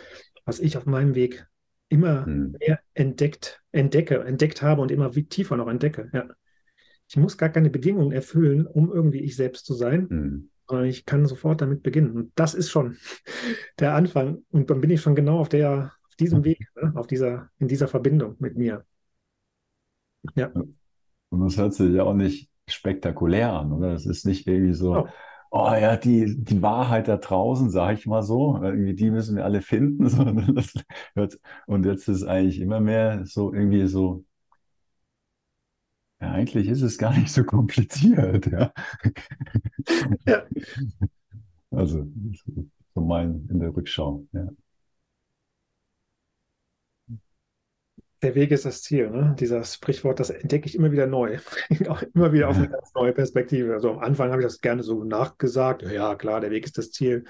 was 0.46 0.60
ich 0.60 0.78
auf 0.78 0.86
meinem 0.86 1.16
Weg 1.16 1.48
immer 1.90 2.26
mhm. 2.26 2.56
mehr 2.60 2.80
entdeckt, 2.94 3.62
entdecke, 3.72 4.24
entdeckt 4.24 4.62
habe 4.62 4.82
und 4.82 4.92
immer 4.92 5.12
tiefer 5.12 5.58
noch 5.58 5.68
entdecke. 5.68 6.10
Ja. 6.14 6.28
Ich 7.08 7.18
muss 7.18 7.38
gar 7.38 7.50
keine 7.50 7.70
Bedingungen 7.70 8.12
erfüllen, 8.12 8.66
um 8.66 8.92
irgendwie 8.92 9.20
ich 9.20 9.36
selbst 9.36 9.66
zu 9.66 9.74
sein, 9.74 10.08
mhm. 10.10 10.50
sondern 10.68 10.88
ich 10.88 11.06
kann 11.06 11.26
sofort 11.28 11.62
damit 11.62 11.84
beginnen. 11.84 12.12
Und 12.12 12.32
das 12.36 12.54
ist 12.54 12.70
schon 12.70 12.98
der 13.80 13.94
Anfang. 13.94 14.44
Und 14.50 14.70
dann 14.70 14.82
bin 14.82 14.90
ich 14.90 15.02
schon 15.02 15.16
genau 15.16 15.40
auf 15.40 15.50
der, 15.50 15.94
auf 16.08 16.16
diesem 16.16 16.44
Weg, 16.44 16.68
ne? 16.76 16.94
auf 16.96 17.08
dieser, 17.08 17.50
in 17.60 17.68
dieser 17.68 17.88
Verbindung 17.88 18.36
mit 18.40 18.58
mir. 18.58 18.86
Ja. 20.36 20.52
Und 21.30 21.42
das 21.42 21.58
hört 21.58 21.74
sich 21.74 21.94
ja 21.94 22.04
auch 22.04 22.16
nicht 22.16 22.50
spektakulär 22.68 23.54
an, 23.54 23.72
oder? 23.72 23.92
Das 23.92 24.08
ist 24.08 24.26
nicht 24.26 24.48
irgendwie 24.48 24.74
so, 24.74 24.96
oh, 24.96 25.08
oh 25.56 25.74
ja, 25.74 25.96
die, 25.96 26.36
die 26.38 26.62
Wahrheit 26.62 27.08
da 27.08 27.16
draußen, 27.18 27.70
sage 27.70 27.98
ich 27.98 28.06
mal 28.08 28.24
so, 28.24 28.60
irgendwie 28.62 28.94
die 28.94 29.10
müssen 29.10 29.38
wir 29.38 29.46
alle 29.46 29.62
finden. 29.62 30.06
und 31.68 31.86
jetzt 31.86 32.08
ist 32.10 32.24
eigentlich 32.24 32.60
immer 32.60 32.82
mehr 32.82 33.26
so 33.26 33.54
irgendwie 33.54 33.88
so 33.88 34.26
ja, 36.22 36.32
eigentlich 36.32 36.68
ist 36.68 36.82
es 36.82 36.98
gar 36.98 37.18
nicht 37.18 37.32
so 37.32 37.44
kompliziert, 37.44 38.48
ja. 38.48 38.72
ja. 40.26 40.44
Also, 41.72 42.08
so 42.94 43.02
mein 43.02 43.48
in 43.50 43.60
der 43.60 43.76
Rückschau, 43.76 44.26
ja. 44.32 44.50
Der 48.26 48.34
Weg 48.34 48.50
ist 48.50 48.66
das 48.66 48.82
Ziel, 48.82 49.12
ne? 49.12 49.36
Dieses 49.40 49.76
Sprichwort, 49.76 50.20
das 50.20 50.32
entdecke 50.32 50.66
ich 50.66 50.74
immer 50.74 50.92
wieder 50.92 51.06
neu. 51.06 51.38
Auch 51.88 52.02
immer 52.02 52.34
wieder 52.34 52.50
auf 52.50 52.58
eine 52.58 52.70
ganz 52.70 52.92
neue 52.96 53.14
Perspektive. 53.14 53.76
Also 53.76 53.92
am 53.92 54.00
Anfang 54.00 54.32
habe 54.32 54.42
ich 54.42 54.48
das 54.48 54.62
gerne 54.62 54.82
so 54.82 55.04
nachgesagt. 55.04 55.84
Ja, 55.84 56.16
klar, 56.16 56.42
der 56.42 56.50
Weg 56.50 56.66
ist 56.66 56.80
das 56.80 56.90
Ziel. 56.90 57.26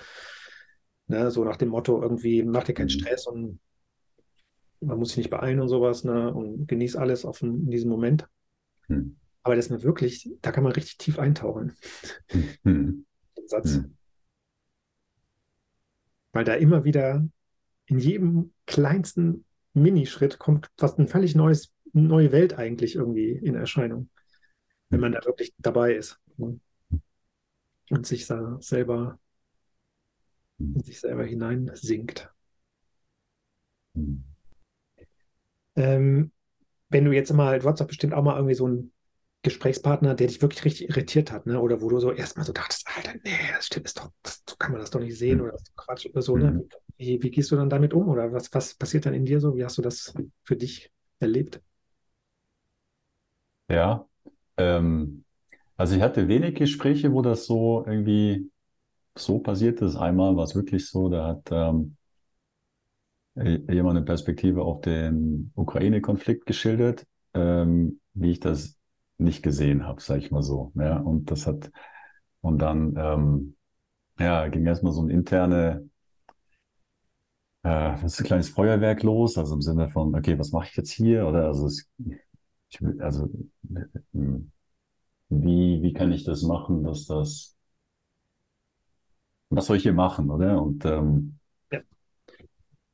Ne? 1.08 1.32
So 1.32 1.44
nach 1.44 1.58
dem 1.58 1.68
Motto, 1.68 2.02
irgendwie 2.02 2.44
mach 2.44 2.64
dir 2.64 2.74
keinen 2.74 2.86
mhm. 2.86 2.92
Stress 2.92 3.28
und 3.28 3.60
man 4.80 4.98
muss 4.98 5.10
sich 5.10 5.18
nicht 5.18 5.30
beeilen 5.32 5.60
und 5.60 5.68
sowas, 5.68 6.06
ne? 6.06 6.34
Und 6.34 6.66
genieß 6.66 6.96
alles 6.96 7.26
auf 7.26 7.42
in 7.42 7.70
diesem 7.70 7.90
Moment. 7.90 8.30
Hm. 8.88 9.18
Aber 9.44 9.58
das 9.58 9.68
ist 9.68 9.84
wirklich, 9.84 10.30
da 10.42 10.54
kann 10.54 10.64
man 10.64 10.72
richtig 10.72 10.98
tief 10.98 11.20
eintauchen. 11.20 11.74
Hm. 12.64 13.06
Den 13.38 13.48
Satz. 13.48 13.74
Hm. 13.74 13.98
Weil 16.32 16.46
da 16.46 16.54
immer 16.54 16.86
wieder 16.86 17.28
in 17.86 18.00
jedem 18.00 18.54
kleinsten 18.66 19.44
Minischritt 19.76 20.40
kommt 20.40 20.70
fast 20.78 20.98
ein 21.00 21.08
völlig 21.08 21.36
neues, 21.36 21.72
neue 21.94 22.32
Welt 22.32 22.58
eigentlich 22.58 22.96
irgendwie 22.96 23.32
in 23.32 23.56
Erscheinung, 23.56 24.10
wenn 24.90 25.00
man 25.00 25.12
da 25.12 25.24
wirklich 25.26 25.54
dabei 25.60 25.94
ist 25.94 26.20
und 26.38 26.62
sich 28.06 28.26
da 28.28 28.58
selber 28.62 29.20
in 30.60 30.84
sich 30.84 31.00
selber 31.00 31.26
hineinsinkt. 31.26 32.32
Ähm, 35.76 36.32
wenn 36.90 37.06
du 37.06 37.12
jetzt 37.12 37.34
mal, 37.34 37.60
du 37.60 37.68
hast 37.68 37.82
doch 37.82 37.88
bestimmt 37.88 38.14
auch 38.14 38.24
mal 38.24 38.36
irgendwie 38.36 38.56
so 38.56 38.66
einen 38.66 38.94
Gesprächspartner, 39.42 40.16
der 40.16 40.28
dich 40.28 40.42
wirklich 40.42 40.66
richtig 40.66 40.90
irritiert 40.90 41.32
hat, 41.32 41.46
ne? 41.46 41.60
Oder 41.60 41.82
wo 41.82 41.90
du 41.90 42.00
so 42.00 42.12
erstmal 42.12 42.46
so 42.46 42.54
dachtest, 42.54 42.88
Alter, 42.96 43.14
nee, 43.24 43.32
das 43.54 43.68
stimmt, 43.68 43.88
ist 43.88 44.00
doch, 44.00 44.12
das, 44.24 44.44
so 44.50 44.56
kann 44.56 44.72
man 44.72 44.82
das 44.82 44.90
doch 44.90 45.00
nicht 45.00 45.18
sehen 45.18 45.38
mhm. 45.38 45.44
oder 45.44 45.52
das 45.54 45.64
ist 45.64 45.76
Quatsch 45.76 46.06
oder 46.08 46.22
so, 46.22 46.38
ne? 46.38 46.68
Wie, 46.98 47.22
wie 47.24 47.32
gehst 47.32 47.52
du 47.52 47.56
dann 47.58 47.70
damit 47.70 47.94
um 47.94 48.08
oder 48.10 48.32
was, 48.34 48.54
was 48.54 48.74
passiert 48.76 49.06
dann 49.06 49.14
in 49.14 49.26
dir 49.26 49.40
so? 49.40 49.56
Wie 49.58 49.64
hast 49.66 49.78
du 49.78 49.82
das 49.82 50.14
für 50.44 50.56
dich 50.56 50.92
erlebt? 51.20 51.62
Ja, 53.70 54.08
ähm, 54.58 55.26
also 55.78 55.96
ich 55.96 56.02
hatte 56.02 56.28
wenig 56.28 56.56
Gespräche, 56.56 57.14
wo 57.14 57.22
das 57.22 57.46
so 57.46 57.84
irgendwie 57.88 58.52
so 59.18 59.40
passiert 59.40 59.82
ist. 59.82 59.96
Einmal 59.98 60.38
war 60.38 60.46
es 60.46 60.56
wirklich 60.56 60.90
so, 60.90 61.10
da 61.10 61.28
hat 61.28 61.50
ähm, 61.52 61.98
jemand 63.36 63.98
eine 63.98 64.06
Perspektive 64.06 64.62
auf 64.64 64.82
den 64.82 65.52
Ukraine-Konflikt 65.56 66.46
geschildert, 66.46 67.06
ähm, 67.34 68.00
wie 68.14 68.32
ich 68.32 68.40
das 68.40 68.78
nicht 69.18 69.44
gesehen 69.44 69.86
habe, 69.86 70.02
sage 70.02 70.20
ich 70.22 70.32
mal 70.32 70.42
so. 70.44 70.72
Ja, 70.76 70.98
und 71.00 71.32
das 71.32 71.48
hat 71.48 71.72
und 72.42 72.60
dann 72.60 72.96
ähm, 72.98 73.56
ja 74.20 74.48
ging 74.50 74.66
erstmal 74.68 74.94
so 74.94 75.04
ein 75.04 75.10
interne 75.10 75.90
äh, 77.66 78.06
ist 78.06 78.20
ein 78.20 78.26
kleines 78.26 78.50
Feuerwerk 78.50 79.04
los, 79.04 79.38
also 79.38 79.56
im 79.56 79.62
Sinne 79.62 79.90
von, 79.90 80.16
okay, 80.16 80.38
was 80.40 80.52
mache 80.52 80.68
ich 80.70 80.78
jetzt 80.78 80.92
hier? 80.92 81.28
Oder 81.28 81.48
also, 81.48 81.68
es, 81.68 81.90
ich, 82.70 82.80
also 83.02 83.30
wie, 85.30 85.82
wie 85.84 85.94
kann 85.94 86.12
ich 86.12 86.24
das 86.24 86.42
machen, 86.44 86.84
dass 86.84 87.06
das, 87.08 87.56
was 89.50 89.66
soll 89.68 89.78
ich 89.78 89.84
hier 89.84 89.94
machen, 89.94 90.30
oder? 90.30 90.62
Und 90.62 90.86
ähm, 90.86 91.40
ja. 91.72 91.82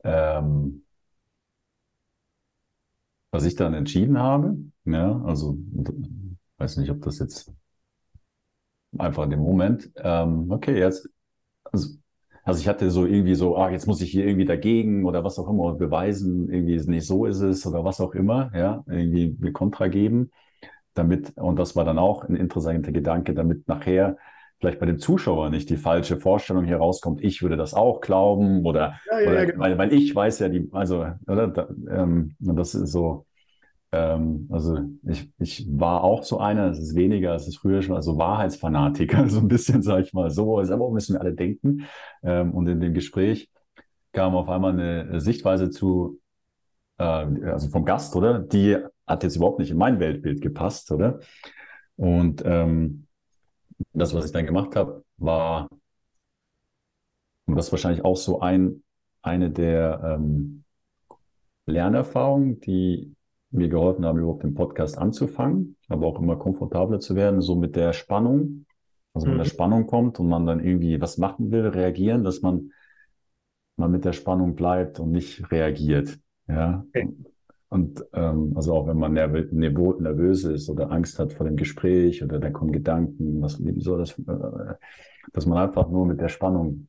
ähm, 0.04 0.84
was 3.32 3.46
ich 3.46 3.56
dann 3.56 3.74
entschieden 3.74 4.18
habe, 4.20 4.58
ja, 4.86 5.22
also 5.24 5.58
weiß 6.58 6.78
nicht, 6.78 6.92
ob 6.92 7.02
das 7.02 7.20
jetzt 7.20 7.52
einfach 8.98 9.24
in 9.24 9.32
dem 9.32 9.40
Moment, 9.40 9.92
ähm, 9.98 10.52
okay, 10.52 10.78
jetzt, 10.80 11.10
also 11.66 11.96
also 12.44 12.60
ich 12.60 12.68
hatte 12.68 12.90
so 12.92 13.06
irgendwie 13.06 13.36
so, 13.36 13.58
ah, 13.58 13.70
jetzt 13.70 13.88
muss 13.88 14.02
ich 14.02 14.12
hier 14.12 14.26
irgendwie 14.26 14.46
dagegen 14.46 15.06
oder 15.06 15.24
was 15.24 15.38
auch 15.40 15.50
immer 15.50 15.74
beweisen, 15.76 16.50
irgendwie 16.50 16.76
ist 16.76 16.88
nicht 16.90 17.06
so 17.06 17.26
ist 17.26 17.42
es 17.42 17.66
oder 17.66 17.84
was 17.84 18.02
auch 18.02 18.14
immer, 18.14 18.52
ja, 18.56 18.84
irgendwie 18.88 19.36
mir 19.40 19.52
Kontra 19.52 19.88
geben, 19.88 20.32
damit, 20.94 21.38
und 21.38 21.58
das 21.58 21.76
war 21.76 21.86
dann 21.86 22.00
auch 22.00 22.24
ein 22.24 22.36
interessanter 22.36 22.92
Gedanke, 22.92 23.34
damit 23.34 23.68
nachher 23.68 24.18
vielleicht 24.60 24.80
bei 24.80 24.86
dem 24.86 25.00
Zuschauer 25.00 25.50
nicht 25.50 25.70
die 25.70 25.78
falsche 25.78 26.18
Vorstellung 26.18 26.66
hier 26.66 26.78
rauskommt, 26.78 27.24
ich 27.24 27.42
würde 27.42 27.58
das 27.58 27.74
auch 27.74 28.02
glauben 28.02 28.66
oder, 28.66 29.00
ja, 29.10 29.20
ja, 29.20 29.30
oder 29.30 29.40
ja, 29.40 29.46
genau. 29.46 29.60
weil, 29.60 29.78
weil 29.78 29.94
ich 29.94 30.16
weiß 30.16 30.40
ja 30.40 30.50
die, 30.50 30.70
also, 30.72 31.06
oder, 31.28 31.48
da, 31.48 31.68
ähm, 31.90 32.36
das 32.40 32.76
ist 32.76 32.92
so, 32.92 33.26
ähm, 33.92 34.48
also 34.52 34.80
ich, 35.04 35.30
ich 35.40 35.68
war 35.70 36.04
auch 36.04 36.24
so 36.24 36.40
einer, 36.40 36.70
es 36.72 36.80
ist 36.80 36.96
weniger, 36.96 37.36
es 37.36 37.48
ist 37.48 37.58
früher 37.58 37.82
schon, 37.82 37.96
also 37.96 38.18
Wahrheitsfanatiker, 38.18 39.28
so 39.30 39.40
ein 39.40 39.48
bisschen, 39.48 39.82
sage 39.82 40.04
ich 40.04 40.14
mal 40.14 40.30
so, 40.30 40.60
ist 40.60 40.72
aber 40.72 40.86
auch 40.86 40.92
müssen 40.92 41.14
wir 41.16 41.22
alle 41.22 41.34
denken. 41.34 41.86
Ähm, 42.24 42.54
und 42.54 42.68
in 42.68 42.80
dem 42.80 42.94
Gespräch 42.94 43.50
kam 44.14 44.36
auf 44.36 44.50
einmal 44.50 44.74
eine 44.74 45.20
Sichtweise 45.22 45.70
zu, 45.70 46.20
äh, 46.98 47.04
also 47.04 47.70
vom 47.70 47.86
Gast, 47.86 48.16
oder? 48.16 48.40
Die 48.40 48.78
hat 49.08 49.24
jetzt 49.24 49.36
überhaupt 49.36 49.60
nicht 49.60 49.72
in 49.72 49.78
mein 49.78 50.00
Weltbild 50.00 50.42
gepasst, 50.42 50.92
oder? 50.92 51.20
Und 51.98 52.44
ähm, 52.46 53.08
das, 53.94 54.14
was 54.14 54.26
ich 54.26 54.32
dann 54.32 54.46
gemacht 54.46 54.76
habe, 54.76 55.04
war, 55.18 55.70
und 57.46 57.56
das 57.56 57.68
ist 57.68 57.72
wahrscheinlich 57.72 58.06
auch 58.06 58.18
so 58.18 58.40
ein, 58.40 58.84
eine 59.22 59.52
der 59.52 60.18
ähm, 60.18 60.64
Lernerfahrungen, 61.66 62.60
die 62.62 63.16
mir 63.52 63.70
geholfen 63.70 64.06
haben, 64.06 64.20
überhaupt 64.20 64.44
den 64.44 64.54
Podcast 64.54 64.98
anzufangen, 64.98 65.76
aber 65.90 66.08
auch 66.08 66.20
immer 66.20 66.38
komfortabler 66.38 67.00
zu 67.00 67.16
werden, 67.16 67.42
so 67.42 67.56
mit 67.56 67.76
der 67.76 67.94
Spannung. 67.94 68.66
Also 69.14 69.28
wenn 69.28 69.34
mhm. 69.34 69.40
der 69.40 69.46
Spannung 69.46 69.88
kommt 69.88 70.20
und 70.20 70.30
man 70.30 70.46
dann 70.46 70.64
irgendwie 70.64 71.02
was 71.02 71.18
machen 71.18 71.52
will, 71.52 71.68
reagieren, 71.68 72.24
dass 72.24 72.42
man 72.42 72.72
mal 73.76 73.90
mit 73.90 74.06
der 74.06 74.14
Spannung 74.14 74.56
bleibt 74.56 75.00
und 75.00 75.12
nicht 75.12 75.52
reagiert. 75.52 76.18
Ja. 76.48 76.86
Okay. 76.90 77.10
Und 77.70 78.06
ähm, 78.14 78.52
also 78.56 78.74
auch 78.74 78.88
wenn 78.88 78.98
man 78.98 79.14
nervös 79.14 80.44
ist 80.44 80.70
oder 80.70 80.92
Angst 80.92 81.20
hat 81.20 81.32
vor 81.32 81.46
dem 81.46 81.56
Gespräch 81.56 82.22
oder 82.22 82.38
da 82.38 82.50
kommen 82.50 82.74
Gedanken, 82.74 83.42
was 83.42 83.64
wie 83.64 83.80
soll 83.80 84.00
das, 84.00 84.20
äh, 84.20 84.76
dass 85.32 85.46
man 85.46 85.58
einfach 85.58 85.90
nur 85.90 86.06
mit 86.06 86.20
der 86.20 86.28
Spannung 86.28 86.88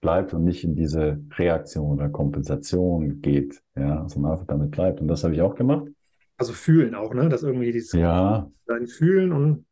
bleibt 0.00 0.32
und 0.32 0.44
nicht 0.44 0.64
in 0.64 0.76
diese 0.76 1.20
Reaktion 1.36 1.92
oder 1.92 2.08
Kompensation 2.08 3.20
geht, 3.20 3.62
ja, 3.76 4.08
sondern 4.08 4.32
einfach 4.32 4.46
damit 4.46 4.70
bleibt. 4.70 5.00
Und 5.00 5.08
das 5.08 5.24
habe 5.24 5.34
ich 5.34 5.42
auch 5.42 5.54
gemacht. 5.54 5.88
Also 6.36 6.52
fühlen 6.52 6.94
auch, 6.94 7.14
ne? 7.14 7.28
Dass 7.28 7.42
irgendwie 7.42 7.72
dieses 7.72 7.92
ja. 7.92 8.50
Fühlen 8.86 9.32
und 9.32 9.66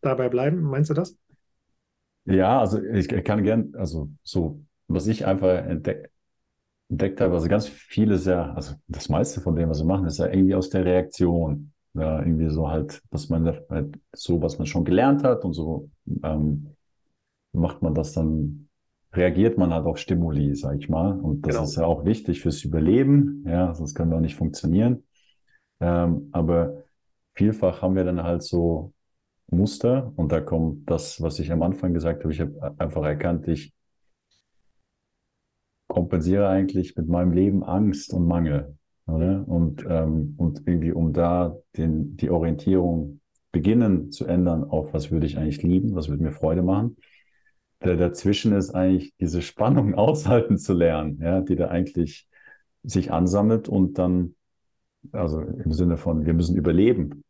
dabei 0.00 0.28
bleiben, 0.28 0.62
meinst 0.62 0.90
du 0.90 0.94
das? 0.94 1.16
Ja, 2.24 2.60
also 2.60 2.82
ich 2.82 3.08
kann 3.24 3.42
gern, 3.42 3.74
also 3.74 4.08
so, 4.22 4.60
was 4.88 5.06
ich 5.06 5.26
einfach 5.26 5.66
entdeck, 5.66 6.10
entdeckt 6.88 7.20
habe, 7.20 7.34
also 7.34 7.48
ganz 7.48 7.68
vieles 7.68 8.24
ja, 8.26 8.52
also 8.54 8.74
das 8.88 9.08
meiste 9.08 9.40
von 9.40 9.56
dem, 9.56 9.68
was 9.68 9.80
wir 9.80 9.86
machen, 9.86 10.06
ist 10.06 10.18
ja 10.18 10.26
irgendwie 10.26 10.54
aus 10.54 10.70
der 10.70 10.84
Reaktion. 10.84 11.72
Ja, 11.94 12.20
irgendwie 12.20 12.48
so 12.50 12.70
halt, 12.70 13.02
dass 13.10 13.30
man 13.30 13.44
halt 13.68 13.98
so, 14.12 14.40
was 14.40 14.58
man 14.58 14.66
schon 14.66 14.84
gelernt 14.84 15.24
hat 15.24 15.44
und 15.44 15.54
so 15.54 15.90
ähm, 16.22 16.76
macht 17.52 17.82
man 17.82 17.94
das 17.96 18.12
dann 18.12 18.68
reagiert 19.12 19.58
man 19.58 19.72
halt 19.72 19.86
auf 19.86 19.98
Stimuli, 19.98 20.54
sag 20.54 20.78
ich 20.78 20.88
mal. 20.88 21.18
Und 21.18 21.46
das 21.46 21.56
genau. 21.56 21.64
ist 21.64 21.76
ja 21.76 21.84
auch 21.84 22.04
wichtig 22.04 22.40
fürs 22.40 22.64
Überleben. 22.64 23.44
Ja, 23.46 23.74
sonst 23.74 23.94
können 23.94 24.10
wir 24.10 24.16
auch 24.16 24.22
nicht 24.22 24.36
funktionieren. 24.36 25.02
Ähm, 25.80 26.28
aber 26.32 26.84
vielfach 27.34 27.82
haben 27.82 27.96
wir 27.96 28.04
dann 28.04 28.22
halt 28.22 28.42
so 28.42 28.92
Muster 29.50 30.12
und 30.16 30.32
da 30.32 30.40
kommt 30.40 30.90
das, 30.90 31.22
was 31.22 31.38
ich 31.40 31.52
am 31.52 31.62
Anfang 31.62 31.94
gesagt 31.94 32.22
habe. 32.24 32.32
Ich 32.32 32.40
habe 32.40 32.74
einfach 32.78 33.04
erkannt, 33.04 33.48
ich 33.48 33.74
kompensiere 35.88 36.48
eigentlich 36.48 36.96
mit 36.96 37.08
meinem 37.08 37.32
Leben 37.32 37.64
Angst 37.64 38.12
und 38.14 38.26
Mangel. 38.26 38.76
Oder? 39.06 39.46
Und, 39.48 39.84
ähm, 39.88 40.34
und 40.38 40.62
irgendwie, 40.66 40.92
um 40.92 41.12
da 41.12 41.56
den, 41.76 42.16
die 42.16 42.30
Orientierung 42.30 43.20
beginnen 43.52 44.12
zu 44.12 44.24
ändern 44.26 44.62
auf, 44.64 44.92
was 44.94 45.10
würde 45.10 45.26
ich 45.26 45.36
eigentlich 45.36 45.62
lieben, 45.62 45.94
was 45.96 46.08
würde 46.08 46.22
mir 46.22 46.32
Freude 46.32 46.62
machen, 46.62 46.96
der 47.84 47.96
dazwischen 47.96 48.52
ist 48.52 48.70
eigentlich 48.70 49.14
diese 49.20 49.42
Spannung 49.42 49.94
aushalten 49.96 50.58
zu 50.58 50.74
lernen, 50.74 51.20
ja, 51.22 51.40
die 51.40 51.56
da 51.56 51.68
eigentlich 51.68 52.28
sich 52.82 53.12
ansammelt 53.12 53.68
und 53.68 53.98
dann, 53.98 54.36
also 55.12 55.40
im 55.40 55.72
Sinne 55.72 55.96
von, 55.96 56.24
wir 56.26 56.34
müssen 56.34 56.56
überleben. 56.56 57.24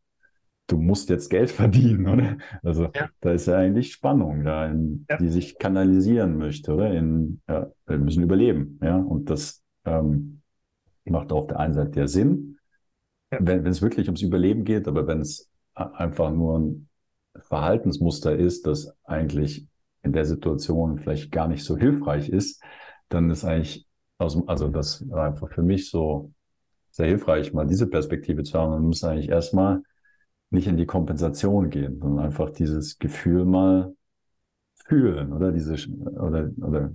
Du 0.67 0.77
musst 0.77 1.09
jetzt 1.09 1.29
Geld 1.29 1.51
verdienen, 1.51 2.07
oder? 2.07 2.37
Also 2.63 2.89
ja. 2.95 3.09
da 3.19 3.31
ist 3.31 3.47
ja 3.47 3.57
eigentlich 3.57 3.93
Spannung 3.93 4.43
da, 4.43 4.67
in, 4.67 5.05
ja. 5.09 5.17
die 5.17 5.29
sich 5.29 5.57
kanalisieren 5.57 6.37
möchte, 6.37 6.73
oder? 6.73 6.93
In, 6.93 7.41
ja, 7.47 7.71
wir 7.85 7.97
müssen 7.97 8.23
überleben, 8.23 8.79
ja. 8.81 8.97
Und 8.97 9.29
das 9.29 9.63
ähm, 9.85 10.41
macht 11.05 11.31
auf 11.31 11.47
der 11.47 11.59
einen 11.59 11.73
Seite 11.73 11.99
ja 11.99 12.07
Sinn, 12.07 12.57
wenn 13.31 13.65
es 13.65 13.81
wirklich 13.81 14.07
ums 14.07 14.21
Überleben 14.21 14.65
geht, 14.65 14.87
aber 14.87 15.07
wenn 15.07 15.21
es 15.21 15.49
einfach 15.73 16.31
nur 16.31 16.59
ein 16.59 16.89
Verhaltensmuster 17.37 18.35
ist, 18.35 18.67
das 18.67 18.93
eigentlich 19.03 19.67
in 20.03 20.13
der 20.13 20.25
Situation 20.25 20.99
vielleicht 20.99 21.31
gar 21.31 21.47
nicht 21.47 21.63
so 21.63 21.77
hilfreich 21.77 22.29
ist, 22.29 22.61
dann 23.09 23.29
ist 23.29 23.45
eigentlich, 23.45 23.87
also, 24.17 24.45
also 24.47 24.67
das 24.67 25.07
war 25.09 25.27
einfach 25.27 25.49
für 25.49 25.63
mich 25.63 25.89
so 25.89 26.31
sehr 26.91 27.07
hilfreich, 27.07 27.53
mal 27.53 27.67
diese 27.67 27.87
Perspektive 27.87 28.43
zu 28.43 28.59
haben. 28.59 28.71
Man 28.71 28.83
muss 28.83 29.03
eigentlich 29.03 29.29
erstmal 29.29 29.83
nicht 30.49 30.67
in 30.67 30.77
die 30.77 30.85
Kompensation 30.85 31.69
gehen, 31.69 31.99
sondern 31.99 32.25
einfach 32.25 32.49
dieses 32.51 32.99
Gefühl 32.99 33.45
mal 33.45 33.95
fühlen 34.85 35.33
oder 35.33 35.51
diese 35.51 35.75
oder 36.19 36.51
oder 36.61 36.93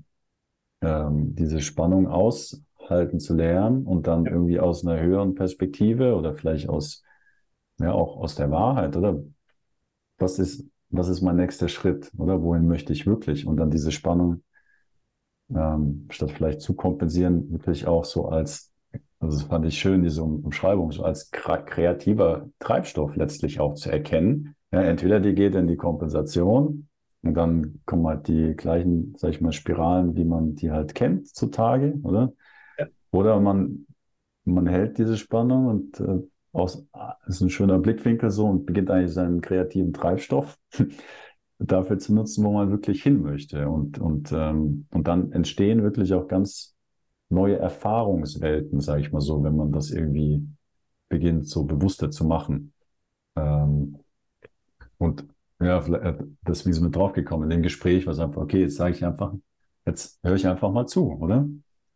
ähm, 0.83 1.35
diese 1.35 1.61
Spannung 1.61 2.09
aushalten 2.09 3.21
zu 3.21 3.35
lernen 3.35 3.87
und 3.87 4.07
dann 4.07 4.27
irgendwie 4.27 4.61
aus 4.61 4.87
einer 4.87 5.01
höheren 5.01 5.35
Perspektive 5.35 6.17
oder 6.17 6.35
vielleicht 6.35 6.69
aus 6.69 7.03
ja 7.79 7.93
auch 7.93 8.19
aus 8.19 8.35
der 8.37 8.51
Wahrheit 8.51 8.97
oder 8.97 9.23
was 10.19 10.39
ist 10.39 10.67
was 10.91 11.09
ist 11.09 11.21
mein 11.23 11.37
nächster 11.37 11.69
Schritt 11.69 12.13
oder 12.17 12.43
wohin 12.43 12.67
möchte 12.67 12.93
ich 12.93 13.07
wirklich? 13.07 13.47
Und 13.47 13.57
dann 13.57 13.71
diese 13.71 13.93
Spannung, 13.93 14.43
ähm, 15.51 16.07
statt 16.11 16.31
vielleicht 16.33 16.61
zu 16.61 16.75
kompensieren, 16.75 17.51
wirklich 17.53 17.87
auch 17.87 18.05
so 18.05 18.29
als, 18.29 18.73
also 19.19 19.39
das 19.39 19.47
fand 19.47 19.65
ich 19.67 19.79
schön, 19.79 20.03
diese 20.03 20.23
Umschreibung, 20.23 20.93
so 20.93 21.03
als 21.03 21.31
kreativer 21.31 22.49
Treibstoff 22.59 23.17
letztlich 23.17 23.61
auch 23.61 23.75
zu 23.75 23.91
erkennen. 23.91 24.55
Ja, 24.73 24.83
entweder 24.83 25.21
die 25.21 25.35
geht 25.35 25.55
in 25.55 25.69
die 25.69 25.77
Kompensation 25.77 26.89
und 27.23 27.35
dann 27.35 27.81
kommen 27.87 28.07
halt 28.07 28.29
die 28.29 28.55
gleichen, 28.55 29.15
sag 29.17 29.31
ich 29.31 29.41
mal, 29.41 29.53
Spiralen, 29.53 30.17
wie 30.17 30.25
man 30.25 30.55
die 30.55 30.71
halt 30.71 30.95
kennt 30.95 31.29
zutage, 31.29 31.99
oder? 32.03 32.33
Ja. 32.79 32.87
Oder 33.11 33.41
man, 33.41 33.87
man 34.45 34.67
hält 34.67 34.99
diese 34.99 35.17
Spannung 35.17 35.67
und 35.67 36.01
äh, 36.01 36.23
aus, 36.53 36.87
ist 37.27 37.41
ein 37.41 37.51
schöner 37.51 37.79
Blickwinkel 37.79 38.31
so 38.31 38.47
und 38.47 38.67
beginnt 38.67 38.91
eigentlich 38.91 39.13
seinen 39.13 39.41
kreativen 39.41 39.93
Treibstoff 39.93 40.59
dafür 41.59 41.99
zu 41.99 42.15
nutzen, 42.15 42.45
wo 42.45 42.53
man 42.53 42.71
wirklich 42.71 43.03
hin 43.03 43.23
möchte. 43.23 43.69
Und, 43.69 43.99
und, 43.99 44.33
ähm, 44.33 44.87
und 44.91 45.09
dann 45.09 45.33
entstehen 45.33 45.83
wirklich 45.83 46.13
auch 46.15 46.29
ganz 46.29 46.76
neue 47.29 47.59
Erfahrungswelten, 47.59 48.81
sage 48.81 49.03
ich 49.03 49.13
mal 49.13 49.21
so, 49.21 49.43
wenn 49.43 49.57
man 49.57 49.73
das 49.73 49.91
irgendwie 49.91 50.47
beginnt, 51.09 51.49
so 51.49 51.65
bewusster 51.65 52.11
zu 52.11 52.25
machen. 52.25 52.73
Ähm, 53.37 53.99
und 54.99 55.27
ja, 55.61 55.79
äh, 55.87 56.17
das 56.43 56.67
wie 56.67 56.73
so 56.73 56.83
mit 56.83 56.95
draufgekommen 56.95 57.51
in 57.51 57.57
dem 57.59 57.63
Gespräch, 57.63 58.07
was 58.07 58.19
einfach, 58.19 58.43
okay, 58.43 58.61
jetzt 58.61 58.77
sage 58.77 58.95
ich 58.95 59.05
einfach, 59.05 59.35
jetzt 59.87 60.21
höre 60.23 60.35
ich 60.35 60.47
einfach 60.47 60.71
mal 60.71 60.87
zu, 60.87 61.13
oder? 61.13 61.49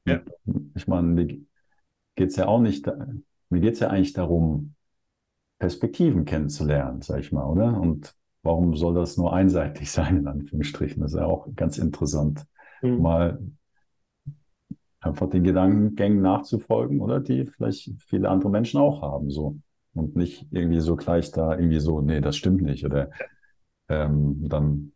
Ja. 0.07 0.21
Ich 0.75 0.87
meine, 0.87 1.09
mir 1.09 1.27
geht 1.27 2.31
es 2.31 2.37
ja 2.37 2.47
auch 2.47 2.61
nicht, 2.61 2.87
mir 3.51 3.61
geht 3.61 3.75
es 3.75 3.81
ja 3.81 3.89
eigentlich 3.89 4.13
darum, 4.13 4.75
Perspektiven 5.59 6.25
kennenzulernen, 6.25 7.03
sag 7.03 7.21
ich 7.21 7.33
mal, 7.33 7.45
oder? 7.45 7.79
Und 7.79 8.15
warum 8.43 8.75
soll 8.75 8.95
das 8.95 9.17
nur 9.17 9.33
einseitig 9.33 9.91
sein, 9.93 10.19
in 10.19 10.27
Anführungsstrichen? 10.27 11.03
Das 11.03 11.13
ist 11.13 11.19
ja 11.19 11.27
auch 11.27 11.49
ganz 11.55 11.79
interessant, 11.79 12.47
mhm. 12.83 13.03
mal 13.03 13.39
einfach 15.01 15.29
den 15.29 15.45
Gedankengängen 15.45 16.21
nachzufolgen, 16.21 17.01
oder 17.01 17.21
die 17.21 17.47
vielleicht 17.47 17.91
viele 18.07 18.29
andere 18.29 18.51
Menschen 18.51 18.81
auch 18.81 19.03
haben, 19.03 19.31
so. 19.31 19.57
Und 19.93 20.15
nicht 20.15 20.47
irgendwie 20.53 20.81
so 20.81 20.95
gleich 20.95 21.33
da 21.33 21.53
irgendwie 21.57 21.81
so, 21.81 22.01
nee, 22.01 22.21
das 22.21 22.37
stimmt 22.37 22.63
nicht, 22.63 22.85
oder 22.85 23.11
ähm, 23.89 24.37
dann 24.49 24.93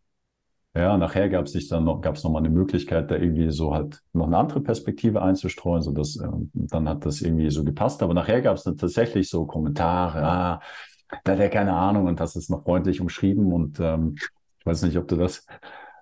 ja, 0.77 0.99
nachher 0.99 1.29
gab 1.29 1.47
es 1.47 1.53
sich 1.53 1.69
dann 1.69 1.85
noch, 1.85 2.01
gab 2.01 2.17
es 2.17 2.25
noch 2.25 2.33
mal 2.33 2.41
eine 2.41 2.51
Möglichkeit, 2.51 3.09
da 3.11 3.15
irgendwie 3.17 3.51
so 3.53 3.73
halt 3.73 4.03
noch 4.13 4.27
eine 4.27 4.37
andere 4.39 4.61
Perspektive 4.61 5.23
einzustreuen, 5.23 5.83
so 5.83 5.93
dass 5.93 6.17
äh, 6.17 6.27
dann 6.53 6.89
hat 6.89 7.07
das 7.07 7.21
irgendwie 7.21 7.49
so 7.51 7.63
gepasst. 7.63 8.03
Aber 8.03 8.13
nachher 8.13 8.43
gab 8.43 8.57
es 8.57 8.65
dann 8.65 8.77
tatsächlich 8.77 9.29
so 9.29 9.47
Kommentare, 9.47 10.23
ah, 10.25 10.61
da 11.23 11.33
hat 11.33 11.39
er 11.39 11.49
keine 11.49 11.75
Ahnung 11.75 12.07
und 12.07 12.19
das 12.19 12.35
ist 12.35 12.51
noch 12.51 12.65
freundlich 12.65 13.01
umschrieben 13.01 13.53
und 13.53 13.79
ähm, 13.79 14.17
ich 14.17 14.67
weiß 14.67 14.83
nicht, 14.83 14.97
ob 14.99 15.07
du 15.07 15.17
das 15.17 15.47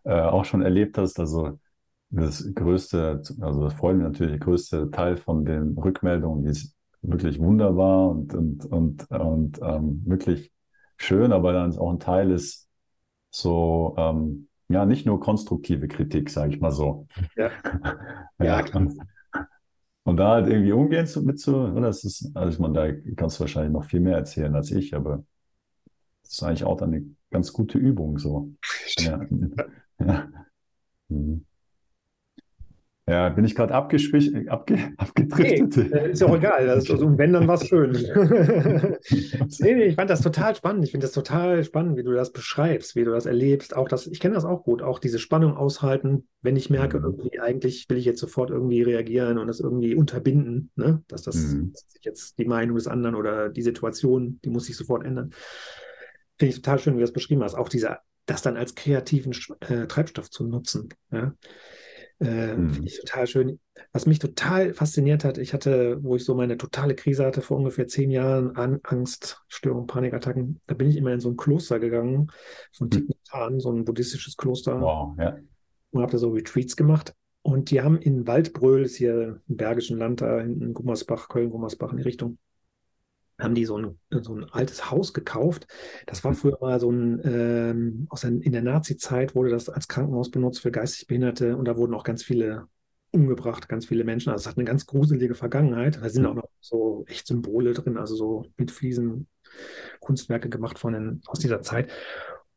äh, 0.05 0.21
auch 0.21 0.47
schon 0.47 0.63
erlebt 0.63 0.97
hast. 0.97 1.21
Also 1.21 1.59
das 2.13 2.55
größte, 2.55 3.23
also 3.41 3.65
das 3.65 3.75
freut 3.75 3.97
mich 3.97 4.05
natürlich, 4.05 4.33
der 4.33 4.41
größte 4.41 4.91
Teil 4.91 5.17
von 5.17 5.45
den 5.45 5.77
Rückmeldungen, 5.79 6.45
die 6.45 6.51
ist 6.51 6.77
wirklich 7.01 7.41
wunderbar 7.41 8.11
und 8.11 8.35
und 8.35 8.67
und, 8.67 9.11
und 9.11 9.61
ähm, 9.63 10.03
wirklich 10.05 10.53
schön, 10.99 11.33
aber 11.33 11.53
dann 11.53 11.77
auch 11.77 11.91
ein 11.91 11.99
Teil 11.99 12.31
ist 12.31 12.69
so 13.31 13.95
ähm, 13.99 14.49
ja, 14.69 14.87
nicht 14.87 15.07
nur 15.07 15.21
konstruktive 15.21 15.89
Kritik, 15.89 16.31
sage 16.31 16.55
ich 16.55 16.61
mal 16.61 16.71
so. 16.71 17.07
Ja. 17.37 17.51
ja, 18.39 18.61
ja 18.61 18.75
und, 18.75 18.99
und, 20.05 20.17
da 20.17 20.31
halt 20.33 20.49
irgendwie 20.49 20.73
umgehen 20.73 21.07
zu, 21.07 21.23
mit 21.23 21.41
so, 21.41 21.69
das 21.81 22.05
ist, 22.05 22.31
also 22.35 22.63
man, 22.63 22.75
da 22.75 22.91
kannst 23.17 23.39
du 23.39 23.41
wahrscheinlich 23.41 23.73
noch 23.73 23.85
viel 23.85 24.01
mehr 24.01 24.17
erzählen 24.17 24.55
als 24.55 24.71
ich, 24.71 24.95
aber 24.95 25.25
das 26.23 26.33
ist 26.33 26.43
eigentlich 26.43 26.65
auch 26.65 26.81
eine 26.81 27.05
ganz 27.31 27.53
gute 27.53 27.79
Übung 27.79 28.19
so. 28.19 28.51
Ja. 28.99 29.21
ja. 29.99 30.29
Mhm. 31.09 31.45
Ja, 33.13 33.29
bin 33.29 33.45
ich 33.45 33.55
gerade 33.55 33.75
abgeschwich, 33.75 34.33
abge, 34.49 34.79
abgedriftet. 34.97 35.93
Nee, 35.93 36.13
ist 36.13 36.23
ja 36.23 36.29
auch 36.29 36.37
egal. 36.37 36.67
Also, 36.71 37.19
wenn, 37.19 37.35
dann 37.35 37.47
war 37.47 37.57
es 37.57 37.69
schön. 37.69 37.93
nee, 39.61 39.75
nee, 39.75 39.85
ich 39.85 39.97
fand 39.97 40.09
das 40.09 40.23
total 40.23 40.57
spannend. 40.57 40.85
Ich 40.85 40.93
finde 40.93 41.05
das 41.05 41.13
total 41.13 41.63
spannend, 41.63 41.99
wie 41.99 42.05
du 42.05 42.13
das 42.13 42.33
beschreibst, 42.33 42.97
wie 42.97 43.05
du 43.05 43.11
das 43.11 43.27
erlebst. 43.27 43.77
Auch 43.77 43.87
das, 43.87 44.07
ich 44.07 44.19
kenne 44.19 44.35
das 44.35 44.47
auch 44.47 44.65
gut, 44.65 44.81
auch 44.81 44.99
diese 44.99 45.19
Spannung 45.19 45.59
aushalten, 45.59 46.27
wenn 46.41 46.57
ich 46.57 46.71
merke, 46.71 47.01
mhm. 47.01 47.05
irgendwie 47.05 47.39
eigentlich 47.39 47.85
will 47.91 47.99
ich 47.99 48.07
jetzt 48.07 48.21
sofort 48.21 48.49
irgendwie 48.49 48.81
reagieren 48.81 49.37
und 49.37 49.47
das 49.47 49.61
irgendwie 49.61 49.95
unterbinden, 49.95 50.71
ne? 50.77 51.03
dass 51.09 51.21
das 51.21 51.37
mhm. 51.37 51.73
dass 51.73 51.87
jetzt 52.01 52.39
die 52.39 52.47
Meinung 52.47 52.77
des 52.77 52.89
anderen 52.89 53.15
oder 53.15 53.51
die 53.51 53.63
Situation, 53.63 54.41
die 54.43 54.49
muss 54.49 54.65
sich 54.65 54.77
sofort 54.79 55.05
ändern. 55.05 55.35
Finde 56.39 56.55
ich 56.55 56.63
total 56.63 56.79
schön, 56.79 56.95
wie 56.95 57.01
du 57.01 57.05
das 57.05 57.13
beschrieben 57.13 57.43
hast. 57.43 57.57
Auch 57.57 57.69
dieser, 57.69 58.01
das 58.25 58.41
dann 58.41 58.57
als 58.57 58.75
kreativen 58.75 59.35
äh, 59.69 59.87
Treibstoff 59.87 60.31
zu 60.31 60.45
nutzen. 60.45 60.89
Ja? 61.11 61.35
Äh, 62.21 62.55
mhm. 62.55 62.71
Finde 62.71 62.89
ich 62.89 63.01
total 63.01 63.27
schön. 63.27 63.61
Was 63.93 64.07
mich 64.07 64.19
total 64.19 64.75
fasziniert 64.75 65.25
hat, 65.25 65.39
ich 65.39 65.53
hatte, 65.53 66.03
wo 66.03 66.17
ich 66.17 66.25
so 66.25 66.35
meine 66.35 66.57
totale 66.57 66.95
Krise 66.95 67.25
hatte 67.25 67.43
vor 67.43 67.57
ungefähr 67.57 67.89
zehn 67.89 68.11
Jahren, 68.11 68.55
An 68.57 68.81
Angst, 68.83 69.43
Störung, 69.49 69.87
Panikattacken, 69.87 70.61
da 70.67 70.75
bin 70.75 70.89
ich 70.89 70.97
immer 70.97 71.13
in 71.13 71.21
so 71.21 71.31
ein 71.31 71.37
Kloster 71.37 71.81
gegangen 71.81 72.31
von 72.73 72.91
Thich 72.91 73.09
Nhat 73.09 73.61
so 73.61 73.73
ein 73.73 73.85
buddhistisches 73.85 74.37
Kloster. 74.37 74.81
Wow, 74.81 75.17
ja. 75.19 75.37
Und 75.91 76.03
habe 76.03 76.13
da 76.13 76.19
so 76.19 76.31
Retreats 76.31 76.77
gemacht. 76.77 77.15
Und 77.43 77.71
die 77.71 77.81
haben 77.81 77.99
in 77.99 78.27
Waldbröl, 78.27 78.85
ist 78.85 78.97
hier 78.97 79.41
im 79.49 79.57
Bergischen 79.57 79.99
Land, 79.99 80.21
da 80.21 80.41
in 80.41 80.73
Gummersbach, 80.73 81.29
Köln, 81.29 81.51
Gummersbach 81.51 81.91
in 81.91 81.97
die 81.97 82.05
Richtung, 82.05 82.39
haben 83.43 83.55
die 83.55 83.65
so 83.65 83.79
ein, 83.79 83.99
so 84.11 84.35
ein 84.35 84.45
altes 84.45 84.91
Haus 84.91 85.13
gekauft. 85.13 85.67
Das 86.07 86.25
war 86.25 86.35
früher 86.35 86.59
mal 86.61 86.81
so 86.81 86.91
ein, 86.91 87.21
ähm, 87.25 88.07
aus 88.11 88.25
ein, 88.25 88.41
in 88.41 88.53
der 88.53 88.63
Nazi-Zeit 88.63 89.35
wurde 89.35 89.51
das 89.51 89.69
als 89.69 89.89
Krankenhaus 89.89 90.31
benutzt 90.31 90.61
für 90.61 90.71
geistig 90.71 91.07
Behinderte 91.07 91.57
und 91.57 91.67
da 91.67 91.77
wurden 91.77 91.95
auch 91.95 92.05
ganz 92.05 92.23
viele 92.23 92.69
umgebracht, 93.13 93.69
ganz 93.69 93.87
viele 93.87 94.05
Menschen. 94.05 94.31
Also 94.31 94.43
es 94.43 94.49
hat 94.49 94.57
eine 94.57 94.65
ganz 94.65 94.87
gruselige 94.87 95.35
Vergangenheit. 95.35 96.01
Da 96.03 96.09
sind 96.09 96.27
auch 96.27 96.35
noch 96.35 96.49
so 96.61 97.05
echt 97.07 97.27
Symbole 97.27 97.75
drin, 97.75 97.99
also 97.99 98.17
so 98.17 98.47
mit 98.57 98.71
Fliesen 98.71 99.29
Kunstwerke 100.01 100.49
gemacht 100.49 100.79
von 100.79 100.95
den, 100.95 101.23
aus 101.27 101.39
dieser 101.39 101.61
Zeit. 101.63 101.91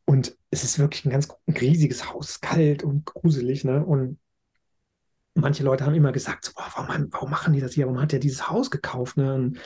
Und 0.06 0.38
es 0.52 0.64
ist 0.64 0.80
wirklich 0.80 1.06
ein 1.06 1.12
ganz 1.12 1.28
ein 1.48 1.58
riesiges 1.58 2.12
Haus, 2.12 2.40
kalt 2.40 2.84
und 2.84 3.06
gruselig, 3.06 3.66
ne? 3.66 3.84
Und 3.84 4.20
manche 5.34 5.64
Leute 5.64 5.86
haben 5.86 5.96
immer 5.96 6.12
gesagt, 6.12 6.46
so, 6.46 6.52
boah, 6.56 6.72
warum, 6.76 7.08
warum, 7.12 7.30
machen 7.30 7.54
die 7.54 7.60
das 7.60 7.74
hier? 7.74 7.86
Warum 7.86 8.02
hat 8.02 8.12
der 8.12 8.20
dieses 8.20 8.50
Haus 8.50 8.72
gekauft? 8.72 9.18
Ne? 9.18 9.34
Und 9.34 9.60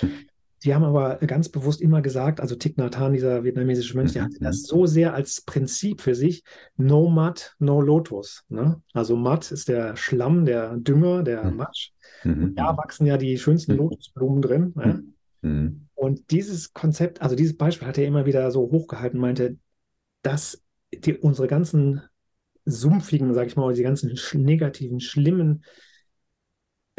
Sie 0.62 0.76
haben 0.76 0.84
aber 0.84 1.16
ganz 1.26 1.48
bewusst 1.48 1.82
immer 1.82 2.02
gesagt, 2.02 2.42
also 2.42 2.56
Thich 2.56 2.76
Nhat 2.76 3.00
Hanh, 3.00 3.14
dieser 3.14 3.46
vietnamesische 3.46 3.96
Mönch, 3.96 4.12
der 4.12 4.24
hatte 4.24 4.40
das 4.40 4.64
mhm. 4.64 4.66
so 4.66 4.86
sehr 4.86 5.14
als 5.14 5.42
Prinzip 5.42 6.02
für 6.02 6.16
sich, 6.16 6.44
no 6.76 7.10
mud, 7.10 7.56
no 7.60 7.82
lotus. 7.82 8.44
Ne? 8.50 8.82
Also 8.94 9.16
Mud 9.16 9.52
ist 9.52 9.70
der 9.70 9.96
Schlamm, 9.96 10.46
der 10.46 10.76
Dünger, 10.76 11.24
der 11.24 11.46
mhm. 11.46 11.58
Matsch. 11.58 11.92
Mhm. 12.26 12.56
Da 12.56 12.76
wachsen 12.76 13.06
ja 13.06 13.18
die 13.18 13.38
schönsten 13.38 13.78
Lotusblumen 13.78 14.42
drin. 14.42 14.74
Ne? 14.76 15.04
Mhm. 15.42 15.88
Und 15.96 16.30
dieses 16.32 16.74
Konzept, 16.74 17.22
also 17.22 17.38
dieses 17.38 17.56
Beispiel 17.56 17.88
hat 17.88 17.98
er 17.98 18.06
immer 18.06 18.26
wieder 18.26 18.52
so 18.52 18.62
hochgehalten, 18.70 19.20
meinte, 19.20 19.58
dass 20.24 20.62
die, 20.94 21.18
unsere 21.18 21.48
ganzen 21.48 22.02
sumpfigen, 22.66 23.34
sag 23.34 23.48
ich 23.48 23.56
mal, 23.56 23.74
die 23.74 23.84
ganzen 23.84 24.18
negativen, 24.34 25.00
schlimmen 25.00 25.64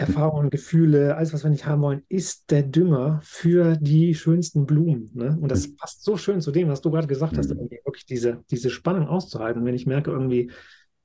Erfahrungen, 0.00 0.50
Gefühle, 0.50 1.16
alles, 1.16 1.32
was 1.32 1.44
wir 1.44 1.50
nicht 1.50 1.66
haben 1.66 1.82
wollen, 1.82 2.02
ist 2.08 2.50
der 2.50 2.62
Dünger 2.62 3.20
für 3.22 3.76
die 3.76 4.14
schönsten 4.14 4.66
Blumen. 4.66 5.10
Ne? 5.14 5.38
Und 5.40 5.50
das 5.50 5.68
mhm. 5.68 5.76
passt 5.76 6.02
so 6.02 6.16
schön 6.16 6.40
zu 6.40 6.50
dem, 6.50 6.68
was 6.68 6.80
du 6.80 6.90
gerade 6.90 7.06
gesagt 7.06 7.36
hast, 7.36 7.50
mhm. 7.50 7.70
wirklich 7.70 8.06
diese, 8.06 8.44
diese 8.50 8.70
Spannung 8.70 9.08
auszuhalten. 9.08 9.64
Wenn 9.64 9.74
ich 9.74 9.86
merke, 9.86 10.10
irgendwie, 10.10 10.50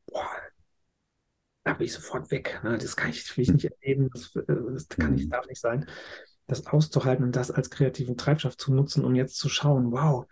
boah, 0.08 0.28
da 1.64 1.74
bin 1.74 1.86
ich 1.86 1.93
sofort 1.93 2.32
weg. 2.32 2.60
Ne? 2.64 2.78
Das 2.78 2.96
kann 2.96 3.10
ich, 3.10 3.36
will 3.38 3.43
ich 3.43 3.54
nicht 3.54 3.66
erleben, 3.66 4.10
das, 4.14 4.36
äh, 4.36 4.43
das 4.48 4.88
kann 4.88 5.14
nicht, 5.14 5.26
mhm. 5.26 5.32
darf 5.32 5.48
nicht 5.48 5.62
sein. 5.62 5.86
Das 6.48 6.66
auszuhalten 6.68 7.26
und 7.26 7.36
das 7.36 7.52
als 7.52 7.70
kreativen 7.70 8.18
Treibstoff 8.18 8.56
zu 8.56 8.74
nutzen, 8.74 9.04
um 9.04 9.16
jetzt 9.16 9.38
zu 9.38 9.50
schauen, 9.50 9.91
wow, 9.91 10.26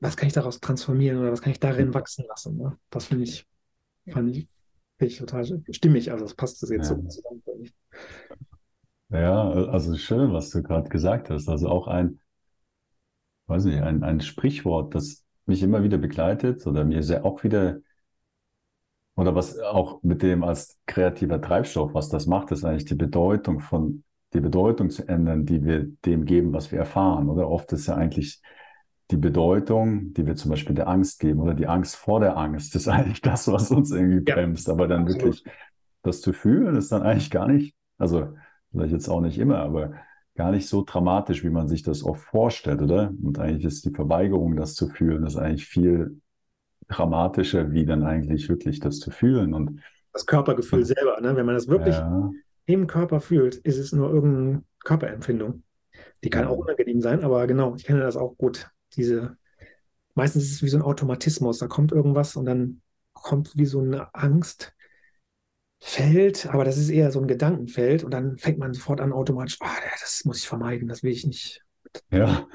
was 0.00 0.16
kann 0.16 0.26
ich 0.26 0.32
daraus 0.32 0.60
transformieren 0.60 1.18
oder 1.18 1.32
was 1.32 1.40
kann 1.40 1.52
ich 1.52 1.60
darin 1.60 1.94
wachsen 1.94 2.24
lassen? 2.26 2.56
Ne? 2.56 2.76
Das 2.90 3.06
finde 3.06 3.24
ich, 3.24 3.46
fand 4.08 4.34
ich, 4.34 4.48
Finde 5.00 5.14
ich 5.14 5.18
total 5.18 5.62
stimmig, 5.70 6.12
also 6.12 6.26
das 6.26 6.34
passt 6.34 6.60
jetzt 6.60 6.72
ja. 6.72 6.84
so 6.84 6.96
zusammen. 7.08 7.42
Ja, 9.08 9.48
also 9.50 9.96
schön, 9.96 10.34
was 10.34 10.50
du 10.50 10.62
gerade 10.62 10.90
gesagt 10.90 11.30
hast. 11.30 11.48
Also 11.48 11.70
auch 11.70 11.86
ein, 11.86 12.20
weiß 13.46 13.64
nicht, 13.64 13.80
ein, 13.80 14.04
ein 14.04 14.20
Sprichwort, 14.20 14.94
das 14.94 15.24
mich 15.46 15.62
immer 15.62 15.82
wieder 15.82 15.96
begleitet 15.96 16.66
oder 16.66 16.84
mir 16.84 17.02
sehr 17.02 17.24
auch 17.24 17.42
wieder, 17.44 17.80
oder 19.16 19.34
was 19.34 19.58
auch 19.58 20.02
mit 20.02 20.20
dem 20.20 20.44
als 20.44 20.78
kreativer 20.84 21.40
Treibstoff, 21.40 21.94
was 21.94 22.10
das 22.10 22.26
macht, 22.26 22.50
ist 22.50 22.66
eigentlich 22.66 22.84
die 22.84 22.94
Bedeutung 22.94 23.60
von, 23.60 24.04
die 24.34 24.40
Bedeutung 24.40 24.90
zu 24.90 25.08
ändern, 25.08 25.46
die 25.46 25.64
wir 25.64 25.86
dem 26.04 26.26
geben, 26.26 26.52
was 26.52 26.70
wir 26.72 26.78
erfahren. 26.78 27.30
Oder 27.30 27.48
oft 27.48 27.72
ist 27.72 27.86
ja 27.86 27.94
eigentlich 27.94 28.42
die 29.10 29.16
Bedeutung, 29.16 30.14
die 30.14 30.26
wir 30.26 30.36
zum 30.36 30.50
Beispiel 30.50 30.74
der 30.74 30.88
Angst 30.88 31.20
geben 31.20 31.40
oder 31.40 31.54
die 31.54 31.66
Angst 31.66 31.96
vor 31.96 32.20
der 32.20 32.36
Angst, 32.36 32.74
ist 32.76 32.88
eigentlich 32.88 33.20
das, 33.20 33.48
was 33.48 33.70
uns 33.70 33.90
irgendwie 33.90 34.20
bremst. 34.20 34.68
Ja, 34.68 34.74
Aber 34.74 34.88
dann 34.88 35.02
absolut. 35.02 35.22
wirklich 35.24 35.44
das 36.02 36.20
zu 36.20 36.32
fühlen, 36.32 36.76
ist 36.76 36.92
dann 36.92 37.02
eigentlich 37.02 37.30
gar 37.30 37.46
nicht, 37.46 37.74
also 37.98 38.28
vielleicht 38.70 38.92
jetzt 38.92 39.08
auch 39.08 39.20
nicht 39.20 39.38
immer, 39.38 39.58
aber 39.58 39.92
gar 40.36 40.52
nicht 40.52 40.68
so 40.68 40.84
dramatisch, 40.86 41.44
wie 41.44 41.50
man 41.50 41.68
sich 41.68 41.82
das 41.82 42.04
oft 42.04 42.22
vorstellt, 42.22 42.80
oder? 42.80 43.12
Und 43.22 43.38
eigentlich 43.38 43.64
ist 43.64 43.84
die 43.84 43.90
Verweigerung, 43.90 44.56
das 44.56 44.74
zu 44.74 44.88
fühlen, 44.88 45.26
ist 45.26 45.36
eigentlich 45.36 45.66
viel 45.66 46.20
dramatischer, 46.88 47.72
wie 47.72 47.84
dann 47.84 48.04
eigentlich 48.04 48.48
wirklich 48.48 48.80
das 48.80 48.98
zu 48.98 49.10
fühlen. 49.10 49.52
Und 49.52 49.80
das 50.12 50.26
Körpergefühl 50.26 50.84
selber, 50.84 51.20
ne? 51.20 51.36
wenn 51.36 51.46
man 51.46 51.54
das 51.54 51.68
wirklich 51.68 51.96
ja. 51.96 52.30
im 52.66 52.86
Körper 52.86 53.20
fühlt, 53.20 53.56
ist 53.56 53.78
es 53.78 53.92
nur 53.92 54.10
irgendeine 54.12 54.62
Körperempfindung. 54.82 55.62
Die 56.24 56.30
kann 56.30 56.46
auch 56.46 56.56
unangenehm 56.56 57.00
sein, 57.00 57.22
aber 57.22 57.46
genau, 57.46 57.74
ich 57.74 57.84
kenne 57.84 58.00
das 58.00 58.16
auch 58.16 58.36
gut 58.36 58.70
diese, 58.96 59.36
meistens 60.14 60.44
ist 60.44 60.52
es 60.52 60.62
wie 60.62 60.68
so 60.68 60.78
ein 60.78 60.82
Automatismus, 60.82 61.58
da 61.58 61.66
kommt 61.66 61.92
irgendwas 61.92 62.36
und 62.36 62.46
dann 62.46 62.82
kommt 63.12 63.56
wie 63.56 63.66
so 63.66 63.80
eine 63.80 64.14
Angst, 64.14 64.72
Feld, 65.82 66.46
aber 66.46 66.64
das 66.64 66.76
ist 66.76 66.90
eher 66.90 67.10
so 67.10 67.20
ein 67.20 67.26
Gedankenfeld 67.26 68.04
und 68.04 68.10
dann 68.10 68.36
fängt 68.36 68.58
man 68.58 68.74
sofort 68.74 69.00
an 69.00 69.14
automatisch, 69.14 69.56
oh, 69.62 69.66
das 70.02 70.26
muss 70.26 70.38
ich 70.38 70.46
vermeiden, 70.46 70.88
das 70.88 71.02
will 71.02 71.10
ich 71.10 71.26
nicht. 71.26 71.62
Ja. 72.10 72.46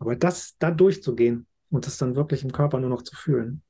Aber 0.00 0.16
das 0.16 0.56
da 0.58 0.72
durchzugehen 0.72 1.46
und 1.70 1.86
das 1.86 1.96
dann 1.96 2.16
wirklich 2.16 2.42
im 2.42 2.50
Körper 2.50 2.80
nur 2.80 2.90
noch 2.90 3.02
zu 3.02 3.14
fühlen. 3.14 3.62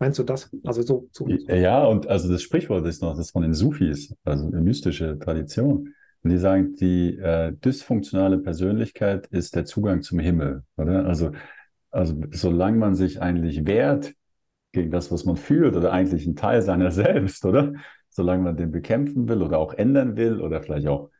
Meinst 0.00 0.18
du 0.18 0.24
das? 0.24 0.50
Also 0.64 0.82
so, 0.82 1.08
so, 1.12 1.28
so. 1.28 1.54
Ja, 1.54 1.84
und 1.84 2.08
also 2.08 2.30
das 2.30 2.42
Sprichwort 2.42 2.84
ist 2.86 3.02
noch 3.02 3.16
das 3.16 3.30
von 3.30 3.42
den 3.42 3.54
Sufis, 3.54 4.12
also 4.24 4.46
eine 4.46 4.60
mystische 4.60 5.16
Tradition. 5.20 5.94
Und 6.24 6.30
die 6.30 6.38
sagen, 6.38 6.74
die 6.76 7.18
äh, 7.18 7.52
dysfunktionale 7.52 8.38
Persönlichkeit 8.38 9.26
ist 9.26 9.54
der 9.54 9.66
Zugang 9.66 10.00
zum 10.00 10.18
Himmel, 10.18 10.62
oder? 10.78 11.04
Also, 11.04 11.32
also 11.90 12.14
solange 12.30 12.78
man 12.78 12.94
sich 12.94 13.20
eigentlich 13.20 13.66
wehrt 13.66 14.14
gegen 14.72 14.90
das, 14.90 15.12
was 15.12 15.26
man 15.26 15.36
fühlt 15.36 15.76
oder 15.76 15.92
eigentlich 15.92 16.26
ein 16.26 16.34
Teil 16.34 16.62
seiner 16.62 16.90
selbst, 16.92 17.44
oder? 17.44 17.74
Solange 18.08 18.42
man 18.42 18.56
den 18.56 18.72
bekämpfen 18.72 19.28
will 19.28 19.42
oder 19.42 19.58
auch 19.58 19.74
ändern 19.74 20.16
will 20.16 20.40
oder 20.40 20.62
vielleicht 20.62 20.88
auch 20.88 21.10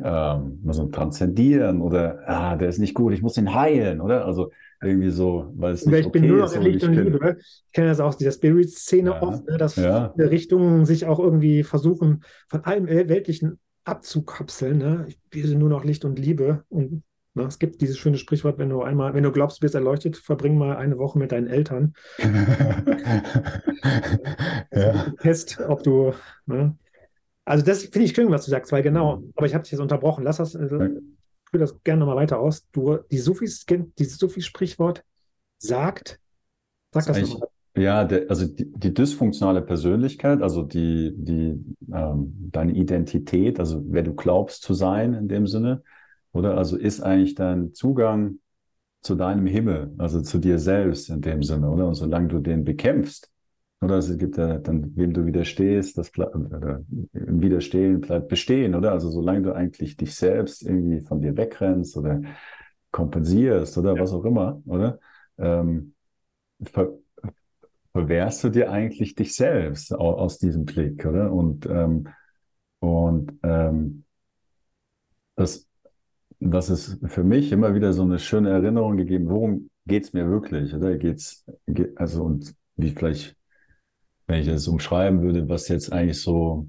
ähm, 0.00 0.60
so 0.70 0.86
transzendieren 0.86 1.80
oder 1.80 2.20
ah, 2.26 2.56
der 2.56 2.68
ist 2.68 2.78
nicht 2.78 2.94
gut, 2.94 3.12
ich 3.14 3.22
muss 3.22 3.38
ihn 3.38 3.54
heilen, 3.54 4.00
oder? 4.00 4.24
Also 4.24 4.52
irgendwie 4.80 5.10
so, 5.10 5.52
weil 5.56 5.72
es 5.72 5.84
nicht 5.84 5.98
ich 5.98 6.06
okay 6.06 6.20
bin 6.20 6.30
nur 6.30 6.38
noch 6.38 6.54
in 6.54 6.62
Licht 6.62 6.84
und 6.84 6.94
Liebe. 6.94 7.38
Ich 7.40 7.72
kenne 7.72 7.88
das 7.88 7.98
aus 7.98 8.16
dieser 8.16 8.30
Spirit-Szene 8.30 9.10
ja, 9.10 9.22
oft, 9.22 9.48
ne, 9.48 9.58
dass 9.58 9.74
ja. 9.74 10.14
Richtungen 10.16 10.86
sich 10.86 11.06
auch 11.06 11.18
irgendwie 11.18 11.64
versuchen, 11.64 12.22
von 12.46 12.62
allem 12.64 12.86
Weltlichen 12.86 13.58
abzukapseln. 13.88 14.78
Ne? 14.78 15.06
Ich 15.08 15.20
bin 15.30 15.58
nur 15.58 15.68
noch 15.68 15.84
Licht 15.84 16.04
und 16.04 16.18
Liebe. 16.18 16.64
Und 16.68 17.02
ne, 17.34 17.44
es 17.44 17.58
gibt 17.58 17.80
dieses 17.80 17.98
schöne 17.98 18.18
Sprichwort, 18.18 18.58
wenn 18.58 18.70
du 18.70 18.82
einmal, 18.82 19.14
wenn 19.14 19.22
du 19.22 19.32
glaubst, 19.32 19.58
du 19.58 19.60
bist 19.62 19.74
erleuchtet, 19.74 20.16
verbring 20.16 20.56
mal 20.56 20.76
eine 20.76 20.98
Woche 20.98 21.18
mit 21.18 21.32
deinen 21.32 21.46
Eltern. 21.46 21.94
ja. 24.72 25.10
Test, 25.20 25.58
ob 25.66 25.82
du. 25.82 26.12
Ne? 26.46 26.76
Also 27.44 27.64
das 27.64 27.84
finde 27.84 28.06
ich 28.06 28.14
schön, 28.14 28.30
was 28.30 28.44
du 28.44 28.50
sagst, 28.50 28.70
weil 28.72 28.82
genau, 28.82 29.22
aber 29.34 29.46
ich 29.46 29.54
habe 29.54 29.62
dich 29.62 29.72
jetzt 29.72 29.80
unterbrochen. 29.80 30.24
Lass 30.24 30.36
das, 30.36 30.54
äh, 30.54 30.68
führe 30.68 31.00
das 31.52 31.82
gerne 31.82 32.00
nochmal 32.00 32.16
weiter 32.16 32.38
aus. 32.38 32.68
Du, 32.72 32.98
die 33.10 33.18
Sufis, 33.18 33.64
dieses 33.98 34.18
Sufi-Sprichwort 34.18 35.02
sagt, 35.56 36.20
sag 36.92 37.06
das, 37.06 37.16
das 37.16 37.30
nochmal. 37.30 37.48
Ja, 37.78 38.04
der, 38.04 38.28
also 38.28 38.46
die, 38.46 38.70
die, 38.72 38.92
dysfunktionale 38.92 39.62
Persönlichkeit, 39.62 40.42
also 40.42 40.62
die, 40.62 41.12
die, 41.16 41.64
ähm, 41.92 42.50
deine 42.50 42.72
Identität, 42.72 43.60
also 43.60 43.82
wer 43.86 44.02
du 44.02 44.14
glaubst 44.14 44.62
zu 44.62 44.74
sein 44.74 45.14
in 45.14 45.28
dem 45.28 45.46
Sinne, 45.46 45.82
oder? 46.32 46.56
Also 46.56 46.76
ist 46.76 47.00
eigentlich 47.00 47.34
dein 47.34 47.74
Zugang 47.74 48.38
zu 49.00 49.14
deinem 49.14 49.46
Himmel, 49.46 49.94
also 49.98 50.20
zu 50.22 50.38
dir 50.38 50.58
selbst 50.58 51.08
in 51.08 51.20
dem 51.20 51.42
Sinne, 51.42 51.70
oder? 51.70 51.86
Und 51.86 51.94
solange 51.94 52.28
du 52.28 52.40
den 52.40 52.64
bekämpfst, 52.64 53.30
oder 53.80 53.94
also 53.94 54.12
es 54.12 54.18
gibt 54.18 54.36
ja 54.36 54.58
dann, 54.58 54.96
wem 54.96 55.14
du 55.14 55.24
widerstehst, 55.24 55.96
das 55.98 56.10
oder 56.18 56.82
im 57.12 57.40
Widerstehen 57.40 58.00
bleibt 58.00 58.28
bestehen, 58.28 58.74
oder? 58.74 58.92
Also 58.92 59.08
solange 59.08 59.42
du 59.42 59.54
eigentlich 59.54 59.96
dich 59.96 60.16
selbst 60.16 60.64
irgendwie 60.64 61.00
von 61.00 61.20
dir 61.20 61.36
wegrennst 61.36 61.96
oder 61.96 62.20
kompensierst 62.90 63.78
oder 63.78 63.94
ja. 63.94 64.02
was 64.02 64.12
auch 64.12 64.24
immer, 64.24 64.60
oder? 64.66 64.98
Ähm, 65.38 65.94
ver 66.62 66.98
verwehrst 67.98 68.44
du 68.44 68.48
dir 68.48 68.70
eigentlich 68.70 69.14
dich 69.14 69.34
selbst 69.34 69.92
aus, 69.92 70.38
diesem 70.38 70.64
Blick, 70.64 71.04
oder? 71.04 71.32
Und, 71.32 71.66
ähm, 71.66 72.08
und 72.78 73.32
ähm, 73.42 74.04
das, 75.34 75.68
das 76.38 76.70
ist 76.70 76.98
für 77.10 77.24
mich 77.24 77.50
immer 77.50 77.74
wieder 77.74 77.92
so 77.92 78.02
eine 78.02 78.18
schöne 78.20 78.50
Erinnerung 78.50 78.96
gegeben, 78.96 79.28
worum 79.28 79.70
geht 79.86 80.04
es 80.04 80.12
mir 80.12 80.28
wirklich, 80.28 80.74
oder? 80.74 80.96
Geht's, 80.96 81.44
geht, 81.66 81.98
also 81.98 82.22
und 82.24 82.54
wie 82.76 82.90
vielleicht 82.90 83.36
wenn 84.28 84.42
ich 84.42 84.46
das 84.46 84.68
umschreiben 84.68 85.22
würde, 85.22 85.48
was 85.48 85.68
jetzt 85.68 85.90
eigentlich 85.90 86.20
so 86.20 86.68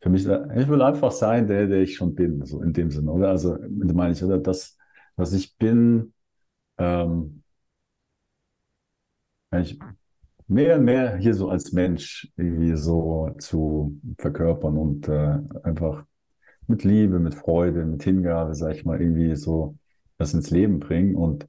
für 0.00 0.10
mich, 0.10 0.26
ich 0.26 0.68
will 0.68 0.82
einfach 0.82 1.12
sein, 1.12 1.46
der, 1.46 1.68
der 1.68 1.80
ich 1.82 1.96
schon 1.96 2.14
bin, 2.14 2.44
so 2.44 2.60
in 2.62 2.72
dem 2.72 2.90
Sinne, 2.90 3.12
oder? 3.12 3.28
Also, 3.28 3.56
meine 3.68 4.12
ich, 4.12 4.22
oder? 4.24 4.38
Das, 4.38 4.76
was 5.16 5.32
ich 5.32 5.56
bin, 5.56 6.12
ähm, 6.76 7.44
ich 9.52 9.78
mehr 10.46 10.76
und 10.78 10.84
mehr 10.84 11.16
hier 11.16 11.34
so 11.34 11.48
als 11.48 11.72
Mensch 11.72 12.30
irgendwie 12.36 12.76
so 12.76 13.30
zu 13.38 14.00
verkörpern 14.18 14.76
und 14.76 15.08
äh, 15.08 15.38
einfach 15.62 16.04
mit 16.66 16.84
Liebe, 16.84 17.18
mit 17.18 17.34
Freude, 17.34 17.84
mit 17.84 18.02
Hingabe, 18.02 18.54
sag 18.54 18.74
ich 18.76 18.84
mal, 18.84 19.00
irgendwie 19.00 19.36
so 19.36 19.76
das 20.18 20.34
ins 20.34 20.50
Leben 20.50 20.80
bringen 20.80 21.16
und, 21.16 21.48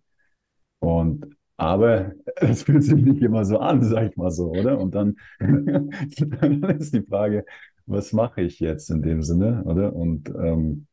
und 0.79 1.35
aber 1.57 2.13
es 2.37 2.63
fühlt 2.63 2.83
sich 2.83 2.95
nicht 2.95 3.21
immer 3.21 3.45
so 3.45 3.59
an, 3.59 3.83
sag 3.83 4.11
ich 4.11 4.17
mal 4.17 4.31
so, 4.31 4.49
oder? 4.51 4.79
Und 4.79 4.95
dann, 4.95 5.17
dann 5.39 6.63
ist 6.79 6.93
die 6.93 7.03
Frage, 7.03 7.45
was 7.85 8.13
mache 8.13 8.41
ich 8.41 8.59
jetzt 8.59 8.89
in 8.89 9.01
dem 9.01 9.21
Sinne, 9.23 9.63
oder? 9.65 9.93
Und, 9.95 10.29
ähm, 10.29 10.87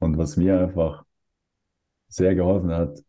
und 0.00 0.18
was 0.18 0.36
mir 0.36 0.60
einfach 0.60 1.04
sehr 2.08 2.34
geholfen 2.34 2.70
hat, 2.72 3.00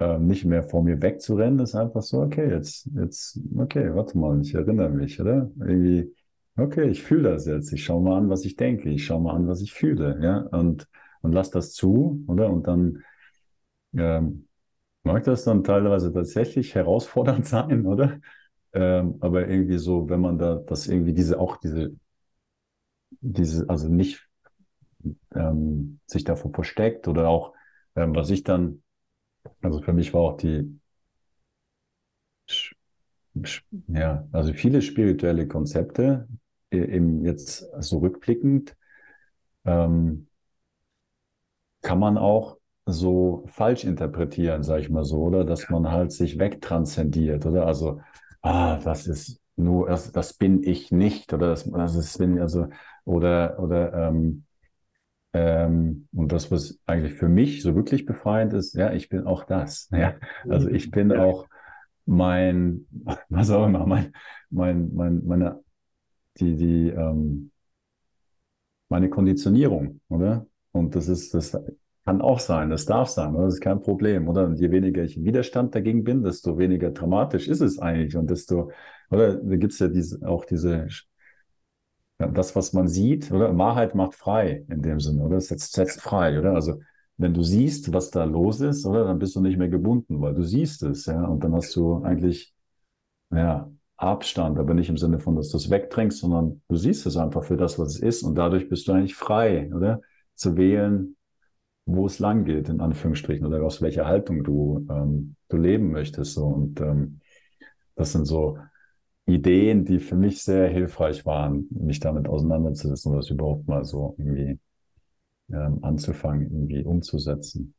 äh, 0.00 0.18
nicht 0.18 0.46
mehr 0.46 0.64
vor 0.64 0.84
mir 0.84 1.02
wegzurennen, 1.02 1.60
ist 1.60 1.76
einfach 1.76 2.02
so, 2.02 2.22
okay, 2.22 2.50
jetzt, 2.50 2.88
jetzt, 2.96 3.40
okay, 3.58 3.94
warte 3.94 4.18
mal, 4.18 4.40
ich 4.42 4.54
erinnere 4.54 4.90
mich, 4.90 5.20
oder? 5.20 5.50
Irgendwie, 5.60 6.14
okay, 6.56 6.88
ich 6.90 7.02
fühle 7.02 7.30
das 7.32 7.46
jetzt, 7.46 7.72
ich 7.72 7.84
schaue 7.84 8.02
mal 8.02 8.18
an, 8.18 8.30
was 8.30 8.44
ich 8.46 8.56
denke, 8.56 8.90
ich 8.90 9.06
schaue 9.06 9.22
mal 9.22 9.34
an, 9.36 9.48
was 9.48 9.62
ich 9.62 9.74
fühle, 9.74 10.18
ja, 10.22 10.38
und, 10.40 10.88
und 11.22 11.32
lass 11.32 11.50
das 11.50 11.72
zu, 11.74 12.24
oder? 12.28 12.50
Und 12.50 12.66
dann, 12.68 13.04
ähm, 13.96 14.48
mag 15.04 15.24
das 15.24 15.44
dann 15.44 15.64
teilweise 15.64 16.12
tatsächlich 16.12 16.74
herausfordernd 16.74 17.46
sein, 17.48 17.86
oder? 17.86 18.20
Ähm, 18.74 19.16
aber 19.20 19.48
irgendwie 19.48 19.78
so, 19.78 20.08
wenn 20.10 20.20
man 20.20 20.38
da 20.38 20.56
das 20.56 20.88
irgendwie 20.88 21.14
diese 21.14 21.40
auch 21.40 21.58
diese, 21.58 21.92
diese, 23.20 23.68
also 23.68 23.88
nicht 23.88 24.28
ähm, 25.34 26.00
sich 26.06 26.24
davor 26.24 26.52
versteckt 26.52 27.08
oder 27.08 27.28
auch, 27.28 27.54
ähm, 27.96 28.14
was 28.14 28.30
ich 28.30 28.42
dann, 28.44 28.82
also 29.62 29.80
für 29.82 29.92
mich 29.92 30.12
war 30.14 30.22
auch 30.22 30.36
die, 30.36 30.78
ja, 33.88 34.26
also 34.32 34.52
viele 34.52 34.82
spirituelle 34.82 35.46
Konzepte, 35.48 36.28
eben 36.70 37.24
jetzt 37.24 37.66
so 37.80 37.98
rückblickend, 37.98 38.76
ähm, 39.66 40.28
kann 41.82 41.98
man 41.98 42.18
auch 42.18 42.58
so 42.86 43.44
falsch 43.48 43.84
interpretieren, 43.84 44.62
sage 44.62 44.82
ich 44.82 44.90
mal 44.90 45.04
so, 45.04 45.18
oder? 45.22 45.44
Dass 45.44 45.68
man 45.70 45.90
halt 45.90 46.12
sich 46.12 46.38
wegtranszendiert, 46.38 47.46
oder? 47.46 47.66
Also, 47.66 48.00
ah, 48.42 48.78
das 48.78 49.06
ist 49.06 49.40
nur, 49.56 49.88
das, 49.88 50.12
das 50.12 50.32
bin 50.34 50.62
ich 50.62 50.90
nicht, 50.90 51.32
oder 51.32 51.48
das, 51.48 51.70
das 51.70 51.94
ist, 51.94 52.18
bin, 52.18 52.38
also, 52.40 52.68
oder, 53.04 53.58
oder, 53.60 53.92
ähm, 54.08 54.44
ähm, 55.32 56.08
und 56.12 56.32
das, 56.32 56.50
was 56.50 56.80
eigentlich 56.86 57.14
für 57.14 57.28
mich 57.28 57.62
so 57.62 57.76
wirklich 57.76 58.04
befreiend 58.04 58.52
ist, 58.52 58.74
ja, 58.74 58.92
ich 58.92 59.08
bin 59.08 59.26
auch 59.26 59.44
das. 59.44 59.88
Ja, 59.96 60.14
also 60.48 60.68
ich 60.68 60.90
bin 60.90 61.10
ja. 61.10 61.24
auch 61.24 61.46
mein, 62.06 62.86
was 63.28 63.50
auch 63.50 63.66
immer, 63.66 63.86
mein, 63.86 64.12
mein, 64.50 64.94
mein, 64.94 65.24
meine, 65.24 65.60
die, 66.38 66.56
die, 66.56 66.88
ähm, 66.88 67.50
meine 68.88 69.08
Konditionierung, 69.08 70.00
oder? 70.08 70.46
Und 70.72 70.96
das 70.96 71.08
ist, 71.08 71.34
das 71.34 71.56
kann 72.04 72.20
auch 72.20 72.40
sein, 72.40 72.70
das 72.70 72.86
darf 72.86 73.08
sein, 73.08 73.34
das 73.34 73.54
ist 73.54 73.60
kein 73.60 73.80
Problem, 73.80 74.28
oder? 74.28 74.46
Und 74.46 74.58
je 74.58 74.70
weniger 74.72 75.04
ich 75.04 75.16
im 75.16 75.24
Widerstand 75.24 75.74
dagegen 75.74 76.02
bin, 76.02 76.24
desto 76.24 76.58
weniger 76.58 76.90
dramatisch 76.90 77.46
ist 77.46 77.60
es 77.60 77.78
eigentlich 77.78 78.16
und 78.16 78.30
desto, 78.30 78.72
oder? 79.10 79.36
Da 79.36 79.56
gibt 79.56 79.74
es 79.74 79.78
ja 79.78 79.86
diese, 79.86 80.26
auch 80.26 80.44
diese, 80.44 80.88
ja, 82.20 82.26
das, 82.28 82.54
was 82.54 82.72
man 82.74 82.86
sieht, 82.86 83.32
oder? 83.32 83.56
Wahrheit 83.56 83.94
macht 83.94 84.14
frei 84.14 84.64
in 84.68 84.82
dem 84.82 85.00
Sinne, 85.00 85.22
oder? 85.22 85.38
Es 85.38 85.48
setzt, 85.48 85.72
setzt 85.72 86.00
frei, 86.02 86.38
oder? 86.38 86.54
Also, 86.54 86.80
wenn 87.16 87.34
du 87.34 87.42
siehst, 87.42 87.92
was 87.92 88.10
da 88.10 88.24
los 88.24 88.60
ist, 88.60 88.84
oder? 88.86 89.04
Dann 89.04 89.18
bist 89.18 89.34
du 89.36 89.40
nicht 89.40 89.58
mehr 89.58 89.68
gebunden, 89.68 90.20
weil 90.20 90.34
du 90.34 90.42
siehst 90.42 90.82
es, 90.82 91.06
ja? 91.06 91.24
Und 91.24 91.42
dann 91.42 91.54
hast 91.54 91.74
du 91.76 92.02
eigentlich, 92.04 92.54
ja, 93.30 93.70
Abstand, 93.96 94.58
aber 94.58 94.74
nicht 94.74 94.88
im 94.90 94.96
Sinne 94.96 95.20
von, 95.20 95.36
dass 95.36 95.48
du 95.50 95.56
es 95.56 95.70
wegdrängst, 95.70 96.18
sondern 96.18 96.62
du 96.68 96.76
siehst 96.76 97.06
es 97.06 97.16
einfach 97.16 97.44
für 97.44 97.56
das, 97.56 97.78
was 97.78 97.96
es 97.96 98.00
ist 98.00 98.22
und 98.22 98.34
dadurch 98.34 98.68
bist 98.68 98.88
du 98.88 98.92
eigentlich 98.92 99.14
frei, 99.14 99.70
oder? 99.74 100.00
Zu 100.34 100.56
wählen, 100.56 101.16
wo 101.86 102.06
es 102.06 102.18
lang 102.18 102.44
geht, 102.44 102.68
in 102.68 102.80
Anführungsstrichen, 102.80 103.46
oder 103.46 103.62
aus 103.62 103.80
welcher 103.82 104.06
Haltung 104.06 104.44
du, 104.44 104.86
ähm, 104.90 105.36
du 105.48 105.56
leben 105.56 105.90
möchtest. 105.90 106.34
So. 106.34 106.44
Und 106.46 106.80
ähm, 106.80 107.20
das 107.94 108.12
sind 108.12 108.26
so 108.26 108.58
Ideen, 109.34 109.84
die 109.84 109.98
für 109.98 110.16
mich 110.16 110.42
sehr 110.42 110.68
hilfreich 110.68 111.26
waren, 111.26 111.68
mich 111.70 112.00
damit 112.00 112.28
auseinanderzusetzen 112.28 113.10
oder 113.10 113.20
das 113.20 113.30
überhaupt 113.30 113.66
mal 113.66 113.84
so 113.84 114.14
irgendwie 114.18 114.58
ähm, 115.52 115.78
anzufangen, 115.82 116.50
irgendwie 116.50 116.84
umzusetzen. 116.84 117.74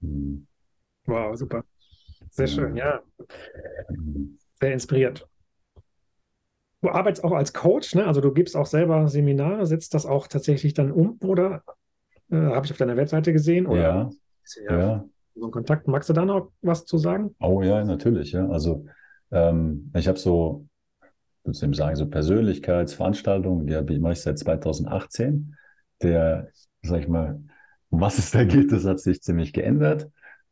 Mhm. 0.00 0.46
Wow, 1.06 1.36
super. 1.36 1.64
Sehr 2.30 2.46
ja. 2.46 2.52
schön, 2.52 2.76
ja. 2.76 3.00
Sehr 4.54 4.72
inspiriert. 4.72 5.26
Du 6.80 6.90
arbeitest 6.90 7.24
auch 7.24 7.32
als 7.32 7.52
Coach, 7.52 7.94
ne? 7.94 8.06
Also 8.06 8.20
du 8.20 8.32
gibst 8.32 8.56
auch 8.56 8.66
selber 8.66 9.08
Seminare, 9.08 9.66
setzt 9.66 9.94
das 9.94 10.06
auch 10.06 10.28
tatsächlich 10.28 10.74
dann 10.74 10.92
um 10.92 11.18
oder 11.24 11.62
äh, 12.30 12.36
Habe 12.36 12.66
ich 12.66 12.72
auf 12.72 12.78
deiner 12.78 12.96
Webseite 12.96 13.32
gesehen. 13.32 13.66
Oder 13.66 14.10
ja. 14.68 14.78
ja. 14.78 15.04
So 15.34 15.46
ein 15.46 15.50
Kontakt. 15.50 15.88
Magst 15.88 16.08
du 16.08 16.12
da 16.12 16.24
noch 16.24 16.52
was 16.62 16.84
zu 16.84 16.98
sagen? 16.98 17.34
Oh 17.40 17.62
ja, 17.62 17.84
natürlich. 17.84 18.32
Ja. 18.32 18.48
Also 18.48 18.86
ähm, 19.30 19.90
ich 19.94 20.08
habe 20.08 20.18
so, 20.18 20.66
ich 21.44 21.60
würde 21.62 21.76
sagen, 21.76 21.96
so 21.96 22.06
Persönlichkeitsveranstaltungen, 22.06 23.66
die, 23.66 23.86
die 23.86 23.98
mache 23.98 24.12
ich 24.14 24.20
seit 24.20 24.38
2018. 24.38 25.54
Der, 26.02 26.48
sag 26.82 27.00
ich 27.00 27.08
mal, 27.08 27.40
um 27.90 28.00
was 28.00 28.18
es 28.18 28.30
da 28.30 28.44
geht, 28.44 28.70
das 28.70 28.84
hat 28.84 29.00
sich 29.00 29.22
ziemlich 29.22 29.52
geändert. 29.52 30.08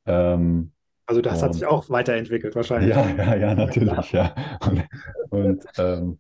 Ähm, 0.06 0.72
also 1.06 1.20
das 1.20 1.38
und, 1.38 1.42
hat 1.44 1.54
sich 1.54 1.66
auch 1.66 1.88
weiterentwickelt 1.88 2.54
wahrscheinlich. 2.56 2.90
Ja, 2.90 3.08
ja, 3.08 3.36
ja, 3.36 3.54
natürlich, 3.54 4.12
ja. 4.12 4.34
Und, 4.66 4.84
und 5.30 5.64
ähm, 5.78 6.18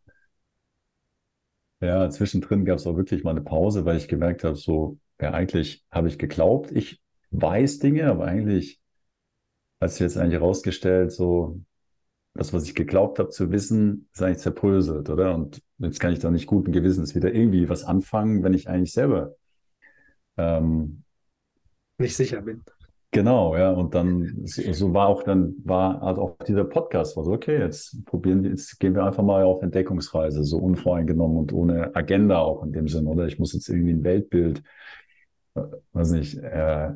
ja, 1.80 2.08
zwischendrin 2.08 2.64
gab 2.64 2.78
es 2.78 2.86
auch 2.86 2.96
wirklich 2.96 3.24
mal 3.24 3.30
eine 3.30 3.42
Pause, 3.42 3.84
weil 3.84 3.96
ich 3.96 4.08
gemerkt 4.08 4.44
habe, 4.44 4.56
so, 4.56 4.98
ja, 5.20 5.32
eigentlich 5.32 5.84
habe 5.90 6.08
ich 6.08 6.18
geglaubt, 6.18 6.70
ich 6.72 7.00
weiß 7.30 7.80
Dinge, 7.80 8.06
aber 8.06 8.26
eigentlich 8.26 8.80
hat 9.80 9.90
sich 9.90 10.00
jetzt 10.00 10.16
eigentlich 10.16 10.40
herausgestellt, 10.40 11.12
so, 11.12 11.60
das, 12.36 12.52
was 12.52 12.64
ich 12.64 12.74
geglaubt 12.74 13.18
habe 13.18 13.30
zu 13.30 13.50
wissen, 13.50 14.08
ist 14.12 14.22
eigentlich 14.22 14.38
zerbröselt, 14.38 15.10
oder? 15.10 15.34
Und 15.34 15.62
jetzt 15.78 16.00
kann 16.00 16.12
ich 16.12 16.18
da 16.18 16.30
nicht 16.30 16.46
guten 16.46 16.72
Gewissens 16.72 17.14
wieder 17.14 17.32
irgendwie 17.34 17.68
was 17.68 17.84
anfangen, 17.84 18.42
wenn 18.42 18.54
ich 18.54 18.68
eigentlich 18.68 18.92
selber 18.92 19.34
ähm, 20.36 21.02
nicht 21.98 22.16
sicher 22.16 22.42
bin. 22.42 22.62
Genau, 23.12 23.56
ja. 23.56 23.70
Und 23.70 23.94
dann, 23.94 24.42
so, 24.44 24.92
war 24.92 25.08
auch 25.08 25.22
dann, 25.22 25.54
war 25.64 26.00
halt 26.02 26.18
auch 26.18 26.36
dieser 26.46 26.64
Podcast, 26.64 27.16
war 27.16 27.24
so, 27.24 27.32
okay, 27.32 27.58
jetzt 27.58 28.04
probieren 28.04 28.42
wir, 28.42 28.50
jetzt 28.50 28.78
gehen 28.78 28.94
wir 28.94 29.04
einfach 29.04 29.22
mal 29.22 29.42
auf 29.44 29.62
Entdeckungsreise, 29.62 30.44
so 30.44 30.58
unvoreingenommen 30.58 31.38
und 31.38 31.52
ohne 31.52 31.94
Agenda 31.96 32.38
auch 32.38 32.62
in 32.62 32.72
dem 32.72 32.88
Sinn, 32.88 33.06
oder? 33.06 33.26
Ich 33.26 33.38
muss 33.38 33.54
jetzt 33.54 33.68
irgendwie 33.68 33.92
ein 33.92 34.04
Weltbild, 34.04 34.62
äh, 35.54 35.62
weiß 35.92 36.10
nicht, 36.10 36.36
äh, 36.38 36.90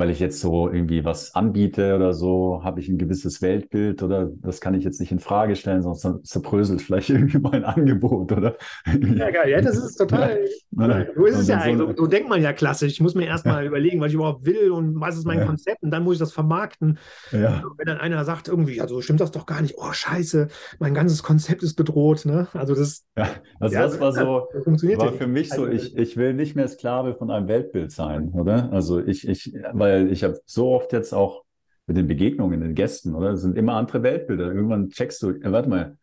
weil 0.00 0.08
ich 0.08 0.18
jetzt 0.18 0.40
so 0.40 0.70
irgendwie 0.70 1.04
was 1.04 1.34
anbiete 1.34 1.94
oder 1.94 2.14
so, 2.14 2.62
habe 2.64 2.80
ich 2.80 2.88
ein 2.88 2.96
gewisses 2.96 3.42
Weltbild 3.42 4.02
oder 4.02 4.30
das 4.36 4.62
kann 4.62 4.72
ich 4.72 4.82
jetzt 4.82 4.98
nicht 4.98 5.12
in 5.12 5.18
Frage 5.18 5.56
stellen, 5.56 5.82
sonst 5.82 6.26
zerbröselt 6.26 6.80
vielleicht 6.80 7.10
irgendwie 7.10 7.38
mein 7.38 7.64
Angebot 7.64 8.32
oder. 8.32 8.56
Ja, 8.86 9.30
geil, 9.30 9.50
ja, 9.50 9.60
das 9.60 9.76
ist 9.76 9.96
total. 9.96 10.40
Ja. 10.70 11.06
So 11.14 11.26
ist 11.26 11.38
es 11.38 11.48
ja 11.48 11.58
eigentlich. 11.58 11.96
So, 11.96 12.04
so, 12.04 12.06
denkt 12.06 12.30
man 12.30 12.40
ja 12.40 12.54
klassisch. 12.54 12.92
Ich 12.92 13.00
muss 13.02 13.14
mir 13.14 13.26
erstmal 13.26 13.62
ja. 13.62 13.68
überlegen, 13.68 14.00
was 14.00 14.08
ich 14.08 14.14
überhaupt 14.14 14.46
will 14.46 14.70
und 14.70 14.98
was 14.98 15.18
ist 15.18 15.26
mein 15.26 15.40
ja. 15.40 15.44
Konzept 15.44 15.82
und 15.82 15.90
dann 15.90 16.02
muss 16.02 16.14
ich 16.14 16.20
das 16.20 16.32
vermarkten. 16.32 16.98
Ja. 17.30 17.62
Wenn 17.76 17.86
dann 17.86 17.98
einer 17.98 18.24
sagt, 18.24 18.48
irgendwie, 18.48 18.80
also 18.80 19.02
stimmt 19.02 19.20
das 19.20 19.32
doch 19.32 19.44
gar 19.44 19.60
nicht, 19.60 19.74
oh 19.76 19.92
Scheiße, 19.92 20.48
mein 20.78 20.94
ganzes 20.94 21.22
Konzept 21.22 21.62
ist 21.62 21.74
bedroht. 21.74 22.24
Ne? 22.24 22.48
Also 22.54 22.74
das. 22.74 23.04
Ja, 23.20 23.28
also 23.58 23.76
das 23.76 24.00
war 24.00 24.12
so, 24.12 24.48
das 24.54 24.66
war 24.98 25.12
für 25.12 25.26
mich 25.26 25.50
so, 25.50 25.68
ich, 25.68 25.94
ich 25.94 26.16
will 26.16 26.32
nicht 26.32 26.56
mehr 26.56 26.66
Sklave 26.68 27.14
von 27.14 27.30
einem 27.30 27.48
Weltbild 27.48 27.92
sein, 27.92 28.30
oder? 28.30 28.72
Also 28.72 28.98
ich, 28.98 29.28
ich, 29.28 29.52
weil 29.74 29.89
weil 29.90 30.12
ich 30.12 30.24
habe 30.24 30.40
so 30.46 30.70
oft 30.70 30.92
jetzt 30.92 31.12
auch 31.12 31.44
mit 31.86 31.96
den 31.96 32.06
Begegnungen, 32.06 32.60
den 32.60 32.74
Gästen, 32.74 33.14
oder? 33.14 33.30
Es 33.30 33.40
sind 33.42 33.56
immer 33.56 33.74
andere 33.74 34.02
Weltbilder. 34.02 34.52
Irgendwann 34.52 34.90
checkst 34.90 35.22
du, 35.22 35.30
äh, 35.30 35.52
warte 35.52 35.68
mal, 35.68 35.98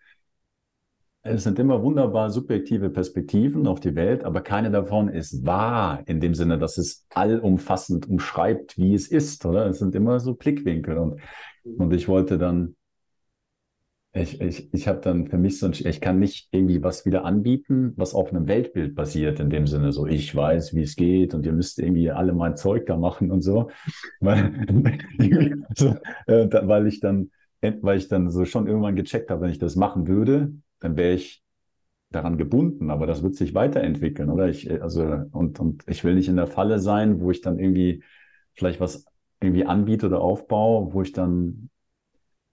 es 1.24 1.44
sind 1.44 1.60
immer 1.60 1.84
wunderbar 1.84 2.30
subjektive 2.30 2.90
Perspektiven 2.90 3.68
auf 3.68 3.80
die 3.82 3.96
Welt, 3.96 4.24
aber 4.24 4.42
keine 4.42 4.72
davon 4.72 5.10
ist 5.10 5.46
wahr 5.46 6.04
in 6.06 6.22
dem 6.22 6.34
Sinne, 6.34 6.58
dass 6.58 6.78
es 6.78 7.06
allumfassend 7.14 8.08
umschreibt, 8.08 8.78
wie 8.78 8.94
es 8.94 9.08
ist, 9.08 9.46
oder? 9.46 9.66
Es 9.68 9.80
sind 9.80 9.94
immer 9.94 10.20
so 10.20 10.36
Blickwinkel 10.36 10.98
und, 10.98 11.20
und 11.64 11.94
ich 11.94 12.08
wollte 12.08 12.38
dann 12.38 12.77
ich, 14.22 14.42
ich, 14.42 14.74
ich 14.74 14.88
habe 14.88 15.00
dann 15.02 15.28
für 15.28 15.38
mich 15.38 15.60
so 15.60 15.68
ein, 15.68 15.74
ich 15.74 16.02
kann 16.02 16.20
nicht 16.20 16.50
irgendwie 16.52 16.84
was 16.84 17.06
wieder 17.06 17.26
anbieten, 17.26 17.94
was 17.96 18.14
auf 18.14 18.30
einem 18.30 18.48
Weltbild 18.48 18.96
basiert, 18.96 19.40
in 19.40 19.50
dem 19.50 19.68
Sinne, 19.68 19.92
so 19.92 20.06
ich 20.08 20.36
weiß, 20.36 20.74
wie 20.76 20.82
es 20.82 20.96
geht 20.96 21.34
und 21.34 21.46
ihr 21.46 21.54
müsst 21.54 21.80
irgendwie 21.80 22.12
alle 22.12 22.34
mein 22.34 22.56
Zeug 22.56 22.86
da 22.86 22.98
machen 22.98 23.32
und 23.32 23.42
so. 23.42 23.70
Weil, 24.20 24.66
so, 25.76 25.96
äh, 26.28 26.48
weil 26.68 26.88
ich 26.88 27.00
dann, 27.00 27.32
weil 27.62 27.98
ich 27.98 28.08
dann 28.08 28.30
so 28.30 28.46
schon 28.46 28.68
irgendwann 28.68 28.96
gecheckt 28.96 29.30
habe, 29.30 29.42
wenn 29.42 29.52
ich 29.52 29.60
das 29.60 29.76
machen 29.76 30.08
würde, 30.08 30.54
dann 30.80 30.98
wäre 30.98 31.14
ich 31.14 31.44
daran 32.10 32.38
gebunden, 32.38 32.90
aber 32.90 33.06
das 33.06 33.24
wird 33.24 33.36
sich 33.36 33.54
weiterentwickeln, 33.54 34.30
oder? 34.30 34.48
Ich, 34.48 34.70
also, 34.82 35.04
und, 35.32 35.60
und 35.60 35.84
ich 35.88 36.04
will 36.04 36.16
nicht 36.16 36.30
in 36.30 36.38
der 36.38 36.48
Falle 36.48 36.80
sein, 36.80 37.20
wo 37.20 37.32
ich 37.32 37.42
dann 37.42 37.60
irgendwie 37.60 38.04
vielleicht 38.54 38.80
was 38.80 39.06
irgendwie 39.42 39.66
anbiete 39.66 40.08
oder 40.08 40.22
aufbaue, 40.22 40.94
wo 40.94 41.02
ich 41.02 41.12
dann 41.12 41.70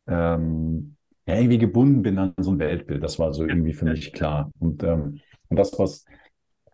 ähm, 0.07 0.97
ja, 1.27 1.37
irgendwie 1.37 1.59
gebunden 1.59 2.03
bin 2.03 2.19
an 2.19 2.35
so 2.39 2.51
ein 2.51 2.59
Weltbild. 2.59 3.03
Das 3.03 3.19
war 3.19 3.33
so 3.33 3.45
irgendwie 3.45 3.73
für 3.73 3.87
mich 3.87 4.13
klar. 4.13 4.51
Und, 4.59 4.83
ähm, 4.83 5.21
und 5.49 5.59
das, 5.59 5.79
was 5.79 6.05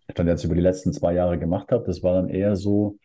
ich 0.08 0.14
dann 0.14 0.26
jetzt 0.26 0.44
über 0.44 0.54
die 0.54 0.60
letzten 0.60 0.92
zwei 0.92 1.14
Jahre 1.14 1.38
gemacht 1.38 1.70
habe, 1.72 1.84
das 1.86 2.02
war 2.02 2.14
dann 2.14 2.28
eher 2.28 2.56
so 2.56 2.98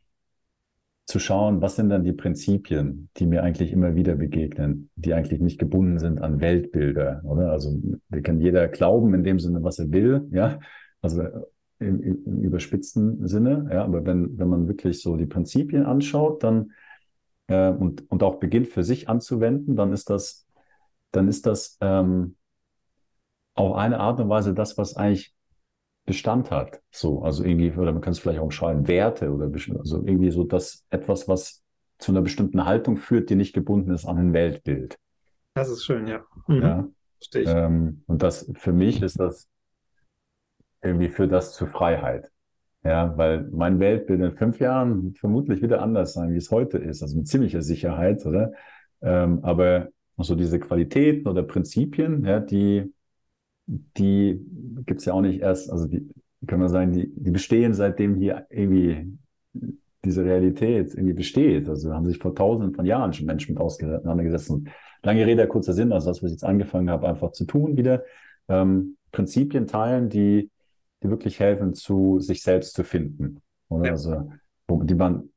zu 1.06 1.20
schauen, 1.20 1.62
was 1.62 1.76
sind 1.76 1.90
dann 1.90 2.04
die 2.04 2.14
Prinzipien, 2.14 3.10
die 3.18 3.28
mir 3.28 3.44
eigentlich 3.44 3.72
immer 3.72 3.94
wieder 3.94 4.16
begegnen, 4.16 4.90
die 4.96 5.14
eigentlich 5.14 5.40
nicht 5.40 5.60
gebunden 5.60 6.00
sind 6.00 6.20
an 6.20 6.42
Weltbilder, 6.42 7.22
oder? 7.24 7.52
Also 7.52 7.80
wir 8.10 8.22
können 8.24 8.42
jeder 8.42 8.68
glauben 8.68 9.14
in 9.14 9.24
dem 9.24 9.40
Sinne, 9.40 9.62
was 9.62 9.78
er 9.78 9.92
will, 9.92 10.28
ja, 10.32 10.60
also 11.02 11.22
im, 11.78 12.02
im 12.02 12.42
überspitzten 12.42 13.28
Sinne, 13.28 13.70
ja, 13.72 13.84
aber 13.84 14.04
wenn, 14.06 14.40
wenn 14.40 14.50
man 14.50 14.68
wirklich 14.68 15.02
so 15.02 15.16
die 15.16 15.28
Prinzipien 15.28 15.86
anschaut, 15.86 16.44
dann 16.44 16.72
äh, 17.48 17.70
und, 17.70 18.10
und 18.10 18.24
auch 18.24 18.40
beginnt 18.40 18.68
für 18.68 18.84
sich 18.84 19.08
anzuwenden, 19.08 19.76
dann 19.76 19.94
ist 19.94 20.10
das 20.10 20.45
dann 21.16 21.28
ist 21.28 21.46
das 21.46 21.78
ähm, 21.82 22.36
auf 23.54 23.76
eine 23.76 24.00
Art 24.00 24.20
und 24.20 24.30
Weise 24.30 24.54
das, 24.54 24.78
was 24.78 24.96
eigentlich 24.96 25.34
Bestand 26.06 26.52
hat. 26.52 26.82
So, 26.92 27.24
also 27.24 27.44
irgendwie, 27.44 27.72
oder 27.72 27.92
man 27.92 28.02
kann 28.02 28.12
es 28.12 28.20
vielleicht 28.20 28.40
auch 28.40 28.52
schreiben, 28.52 28.88
Werte 28.88 29.32
oder 29.32 29.46
also 29.80 30.04
irgendwie 30.06 30.32
so 30.32 30.44
das 30.44 30.86
etwas, 30.90 31.28
was 31.28 31.64
zu 31.98 32.12
einer 32.12 32.22
bestimmten 32.22 32.66
Haltung 32.66 32.98
führt, 32.98 33.30
die 33.30 33.36
nicht 33.36 33.54
gebunden 33.54 33.92
ist 33.92 34.06
an 34.06 34.18
ein 34.18 34.34
Weltbild. 34.34 35.00
Das 35.56 35.70
ist 35.70 35.86
schön, 35.86 36.08
ja. 36.08 36.24
Mhm. 36.48 36.62
ja. 36.62 36.88
Verstehe 37.18 37.42
ich. 37.44 37.50
Ähm, 37.50 38.04
und 38.08 38.22
das 38.22 38.52
für 38.56 38.74
mich 38.74 39.02
ist 39.02 39.20
das 39.20 39.48
irgendwie 40.82 41.10
für 41.10 41.28
das 41.28 41.54
zur 41.54 41.68
Freiheit. 41.68 42.30
Ja, 42.84 43.18
weil 43.18 43.48
mein 43.52 43.80
Weltbild 43.80 44.22
in 44.22 44.36
fünf 44.36 44.60
Jahren 44.60 45.16
vermutlich 45.16 45.64
wieder 45.64 45.82
anders 45.82 46.14
sein, 46.14 46.32
wie 46.34 46.38
es 46.38 46.52
heute 46.52 46.78
ist, 46.78 47.02
also 47.02 47.18
mit 47.18 47.28
ziemlicher 47.28 47.64
Sicherheit, 47.64 48.24
oder? 48.28 48.52
Ähm, 49.02 49.40
aber 49.44 49.90
also 50.18 50.36
diese 50.36 50.60
Qualitäten 50.60 51.28
oder 51.28 51.44
Prinzipien, 51.44 52.24
ja, 52.26 52.40
die, 52.40 52.94
die 53.68 54.40
gibt 54.86 55.00
es 55.00 55.06
ja 55.06 55.14
auch 55.14 55.22
nicht 55.22 55.42
erst, 55.42 55.72
also 55.72 55.88
die 55.88 56.08
können 56.48 56.62
wir 56.62 56.70
sagen, 56.70 56.94
die, 56.94 57.12
die 57.16 57.32
bestehen 57.32 57.74
seitdem 57.74 58.16
hier 58.16 58.46
irgendwie 58.50 59.18
diese 60.06 60.24
Realität 60.24 60.94
irgendwie 60.94 61.14
besteht. 61.14 61.68
Also 61.68 61.94
haben 61.94 62.06
sich 62.06 62.20
vor 62.20 62.36
tausenden 62.36 62.76
von 62.76 62.86
Jahren 62.86 63.14
schon 63.14 63.26
Menschen 63.26 63.56
mit 63.56 63.62
auseinandergesetzt. 63.62 64.52
Und 64.52 64.70
lange 65.04 65.26
Rede, 65.26 65.48
kurzer 65.48 65.74
Sinn, 65.74 65.92
also 65.92 66.10
das, 66.10 66.22
was 66.22 66.30
ich 66.30 66.36
jetzt 66.36 66.44
angefangen 66.44 66.90
habe, 66.90 67.08
einfach 67.08 67.32
zu 67.32 67.46
tun, 67.46 67.76
wieder 67.78 68.04
ähm, 68.48 68.98
Prinzipien 69.12 69.68
teilen, 69.68 70.10
die, 70.10 70.52
die 71.02 71.10
wirklich 71.10 71.40
helfen, 71.40 71.74
zu 71.74 72.20
sich 72.20 72.44
selbst 72.44 72.74
zu 72.74 72.84
finden. 72.84 73.42
Oder? 73.70 73.86
Ja. 73.86 73.92
Also, 73.92 74.30
die 74.70 74.96
man 74.96 75.30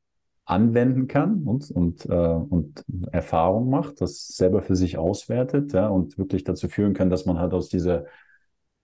anwenden 0.49 1.07
kann 1.07 1.43
und, 1.43 1.69
und, 1.69 2.05
äh, 2.07 2.09
und 2.09 2.83
Erfahrung 3.11 3.69
macht, 3.69 4.01
das 4.01 4.29
selber 4.29 4.63
für 4.63 4.75
sich 4.75 4.97
auswertet 4.97 5.73
ja, 5.73 5.87
und 5.87 6.17
wirklich 6.17 6.43
dazu 6.43 6.67
führen 6.67 6.93
kann, 6.95 7.11
dass 7.11 7.27
man 7.27 7.37
halt 7.37 7.53
aus 7.53 7.69
dieser 7.69 8.05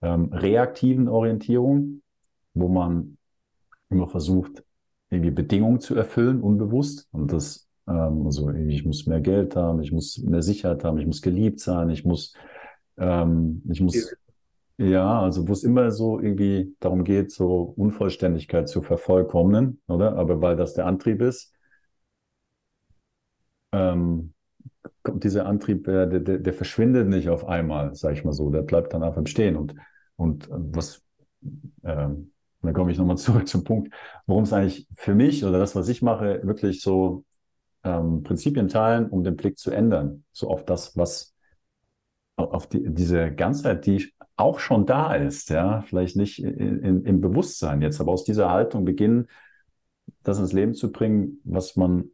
ähm, 0.03 0.32
reaktiven 0.32 1.07
Orientierung, 1.07 2.03
wo 2.53 2.68
man 2.68 3.18
immer 3.89 4.07
versucht, 4.07 4.63
irgendwie 5.09 5.32
Bedingungen 5.32 5.80
zu 5.80 5.95
erfüllen, 5.95 6.41
unbewusst. 6.41 7.07
Und 7.11 7.34
das, 7.34 7.68
ähm, 7.88 8.26
also 8.26 8.51
ich 8.51 8.86
muss 8.86 9.07
mehr 9.07 9.22
Geld 9.22 9.55
haben, 9.55 9.82
ich 9.82 9.91
muss 9.91 10.20
mehr 10.20 10.43
Sicherheit 10.43 10.84
haben, 10.84 10.99
ich 10.99 11.07
muss 11.07 11.24
geliebt 11.24 11.59
sein, 11.59 11.89
ich 11.89 12.05
muss, 12.05 12.36
ähm, 12.97 13.63
ich 13.72 13.82
muss, 13.82 14.16
ja, 14.78 15.20
also 15.20 15.47
wo 15.47 15.51
es 15.51 15.63
immer 15.63 15.89
so 15.89 16.20
irgendwie 16.20 16.76
darum 16.80 17.03
geht, 17.03 17.32
so 17.32 17.74
Unvollständigkeit 17.76 18.70
zu 18.70 18.84
vervollkommnen, 18.84 19.82
oder? 19.88 20.16
Aber 20.16 20.41
weil 20.41 20.55
das 20.55 20.76
der 20.76 20.86
Antrieb 20.86 21.24
ist, 21.24 21.55
ähm, 23.76 24.34
dieser 25.13 25.45
Antrieb, 25.45 25.86
der, 25.86 26.07
der, 26.07 26.39
der, 26.39 26.53
verschwindet 26.53 27.07
nicht 27.07 27.30
auf 27.30 27.45
einmal, 27.45 27.93
sage 27.95 28.15
ich 28.15 28.23
mal 28.23 28.34
so, 28.34 28.49
der 28.49 28.61
bleibt 28.61 28.93
dann 28.93 29.03
einfach 29.03 29.26
stehen. 29.28 29.55
Und, 29.55 29.76
und 30.15 30.47
was, 30.49 31.03
ähm, 31.84 32.32
dann 32.61 32.73
komme 32.73 32.91
ich 32.91 32.97
nochmal 32.97 33.17
zurück 33.26 33.47
zum 33.47 33.63
Punkt, 33.63 33.93
worum 34.26 34.43
es 34.43 34.53
eigentlich 34.53 34.88
für 34.95 35.13
mich 35.13 35.43
oder 35.45 35.59
das, 35.59 35.76
was 35.76 35.89
ich 35.89 36.01
mache, 36.01 36.41
wirklich 36.43 36.82
so 36.82 37.23
ähm, 37.84 38.23
Prinzipien 38.23 38.67
teilen, 38.67 39.09
um 39.09 39.23
den 39.23 39.36
Blick 39.36 39.57
zu 39.57 39.71
ändern, 39.71 40.23
so 40.32 40.49
auf 40.49 40.65
das, 40.65 40.97
was 40.97 41.34
auf 42.38 42.67
die, 42.67 42.84
diese 42.89 43.32
Ganzheit, 43.32 43.86
die 43.86 44.11
auch 44.36 44.59
schon 44.59 44.86
da 44.86 45.13
ist, 45.13 45.49
ja, 45.49 45.82
vielleicht 45.82 46.17
nicht 46.17 46.43
in, 46.43 46.80
in, 46.80 47.05
im 47.05 47.21
Bewusstsein 47.21 47.82
jetzt, 47.82 48.01
aber 48.01 48.11
aus 48.11 48.26
dieser 48.26 48.49
Haltung 48.49 48.84
beginnen, 48.84 49.28
das 50.23 50.39
ins 50.39 50.51
Leben 50.51 50.73
zu 50.73 50.91
bringen, 50.91 51.39
was 51.43 51.76
man 51.76 52.09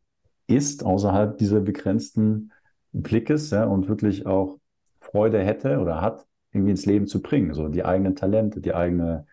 ist 0.55 0.85
außerhalb 0.85 1.37
dieser 1.37 1.61
begrenzten 1.61 2.51
Blickes 2.91 3.51
ja, 3.51 3.65
und 3.65 3.87
wirklich 3.87 4.25
auch 4.25 4.59
Freude 4.99 5.39
hätte 5.39 5.79
oder 5.79 6.01
hat, 6.01 6.25
irgendwie 6.51 6.71
ins 6.71 6.85
Leben 6.85 7.07
zu 7.07 7.21
bringen. 7.21 7.53
So 7.53 7.67
die 7.69 7.83
eigenen 7.83 8.15
Talente, 8.15 8.61
die 8.61 8.73
eigene, 8.73 9.25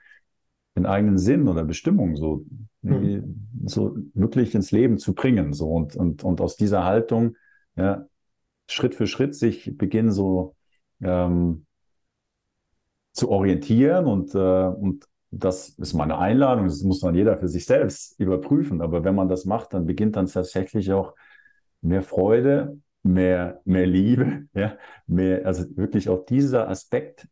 den 0.77 0.87
eigenen 0.87 1.19
Sinn 1.19 1.49
oder 1.49 1.65
Bestimmung 1.65 2.17
so, 2.17 2.45
mhm. 2.83 3.49
so 3.65 3.97
wirklich 4.15 4.55
ins 4.55 4.71
Leben 4.71 4.99
zu 4.99 5.15
bringen. 5.15 5.53
So 5.53 5.71
und, 5.71 5.97
und, 5.97 6.25
und 6.25 6.41
aus 6.41 6.57
dieser 6.57 6.85
Haltung 6.85 7.37
ja, 7.77 8.07
Schritt 8.69 8.95
für 8.95 9.07
Schritt 9.07 9.35
sich 9.35 9.77
beginnen 9.77 10.13
so 10.13 10.55
ähm, 11.01 11.67
zu 13.13 13.31
orientieren 13.31 14.07
und, 14.07 14.35
äh, 14.35 14.39
und 14.39 15.05
das 15.31 15.71
ist 15.71 15.95
meine 15.95 16.19
Einladung, 16.19 16.67
das 16.67 16.83
muss 16.83 17.01
dann 17.01 17.15
jeder 17.15 17.37
für 17.39 17.49
sich 17.49 17.67
selbst 17.67 18.19
überprüfen. 18.19 18.81
Aber 18.81 19.05
wenn 19.05 19.15
man 19.15 19.29
das 19.29 19.45
macht, 19.45 19.75
dann 19.75 19.87
beginnt 19.87 20.17
dann 20.17 20.27
tatsächlich 20.27 20.93
auch 20.93 21.15
mehr 21.81 22.03
Freude, 22.03 22.79
mehr, 23.03 23.61
mehr 23.65 23.87
Liebe, 23.87 24.47
ja, 24.55 24.77
mehr, 25.07 25.47
also 25.47 25.65
wirklich 25.77 26.09
auch 26.09 26.25
dieser 26.25 26.69
Aspekt 26.69 27.29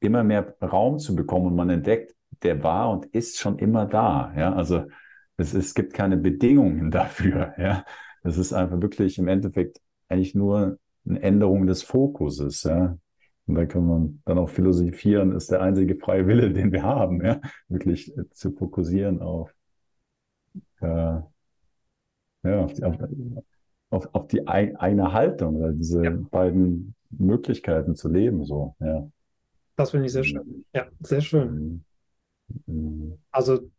immer 0.00 0.24
mehr 0.24 0.54
Raum 0.62 0.98
zu 0.98 1.14
bekommen 1.14 1.46
und 1.46 1.56
man 1.56 1.70
entdeckt, 1.70 2.14
der 2.42 2.62
war 2.62 2.90
und 2.90 3.06
ist 3.06 3.38
schon 3.38 3.58
immer 3.58 3.86
da, 3.86 4.32
ja, 4.36 4.54
also 4.54 4.84
es, 5.36 5.52
es 5.52 5.74
gibt 5.74 5.92
keine 5.92 6.16
Bedingungen 6.16 6.90
dafür, 6.92 7.54
ja, 7.58 7.84
es 8.22 8.38
ist 8.38 8.52
einfach 8.52 8.80
wirklich 8.80 9.18
im 9.18 9.28
Endeffekt 9.28 9.80
eigentlich 10.08 10.34
nur 10.34 10.78
eine 11.06 11.22
Änderung 11.22 11.66
des 11.66 11.82
Fokuses. 11.82 12.64
Ja? 12.64 12.96
Und 13.46 13.54
da 13.56 13.66
kann 13.66 13.86
man 13.86 14.22
dann 14.24 14.38
auch 14.38 14.48
philosophieren, 14.48 15.32
ist 15.32 15.50
der 15.50 15.60
einzige 15.60 15.96
freie 15.96 16.26
Wille, 16.26 16.52
den 16.52 16.72
wir 16.72 16.82
haben, 16.82 17.24
ja? 17.24 17.40
wirklich 17.68 18.12
zu 18.30 18.52
fokussieren 18.52 19.20
auf, 19.20 19.54
äh, 20.80 20.86
ja, 20.86 22.64
auf, 22.64 22.72
die, 22.72 22.84
auf, 22.84 22.96
auf, 23.90 24.08
auf 24.14 24.26
die 24.28 24.46
eine 24.46 25.12
Haltung, 25.12 25.56
oder 25.56 25.72
diese 25.72 26.04
ja. 26.04 26.10
beiden 26.30 26.94
Möglichkeiten 27.10 27.96
zu 27.96 28.08
leben. 28.08 28.44
So, 28.44 28.76
ja. 28.80 29.08
Das 29.76 29.90
finde 29.90 30.06
ich 30.06 30.12
sehr 30.12 30.24
schön. 30.24 30.64
Ja, 30.74 30.86
sehr 31.00 31.20
schön. 31.20 31.84
Mhm. 32.66 32.74
mhm. 32.74 33.18
Also 33.30 33.70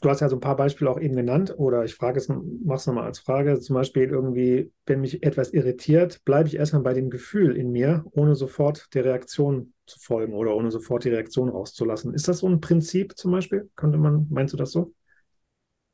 du 0.00 0.10
hast 0.10 0.20
ja 0.20 0.28
so 0.28 0.36
ein 0.36 0.40
paar 0.40 0.56
Beispiele 0.56 0.90
auch 0.90 1.00
eben 1.00 1.16
genannt, 1.16 1.54
oder 1.56 1.84
ich 1.84 1.94
frage 1.94 2.18
es, 2.18 2.28
mach's 2.28 2.86
nochmal 2.86 3.04
als 3.04 3.18
Frage. 3.18 3.58
Zum 3.60 3.74
Beispiel 3.74 4.04
irgendwie, 4.04 4.72
wenn 4.86 5.00
mich 5.00 5.22
etwas 5.22 5.52
irritiert, 5.52 6.24
bleibe 6.24 6.48
ich 6.48 6.56
erstmal 6.56 6.82
bei 6.82 6.94
dem 6.94 7.10
Gefühl 7.10 7.56
in 7.56 7.70
mir, 7.70 8.04
ohne 8.12 8.34
sofort 8.34 8.94
der 8.94 9.04
Reaktion 9.04 9.72
zu 9.86 9.98
folgen 9.98 10.34
oder 10.34 10.54
ohne 10.54 10.70
sofort 10.70 11.04
die 11.04 11.10
Reaktion 11.10 11.48
rauszulassen. 11.48 12.14
Ist 12.14 12.28
das 12.28 12.38
so 12.38 12.48
ein 12.48 12.60
Prinzip 12.60 13.16
zum 13.16 13.32
Beispiel? 13.32 13.70
Könnte 13.76 13.98
man, 13.98 14.26
meinst 14.30 14.52
du 14.52 14.58
das 14.58 14.72
so? 14.72 14.92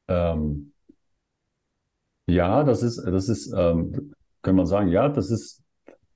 Ähm, 0.08 0.72
ja, 2.26 2.64
das 2.64 2.82
ist, 2.82 2.98
das 3.04 3.28
ist, 3.28 3.52
ähm, 3.56 4.14
kann 4.42 4.56
man 4.56 4.66
sagen, 4.66 4.88
ja, 4.88 5.08
das 5.08 5.30
ist, 5.30 5.62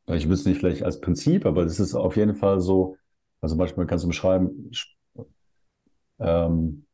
ich 0.07 0.28
würde 0.28 0.49
nicht 0.49 0.59
vielleicht 0.59 0.82
als 0.82 1.01
Prinzip, 1.01 1.45
aber 1.47 1.64
das 1.64 1.80
ist 1.80 1.95
auf 1.95 2.16
jeden 2.16 2.34
Fall 2.34 2.61
so, 2.61 2.97
also 3.41 3.57
manchmal 3.57 3.86
kannst 3.86 4.05
du 4.05 4.09
beschreiben, 4.09 4.70
ähm, 6.18 6.86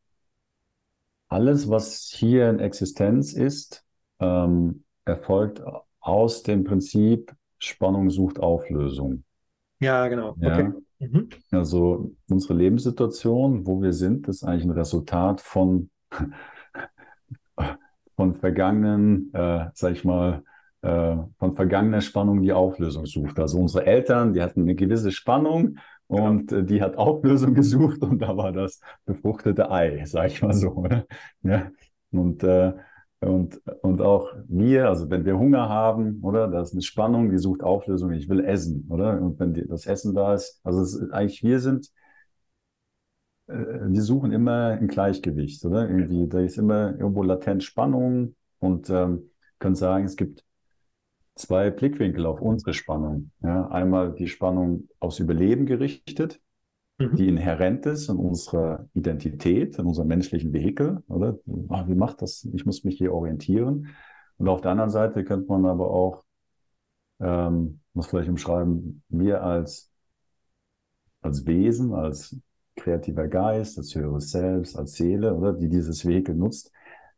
alles, 1.34 1.68
was 1.68 2.12
hier 2.14 2.48
in 2.48 2.60
Existenz 2.60 3.32
ist, 3.32 3.84
ähm, 4.20 4.84
erfolgt 5.04 5.60
aus 5.98 6.44
dem 6.44 6.62
Prinzip 6.62 7.34
Spannung 7.58 8.08
sucht 8.10 8.38
Auflösung. 8.38 9.24
Ja, 9.80 10.06
genau. 10.06 10.36
Ja? 10.38 10.52
Okay. 10.52 10.72
Mhm. 11.00 11.28
Also 11.50 12.12
unsere 12.28 12.54
Lebenssituation, 12.54 13.66
wo 13.66 13.82
wir 13.82 13.92
sind, 13.92 14.28
ist 14.28 14.44
eigentlich 14.44 14.64
ein 14.64 14.70
Resultat 14.70 15.40
von, 15.40 15.90
von 18.16 18.34
vergangenen, 18.34 19.34
äh, 19.34 19.66
sag 19.74 19.92
ich 19.92 20.04
mal, 20.04 20.44
äh, 20.82 21.16
von 21.38 21.56
vergangener 21.56 22.00
Spannung 22.00 22.42
die 22.42 22.52
Auflösung 22.52 23.06
sucht. 23.06 23.40
Also 23.40 23.58
unsere 23.58 23.86
Eltern, 23.86 24.34
die 24.34 24.42
hatten 24.42 24.62
eine 24.62 24.76
gewisse 24.76 25.10
Spannung 25.10 25.78
Genau. 26.08 26.28
Und 26.28 26.52
äh, 26.52 26.64
die 26.64 26.82
hat 26.82 26.96
Auflösung 26.96 27.54
gesucht 27.54 28.02
und 28.02 28.20
da 28.20 28.36
war 28.36 28.52
das 28.52 28.80
befruchtete 29.04 29.70
Ei, 29.70 30.04
sag 30.06 30.26
ich 30.28 30.42
mal 30.42 30.52
so. 30.52 30.70
Oder? 30.70 31.06
Ja. 31.42 31.70
Und, 32.10 32.42
äh, 32.44 32.72
und, 33.20 33.60
und 33.82 34.02
auch 34.02 34.32
wir, 34.48 34.88
also 34.88 35.10
wenn 35.10 35.24
wir 35.24 35.38
Hunger 35.38 35.68
haben, 35.68 36.20
oder, 36.22 36.48
da 36.48 36.60
ist 36.60 36.72
eine 36.72 36.82
Spannung, 36.82 37.30
die 37.30 37.38
sucht 37.38 37.62
Auflösung, 37.62 38.12
ich 38.12 38.28
will 38.28 38.44
essen, 38.44 38.86
oder? 38.90 39.20
Und 39.20 39.38
wenn 39.40 39.54
die, 39.54 39.66
das 39.66 39.86
Essen 39.86 40.14
da 40.14 40.34
ist, 40.34 40.60
also 40.62 40.82
ist, 40.82 41.10
eigentlich 41.12 41.42
wir 41.42 41.58
sind, 41.60 41.90
äh, 43.46 43.54
wir 43.54 44.02
suchen 44.02 44.32
immer 44.32 44.78
ein 44.78 44.88
Gleichgewicht, 44.88 45.64
oder? 45.64 45.88
Irgendwie, 45.88 46.28
da 46.28 46.40
ist 46.40 46.58
immer 46.58 46.90
irgendwo 46.98 47.22
latent 47.22 47.64
Spannung 47.64 48.34
und 48.58 48.90
ähm, 48.90 49.30
können 49.58 49.74
sagen, 49.74 50.04
es 50.04 50.16
gibt 50.16 50.44
zwei 51.34 51.70
Blickwinkel 51.70 52.26
auf 52.26 52.40
unsere 52.40 52.74
Spannung. 52.74 53.30
Ja, 53.42 53.68
einmal 53.68 54.14
die 54.14 54.28
Spannung 54.28 54.88
aufs 55.00 55.18
Überleben 55.18 55.66
gerichtet, 55.66 56.40
mhm. 56.98 57.16
die 57.16 57.28
inhärent 57.28 57.86
ist 57.86 58.08
in 58.08 58.16
unserer 58.16 58.88
Identität, 58.94 59.78
in 59.78 59.86
unserem 59.86 60.08
menschlichen 60.08 60.52
Vehikel, 60.52 61.02
oder? 61.08 61.38
Ach, 61.68 61.88
wie 61.88 61.94
macht 61.94 62.22
das? 62.22 62.48
Ich 62.52 62.64
muss 62.66 62.84
mich 62.84 62.96
hier 62.96 63.12
orientieren. 63.12 63.88
Und 64.36 64.48
auf 64.48 64.60
der 64.60 64.72
anderen 64.72 64.90
Seite 64.90 65.24
könnte 65.24 65.48
man 65.48 65.66
aber 65.66 65.90
auch, 65.90 66.24
ähm, 67.20 67.80
muss 67.92 68.08
vielleicht 68.08 68.28
umschreiben, 68.28 69.02
wir 69.08 69.42
als, 69.42 69.92
als 71.20 71.46
Wesen, 71.46 71.94
als 71.94 72.36
kreativer 72.76 73.28
Geist, 73.28 73.78
als 73.78 73.94
höheres 73.94 74.30
Selbst, 74.30 74.76
als 74.76 74.94
Seele, 74.94 75.34
oder, 75.34 75.52
die 75.52 75.68
dieses 75.68 76.04
Vehikel 76.04 76.34
nutzt, 76.34 76.72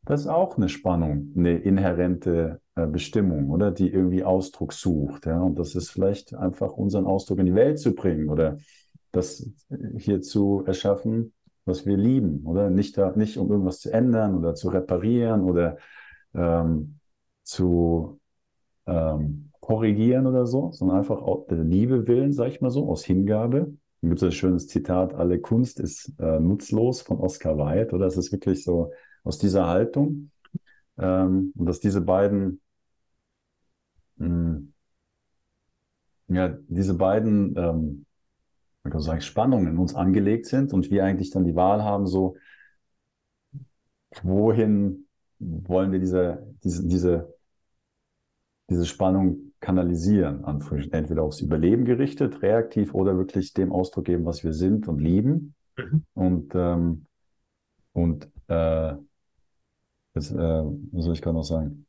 das 0.05 0.21
ist 0.21 0.27
auch 0.29 0.57
eine 0.57 0.69
Spannung, 0.69 1.33
eine 1.35 1.59
inhärente 1.59 2.61
Bestimmung, 2.77 3.51
oder 3.51 3.71
die 3.71 3.91
irgendwie 3.91 4.23
Ausdruck 4.23 4.73
sucht. 4.73 5.27
Ja? 5.27 5.41
Und 5.41 5.59
das 5.59 5.75
ist 5.75 5.91
vielleicht 5.91 6.35
einfach 6.35 6.73
unseren 6.73 7.07
Ausdruck 7.07 7.39
in 7.39 7.47
die 7.47 7.55
Welt 7.55 7.79
zu 7.79 7.95
bringen 7.95 8.29
oder 8.29 8.59
das 9.13 9.49
hier 9.97 10.21
zu 10.21 10.63
erschaffen, 10.67 11.33
was 11.65 11.87
wir 11.87 11.97
lieben, 11.97 12.45
oder 12.45 12.69
nicht 12.71 12.99
da, 12.99 13.13
nicht 13.17 13.39
um 13.39 13.51
irgendwas 13.51 13.81
zu 13.81 13.91
ändern 13.91 14.37
oder 14.37 14.55
zu 14.55 14.69
reparieren 14.69 15.43
oder 15.43 15.79
ähm, 16.35 16.99
zu 17.43 18.21
ähm, 18.87 19.51
korrigieren 19.61 20.27
oder 20.27 20.47
so, 20.47 20.71
sondern 20.73 20.99
einfach 20.99 21.21
aus 21.21 21.47
der 21.47 21.65
Liebe 21.65 22.07
willen, 22.07 22.33
sag 22.33 22.49
ich 22.49 22.61
mal 22.61 22.71
so, 22.71 22.89
aus 22.89 23.05
Hingabe. 23.05 23.75
Da 24.03 24.09
gibt 24.09 24.21
es 24.21 24.23
ein 24.23 24.33
schönes 24.33 24.69
Zitat, 24.69 25.15
alle 25.15 25.41
Kunst 25.41 25.81
ist 25.81 26.13
äh, 26.21 26.39
nutzlos 26.39 27.01
von 27.01 27.19
Oscar 27.19 27.57
Wilde, 27.57 27.95
oder? 27.95 28.07
Es 28.07 28.17
ist 28.17 28.31
wirklich 28.31 28.63
so, 28.63 28.93
aus 29.25 29.39
dieser 29.39 29.67
Haltung. 29.67 30.31
Ähm, 30.99 31.53
und 31.57 31.67
dass 31.67 31.81
diese 31.81 32.01
beiden, 32.01 32.61
ja, 36.29 36.49
diese 36.69 36.95
beiden, 36.95 37.57
ähm, 37.57 38.07
man 38.83 38.93
kann 38.93 39.01
sagen, 39.01 39.21
Spannungen 39.21 39.69
in 39.69 39.79
uns 39.79 39.95
angelegt 39.95 40.47
sind 40.47 40.73
und 40.73 40.91
wir 40.91 41.05
eigentlich 41.05 41.31
dann 41.31 41.45
die 41.45 41.57
Wahl 41.57 41.83
haben, 41.83 42.07
so, 42.07 42.37
wohin 44.23 45.07
wollen 45.39 45.93
wir 45.93 45.99
diese, 45.99 46.47
diese, 46.65 46.87
diese, 46.87 47.35
diese 48.71 48.87
Spannung 48.87 49.53
kanalisieren, 49.61 50.45
entweder 50.93 51.23
aufs 51.23 51.41
Überleben 51.41 51.85
gerichtet, 51.85 52.43
reaktiv 52.43 52.95
oder 52.95 53.17
wirklich 53.17 53.53
dem 53.53 53.73
Ausdruck 53.73 54.07
geben, 54.07 54.25
was 54.25 54.45
wir 54.45 54.53
sind 54.53 54.89
und 54.89 55.01
lieben. 55.01 55.55
Mhm. 55.77 56.05
Und, 56.15 56.55
ähm, 56.55 57.07
und 57.93 58.29
äh, 58.49 58.95
Jetzt, 60.17 60.33
äh, 60.33 60.37
was 60.37 61.05
soll 61.05 61.13
ich 61.13 61.21
gerade 61.21 61.37
noch 61.37 61.45
sagen? 61.45 61.86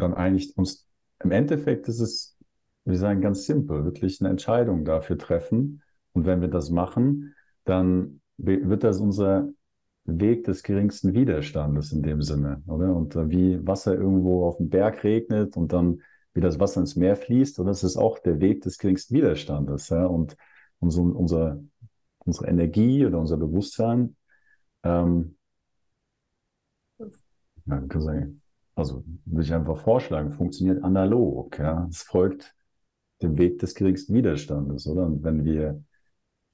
Dann 0.00 0.14
eigentlich 0.14 0.56
uns, 0.56 0.88
im 1.22 1.30
Endeffekt 1.30 1.88
ist 1.88 2.00
es, 2.00 2.36
wir 2.84 2.98
sagen 2.98 3.20
ganz 3.20 3.44
simpel, 3.44 3.84
wirklich 3.84 4.20
eine 4.20 4.30
Entscheidung 4.30 4.84
dafür 4.84 5.18
treffen. 5.18 5.82
Und 6.12 6.26
wenn 6.26 6.40
wir 6.40 6.48
das 6.48 6.70
machen, 6.70 7.34
dann 7.64 8.20
wird 8.36 8.84
das 8.84 9.00
unser 9.00 9.48
Weg 10.04 10.44
des 10.44 10.62
geringsten 10.62 11.12
Widerstandes 11.14 11.92
in 11.92 12.02
dem 12.02 12.22
Sinne, 12.22 12.62
oder? 12.66 12.96
Und 12.96 13.14
äh, 13.16 13.30
wie 13.30 13.66
Wasser 13.66 13.94
irgendwo 13.94 14.44
auf 14.46 14.56
dem 14.56 14.70
Berg 14.70 15.04
regnet 15.04 15.56
und 15.56 15.72
dann 15.72 16.00
wie 16.32 16.40
das 16.40 16.58
Wasser 16.58 16.80
ins 16.80 16.96
Meer 16.96 17.16
fließt, 17.16 17.58
oder? 17.60 17.70
Das 17.70 17.84
ist 17.84 17.96
auch 17.96 18.18
der 18.18 18.40
Weg 18.40 18.62
des 18.62 18.78
geringsten 18.78 19.14
Widerstandes, 19.14 19.88
ja? 19.90 20.06
Und 20.06 20.36
unser, 20.78 21.02
unser, 21.02 21.60
unsere 22.20 22.46
Energie 22.48 23.04
oder 23.04 23.18
unser 23.18 23.36
Bewusstsein 23.36 24.16
ähm, 24.82 25.36
ja, 27.66 27.80
kann 27.88 28.00
sagen, 28.00 28.42
also 28.80 29.04
würde 29.24 29.44
ich 29.44 29.52
einfach 29.54 29.78
vorschlagen, 29.78 30.32
funktioniert 30.32 30.82
analog. 30.82 31.58
Ja? 31.58 31.86
Es 31.88 32.02
folgt 32.02 32.54
dem 33.22 33.38
Weg 33.38 33.58
des 33.58 33.74
geringsten 33.74 34.14
Widerstandes, 34.14 34.86
oder? 34.86 35.06
Und 35.06 35.22
wenn 35.22 35.44
wir 35.44 35.82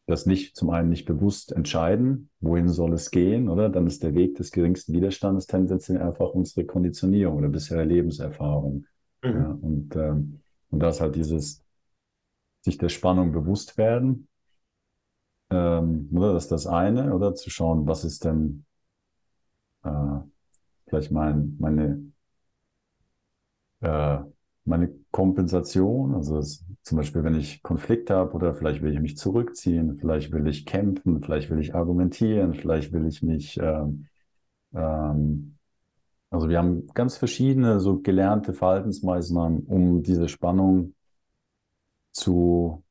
das 0.07 0.27
nicht 0.27 0.57
zum 0.57 0.71
einen 0.71 0.89
nicht 0.89 1.05
bewusst 1.05 1.53
entscheiden, 1.53 2.31
wohin 2.41 2.69
soll 2.69 2.93
es 2.93 3.11
gehen, 3.11 3.49
oder? 3.49 3.69
Dann 3.69 3.87
ist 3.87 4.03
der 4.03 4.15
Weg 4.15 4.37
des 4.37 4.51
geringsten 4.51 4.93
Widerstandes 4.93 5.47
tendenziell 5.47 6.03
einfach 6.03 6.31
unsere 6.31 6.67
Konditionierung 6.67 7.37
oder 7.39 7.49
bisher 7.49 7.85
Lebenserfahrung. 7.85 8.87
Mhm. 9.23 9.31
Ja? 9.31 9.59
Und, 9.61 9.97
ähm, 9.97 10.41
und 10.71 10.81
das 10.81 11.01
halt 11.01 11.17
dieses 11.17 11.65
sich 12.63 12.79
der 12.79 12.89
Spannung 12.89 13.33
bewusst 13.33 13.79
werden, 13.79 14.29
ähm, 15.51 16.09
oder? 16.13 16.33
Das 16.33 16.45
ist 16.45 16.53
das 16.53 16.67
eine, 16.67 17.15
oder? 17.15 17.35
Zu 17.35 17.51
schauen, 17.51 17.87
was 17.87 18.05
ist 18.05 18.25
denn 18.25 18.65
äh, 19.85 20.19
vielleicht 20.89 21.13
mein, 21.13 21.57
meine, 21.59 22.13
äh, 23.81 24.19
meine 24.65 24.91
Kompensation. 25.11 26.15
Also 26.15 26.39
es, 26.39 26.65
zum 26.83 26.99
Beispiel, 26.99 27.25
wenn 27.25 27.35
ich 27.35 27.63
Konflikt 27.63 28.11
habe 28.11 28.33
oder 28.33 28.55
vielleicht 28.55 28.83
will 28.83 28.93
ich 28.93 29.01
mich 29.01 29.17
zurückziehen, 29.17 29.99
vielleicht 29.99 30.33
will 30.33 30.47
ich 30.47 30.67
kämpfen, 30.67 31.23
vielleicht 31.23 31.51
will 31.51 31.61
ich 31.61 31.75
argumentieren, 31.75 32.55
vielleicht 32.55 32.93
will 32.93 33.07
ich 33.07 33.23
mich, 33.23 33.59
ähm, 33.61 34.07
ähm, 34.75 35.57
also 36.31 36.49
wir 36.49 36.59
haben 36.59 36.87
ganz 36.95 37.17
verschiedene 37.17 37.81
so 37.81 38.01
gelernte 38.01 38.53
Verhaltensmaßnahmen, 38.53 39.65
um 39.67 40.03
diese 40.03 40.29
Spannung 40.29 40.95
zu 42.13 42.83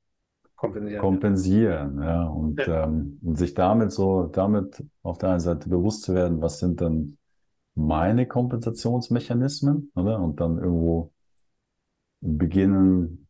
kompensieren, 0.56 1.02
kompensieren 1.02 1.98
ja. 2.02 2.06
ja. 2.06 2.24
Und, 2.28 2.60
ja. 2.60 2.84
Ähm, 2.86 3.20
und 3.24 3.38
sich 3.38 3.54
damit 3.54 3.92
so, 3.92 4.24
damit 4.28 4.84
auf 5.04 5.18
der 5.18 5.32
einen 5.32 5.40
Seite 5.40 5.70
bewusst 5.70 6.04
zu 6.04 6.16
werden, 6.16 6.42
was 6.42 6.60
sind 6.60 6.82
dann 6.82 7.18
meine 7.76 8.28
Kompensationsmechanismen, 8.28 9.92
oder? 9.96 10.20
Und 10.20 10.40
dann 10.40 10.58
irgendwo 10.58 11.12
beginnen, 12.22 13.28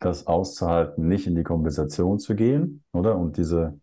das 0.00 0.26
auszuhalten, 0.26 1.06
nicht 1.06 1.26
in 1.26 1.36
die 1.36 1.44
Kompensation 1.44 2.18
zu 2.18 2.34
gehen, 2.34 2.82
oder? 2.92 3.16
Und 3.16 3.36
diese 3.36 3.78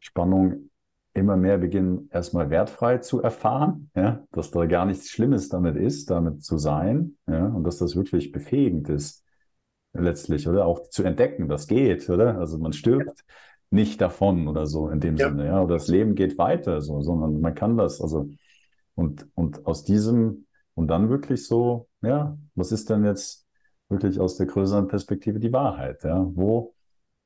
Spannung 0.00 0.70
immer 1.14 1.36
mehr 1.36 1.58
beginnen, 1.58 2.08
erstmal 2.10 2.50
wertfrei 2.50 2.98
zu 2.98 3.22
erfahren, 3.22 3.90
ja, 3.94 4.24
dass 4.32 4.50
da 4.50 4.64
gar 4.66 4.86
nichts 4.86 5.10
Schlimmes 5.10 5.48
damit 5.48 5.76
ist, 5.76 6.10
damit 6.10 6.42
zu 6.42 6.58
sein, 6.58 7.16
ja, 7.28 7.46
und 7.46 7.64
dass 7.64 7.78
das 7.78 7.94
wirklich 7.94 8.32
befähigend 8.32 8.88
ist, 8.88 9.22
letztlich, 9.92 10.48
oder? 10.48 10.66
Auch 10.66 10.88
zu 10.88 11.04
entdecken, 11.04 11.48
das 11.48 11.66
geht, 11.66 12.08
oder? 12.08 12.38
Also 12.38 12.58
man 12.58 12.72
stirbt 12.72 13.24
nicht 13.70 14.00
davon 14.00 14.48
oder 14.48 14.66
so 14.66 14.88
in 14.88 15.00
dem 15.00 15.16
ja. 15.16 15.28
Sinne, 15.28 15.46
ja, 15.46 15.62
oder 15.62 15.74
das 15.74 15.88
Leben 15.88 16.14
geht 16.14 16.38
weiter, 16.38 16.80
so, 16.80 17.02
sondern 17.02 17.40
man 17.40 17.54
kann 17.54 17.76
das, 17.76 18.00
also, 18.00 18.30
und, 18.94 19.28
und 19.34 19.66
aus 19.66 19.84
diesem, 19.84 20.46
und 20.74 20.88
dann 20.88 21.08
wirklich 21.08 21.46
so, 21.46 21.88
ja, 22.02 22.36
was 22.54 22.72
ist 22.72 22.90
denn 22.90 23.04
jetzt 23.04 23.46
wirklich 23.88 24.18
aus 24.20 24.36
der 24.36 24.46
größeren 24.46 24.88
Perspektive 24.88 25.38
die 25.38 25.52
Wahrheit, 25.52 26.02
ja? 26.04 26.26
Wo, 26.34 26.74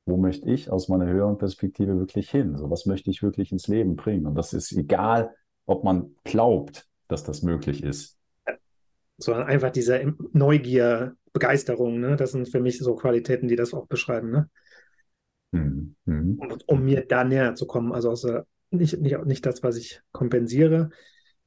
wo 0.05 0.17
möchte 0.17 0.49
ich 0.49 0.69
aus 0.69 0.89
meiner 0.89 1.07
höheren 1.07 1.37
Perspektive 1.37 1.97
wirklich 1.97 2.29
hin? 2.29 2.57
So, 2.57 2.69
was 2.69 2.85
möchte 2.85 3.09
ich 3.09 3.23
wirklich 3.23 3.51
ins 3.51 3.67
Leben 3.67 3.95
bringen? 3.95 4.25
Und 4.25 4.35
das 4.35 4.53
ist 4.53 4.71
egal, 4.71 5.35
ob 5.65 5.83
man 5.83 6.15
glaubt, 6.23 6.87
dass 7.07 7.23
das 7.23 7.41
möglich 7.41 7.83
ist. 7.83 8.17
Sondern 9.17 9.47
einfach 9.47 9.71
diese 9.71 10.13
Neugier, 10.31 11.15
Begeisterung, 11.33 11.99
ne? 11.99 12.15
das 12.15 12.31
sind 12.31 12.49
für 12.49 12.59
mich 12.59 12.79
so 12.79 12.95
Qualitäten, 12.95 13.47
die 13.47 13.55
das 13.55 13.73
auch 13.73 13.87
beschreiben. 13.87 14.31
Ne? 14.31 14.49
Mhm. 15.51 15.95
mhm. 16.05 16.39
Um, 16.39 16.57
um, 16.65 16.85
mir 16.85 17.05
da 17.05 17.23
näher 17.23 17.55
zu 17.55 17.67
kommen. 17.67 17.91
Also 17.91 18.09
aus 18.09 18.27
nicht, 18.71 18.99
nicht, 18.99 19.25
nicht 19.25 19.45
das, 19.45 19.63
was 19.63 19.77
ich 19.77 20.01
kompensiere, 20.11 20.89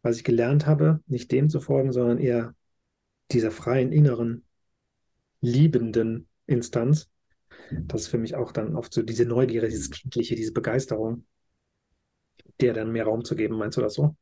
was 0.02 0.16
ich 0.16 0.24
gelernt 0.24 0.66
habe, 0.66 1.00
nicht 1.06 1.30
dem 1.32 1.48
zu 1.48 1.60
folgen, 1.60 1.92
sondern 1.92 2.18
eher 2.18 2.54
dieser 3.30 3.50
freien, 3.50 3.92
inneren, 3.92 4.44
liebenden 5.40 6.28
Instanz, 6.46 7.10
das 7.70 8.02
ist 8.02 8.08
für 8.08 8.18
mich 8.18 8.34
auch 8.34 8.52
dann 8.52 8.76
oft 8.76 8.92
so 8.92 9.02
diese 9.02 9.24
Neugier, 9.24 9.62
dieses 9.62 9.90
Kindliche, 9.90 10.34
diese 10.34 10.52
Begeisterung, 10.52 11.24
der 12.60 12.74
dann 12.74 12.92
mehr 12.92 13.04
Raum 13.04 13.24
zu 13.24 13.36
geben. 13.36 13.56
Meinst 13.56 13.78
du 13.78 13.82
das 13.82 13.94
so? 13.94 14.16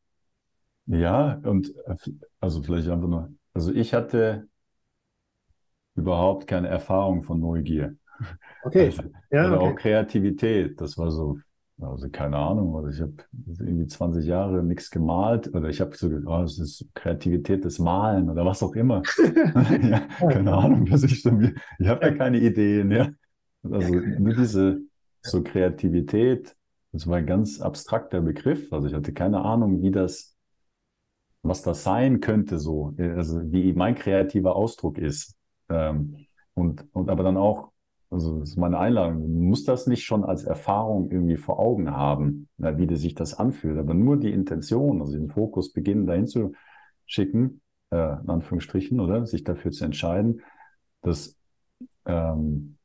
Ja, 0.87 1.41
und 1.45 1.75
äh, 1.87 1.97
also 2.41 2.63
vielleicht 2.63 2.89
einfach 2.89 3.09
nur, 3.09 3.33
also 3.53 3.73
ich 3.73 3.95
hatte 3.95 4.49
überhaupt 5.95 6.47
keine 6.47 6.69
Erfahrung 6.69 7.23
von 7.23 7.41
Neugier. 7.41 7.97
Okay. 8.63 8.87
Also, 8.87 9.03
ja, 9.31 9.47
oder 9.47 9.61
okay. 9.61 9.73
auch 9.73 9.77
Kreativität. 9.77 10.81
Das 10.81 10.99
war 10.99 11.11
so, 11.11 11.39
also 11.81 12.09
keine 12.11 12.37
Ahnung, 12.37 12.77
also 12.77 12.89
ich 12.89 13.01
habe 13.01 13.15
irgendwie 13.61 13.87
20 13.87 14.27
Jahre 14.27 14.63
nichts 14.63 14.91
gemalt 14.91 15.55
oder 15.55 15.69
ich 15.69 15.81
habe 15.81 15.97
so 15.97 16.09
gedacht, 16.09 16.27
oh, 16.27 16.43
das 16.43 16.59
ist 16.59 16.87
Kreativität 16.95 17.65
des 17.65 17.79
Malen 17.79 18.29
oder 18.29 18.45
was 18.45 18.63
auch 18.63 18.75
immer. 18.75 19.03
ja, 19.83 20.01
keine 20.19 20.53
Ahnung, 20.55 20.91
was 20.91 21.05
ich 21.05 21.21
schon, 21.21 21.55
ich 21.79 21.89
habe 21.89 22.07
ja 22.07 22.15
keine 22.15 22.39
Ideen, 22.39 22.91
ja. 22.91 23.09
Also 23.63 23.95
nur 23.95 24.35
diese 24.35 24.81
so 25.23 25.43
Kreativität, 25.43 26.57
das 26.93 27.07
war 27.07 27.19
ein 27.19 27.27
ganz 27.27 27.61
abstrakter 27.61 28.21
Begriff. 28.21 28.73
Also 28.73 28.89
ich 28.89 28.95
hatte 28.95 29.13
keine 29.13 29.43
Ahnung, 29.45 29.83
wie 29.83 29.91
das, 29.91 30.37
was 31.43 31.63
das 31.63 31.83
sein 31.83 32.21
könnte, 32.21 32.59
so, 32.59 32.95
also 32.99 33.41
wie 33.53 33.73
mein 33.73 33.95
kreativer 33.95 34.57
Ausdruck 34.57 34.99
ist. 34.99 35.37
Ähm, 35.69 36.27
und, 36.55 36.87
und 36.93 37.11
aber 37.11 37.23
dann 37.23 37.37
auch, 37.37 37.71
also 38.11 38.41
das 38.41 38.51
ist 38.51 38.57
meine 38.57 38.79
Einladung, 38.79 39.21
du 39.21 39.29
musst 39.29 39.69
das 39.69 39.87
nicht 39.87 40.05
schon 40.05 40.25
als 40.25 40.45
Erfahrung 40.45 41.11
irgendwie 41.11 41.37
vor 41.37 41.59
Augen 41.59 41.91
haben, 41.91 42.49
wie 42.57 42.97
sich 42.97 43.15
das 43.15 43.35
anfühlt, 43.35 43.79
aber 43.79 43.95
nur 43.95 44.19
die 44.19 44.33
Intention, 44.33 45.01
also 45.01 45.13
den 45.13 45.31
Fokus 45.31 45.73
beginnen, 45.73 46.07
dahin 46.07 46.27
zu 46.27 46.53
schicken, 47.05 47.61
äh, 47.91 48.21
in 48.21 48.29
Anführungsstrichen, 48.29 49.01
oder 49.01 49.27
sich 49.27 49.45
dafür 49.45 49.73
zu 49.73 49.85
entscheiden, 49.85 50.43
dass 51.03 51.37
ähm, 52.07 52.79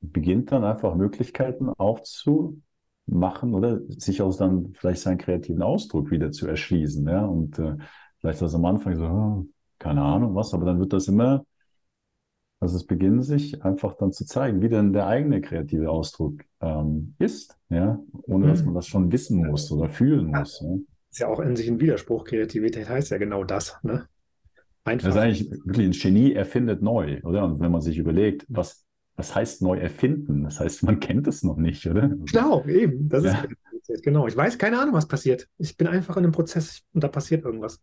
beginnt 0.00 0.52
dann 0.52 0.64
einfach 0.64 0.94
Möglichkeiten 0.94 1.68
aufzumachen 1.68 3.54
oder 3.54 3.80
sich 3.88 4.22
aus 4.22 4.36
dann 4.36 4.74
vielleicht 4.74 5.02
seinen 5.02 5.18
kreativen 5.18 5.62
Ausdruck 5.62 6.10
wieder 6.10 6.32
zu 6.32 6.46
erschließen. 6.46 7.06
Ja? 7.06 7.24
Und 7.24 7.58
äh, 7.58 7.76
vielleicht 8.18 8.42
das 8.42 8.54
am 8.54 8.64
Anfang 8.64 8.96
so, 8.96 9.04
oh, 9.04 9.46
keine 9.78 10.02
Ahnung 10.02 10.34
was, 10.34 10.54
aber 10.54 10.66
dann 10.66 10.78
wird 10.78 10.92
das 10.92 11.08
immer, 11.08 11.44
also 12.60 12.76
es 12.76 12.86
beginnt 12.86 13.24
sich 13.24 13.62
einfach 13.64 13.96
dann 13.96 14.12
zu 14.12 14.24
zeigen, 14.24 14.62
wie 14.62 14.68
denn 14.68 14.92
der 14.92 15.06
eigene 15.06 15.40
kreative 15.40 15.90
Ausdruck 15.90 16.42
ähm, 16.60 17.14
ist, 17.18 17.58
ja, 17.68 17.98
ohne 18.22 18.46
mhm. 18.46 18.50
dass 18.50 18.64
man 18.64 18.74
das 18.74 18.86
schon 18.86 19.12
wissen 19.12 19.46
muss 19.46 19.70
oder 19.70 19.88
fühlen 19.88 20.26
muss. 20.26 20.60
Ja. 20.60 20.76
Ist 21.10 21.18
ja 21.20 21.28
auch 21.28 21.40
in 21.40 21.56
sich 21.56 21.68
ein 21.68 21.80
Widerspruch. 21.80 22.24
Kreativität 22.24 22.88
heißt 22.88 23.10
ja 23.10 23.18
genau 23.18 23.44
das, 23.44 23.78
ne? 23.82 24.08
Einfach. 24.84 25.08
Das 25.08 25.16
ist 25.16 25.20
eigentlich 25.20 25.50
wirklich 25.64 25.86
ein 25.86 25.92
Genie 25.92 26.32
erfindet 26.32 26.82
neu, 26.82 27.20
oder? 27.22 27.44
Und 27.44 27.60
wenn 27.60 27.70
man 27.70 27.80
sich 27.80 27.98
überlegt, 27.98 28.44
was 28.48 28.84
was 29.16 29.34
heißt 29.34 29.62
neu 29.62 29.78
erfinden? 29.78 30.44
Das 30.44 30.60
heißt, 30.60 30.82
man 30.82 31.00
kennt 31.00 31.26
es 31.28 31.42
noch 31.42 31.56
nicht, 31.56 31.86
oder? 31.86 32.08
Genau, 32.08 32.64
eben. 32.64 33.08
Das 33.08 33.24
ja. 33.24 33.44
ist 33.86 34.02
genau. 34.02 34.26
Ich 34.26 34.36
weiß 34.36 34.58
keine 34.58 34.80
Ahnung, 34.80 34.94
was 34.94 35.06
passiert. 35.06 35.48
Ich 35.58 35.76
bin 35.76 35.86
einfach 35.86 36.16
in 36.16 36.24
einem 36.24 36.32
Prozess 36.32 36.82
und 36.92 37.04
da 37.04 37.08
passiert 37.08 37.44
irgendwas. 37.44 37.80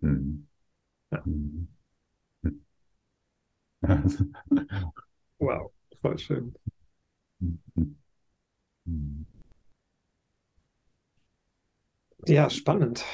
Hm. 0.00 0.46
Ja. 1.12 1.24
Hm. 1.24 1.68
Wow, 5.38 5.70
voll 6.00 6.18
schön. 6.18 6.54
Ja, 12.26 12.50
spannend. 12.50 13.04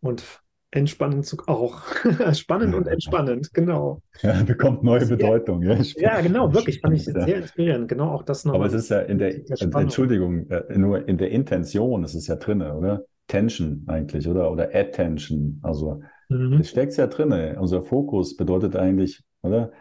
Und 0.00 0.42
Entspannend 0.72 1.36
auch. 1.48 1.82
Spannend 2.32 2.76
und 2.76 2.86
entspannend, 2.86 3.52
genau. 3.52 4.02
Ja, 4.22 4.40
bekommt 4.44 4.84
neue 4.84 5.04
Bedeutung. 5.04 5.62
Ja, 5.64 5.76
ja 5.96 6.20
genau, 6.20 6.52
wirklich. 6.54 6.80
Fand 6.80 6.94
ich 6.94 7.04
sehr 7.04 7.36
inspirierend. 7.36 7.88
Genau 7.88 8.12
auch 8.12 8.22
das 8.22 8.44
noch. 8.44 8.54
Aber 8.54 8.66
es 8.66 8.72
ist 8.72 8.88
ja 8.88 9.00
in 9.00 9.18
der, 9.18 9.40
der 9.40 9.74
Entschuldigung, 9.80 10.48
äh, 10.48 10.78
nur 10.78 11.08
in 11.08 11.18
der 11.18 11.32
Intention 11.32 12.04
ist 12.04 12.14
es 12.14 12.28
ja 12.28 12.36
drin, 12.36 12.62
oder? 12.62 13.04
Tension 13.26 13.82
eigentlich, 13.88 14.28
oder? 14.28 14.52
Oder 14.52 14.72
Attention. 14.72 15.58
Also, 15.62 16.02
mhm. 16.28 16.58
das 16.58 16.68
steckt 16.68 16.96
ja 16.96 17.08
drin. 17.08 17.32
Unser 17.58 17.82
Fokus 17.82 18.36
bedeutet 18.36 18.76
eigentlich, 18.76 19.24
oder? 19.42 19.72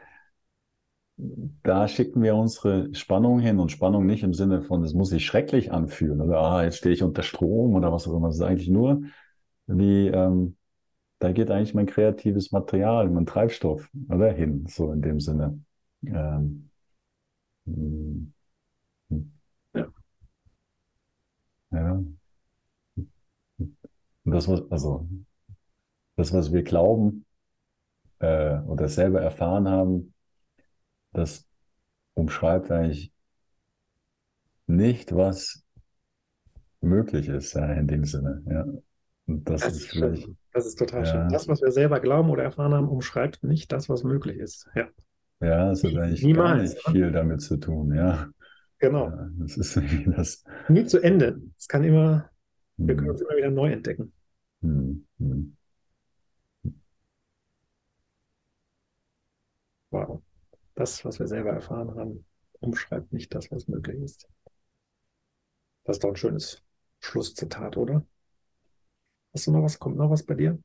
Da 1.63 1.87
schicken 1.89 2.21
wir 2.21 2.35
unsere 2.35 2.93
Spannung 2.95 3.39
hin 3.39 3.59
und 3.59 3.71
Spannung 3.71 4.05
nicht 4.05 4.23
im 4.23 4.33
Sinne 4.33 4.61
von, 4.61 4.83
es 4.83 4.93
muss 4.93 5.09
sich 5.09 5.25
schrecklich 5.25 5.71
anfühlen, 5.71 6.21
oder? 6.21 6.39
Ah, 6.39 6.63
jetzt 6.63 6.77
stehe 6.77 6.93
ich 6.93 7.03
unter 7.03 7.23
Strom 7.23 7.75
oder 7.75 7.91
was 7.91 8.07
auch 8.07 8.15
immer. 8.15 8.29
Es 8.29 8.35
ist 8.35 8.41
eigentlich 8.41 8.69
nur 8.69 9.01
wie, 9.67 10.07
ähm, 10.07 10.55
da 11.19 11.31
geht 11.33 11.51
eigentlich 11.51 11.73
mein 11.73 11.87
kreatives 11.87 12.51
Material, 12.51 13.09
mein 13.09 13.25
Treibstoff, 13.25 13.89
oder 14.09 14.31
hin, 14.31 14.65
so 14.67 14.91
in 14.93 15.01
dem 15.01 15.19
Sinne. 15.19 15.59
Ähm, 16.05 16.69
hm. 17.65 18.33
ja. 19.73 19.87
ja. 21.71 22.03
Und 24.23 24.31
das, 24.33 24.47
was, 24.47 24.71
also, 24.71 25.07
das, 26.15 26.33
was 26.33 26.53
wir 26.53 26.63
glauben 26.63 27.25
äh, 28.19 28.59
oder 28.61 28.87
selber 28.87 29.21
erfahren 29.21 29.67
haben, 29.67 30.13
das 31.11 31.47
umschreibt 32.13 32.71
eigentlich 32.71 33.11
nicht, 34.67 35.15
was 35.15 35.63
möglich 36.81 37.27
ist, 37.27 37.53
ja, 37.53 37.73
in 37.73 37.87
dem 37.87 38.05
Sinne. 38.05 38.43
Ja. 38.49 38.65
Und 39.25 39.49
das, 39.49 39.61
das 39.61 39.77
ist 39.77 39.89
vielleicht. 39.89 40.23
Schön. 40.23 40.37
Das 40.53 40.65
ist 40.65 40.79
total 40.79 41.05
ja. 41.05 41.11
schön. 41.11 41.29
Das, 41.29 41.47
was 41.47 41.61
wir 41.61 41.71
selber 41.71 41.99
glauben 41.99 42.29
oder 42.29 42.43
erfahren 42.43 42.73
haben, 42.73 42.87
umschreibt 42.87 43.43
nicht 43.43 43.71
das, 43.71 43.89
was 43.89 44.03
möglich 44.03 44.37
ist. 44.37 44.67
Ja, 44.75 44.87
ja 45.39 45.71
es 45.71 45.83
hat 45.83 45.95
eigentlich 45.95 46.23
Niemals, 46.23 46.73
nicht 46.73 46.89
viel 46.89 47.11
damit 47.11 47.41
zu 47.41 47.57
tun, 47.57 47.93
ja. 47.93 48.29
Genau. 48.79 49.09
Ja, 49.09 49.29
das 49.39 49.57
ist 49.57 49.81
das. 50.15 50.43
Nie 50.67 50.85
zu 50.85 50.99
Ende. 50.99 51.41
Es 51.57 51.67
kann 51.67 51.83
immer, 51.83 52.29
hm. 52.77 52.87
wir 52.87 52.95
können 52.95 53.09
uns 53.11 53.21
immer 53.21 53.35
wieder 53.35 53.51
neu 53.51 53.71
entdecken. 53.71 54.13
Hm. 54.61 55.05
Hm. 55.19 55.55
Wow. 59.91 60.21
Das, 60.79 61.03
was 61.03 61.19
wir 61.19 61.27
selber 61.27 61.49
erfahren 61.49 61.93
haben, 61.95 62.25
umschreibt 62.61 63.11
nicht 63.11 63.35
das, 63.35 63.51
was 63.51 63.67
möglich 63.67 64.01
ist. 64.01 64.29
Das 65.83 65.97
ist 65.97 66.03
doch 66.05 66.11
ein 66.11 66.15
schönes 66.15 66.63
Schlusszitat, 67.01 67.75
oder? 67.75 68.05
Hast 69.33 69.47
du 69.47 69.51
noch 69.51 69.63
was? 69.63 69.77
Kommt 69.77 69.97
noch 69.97 70.09
was 70.09 70.23
bei 70.23 70.35
dir? 70.35 70.57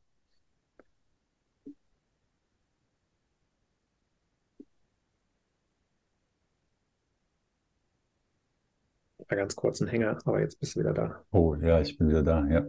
War 9.29 9.37
ganz 9.37 9.57
kurz 9.57 9.81
ein 9.81 9.89
Hänger, 9.89 10.19
aber 10.25 10.41
jetzt 10.41 10.61
bist 10.61 10.77
du 10.77 10.81
wieder 10.81 10.95
da. 10.95 11.25
Oh 11.33 11.57
ja, 11.57 11.81
ich 11.81 11.99
bin 11.99 12.09
wieder 12.09 12.23
da, 12.23 12.47
ja. 12.47 12.65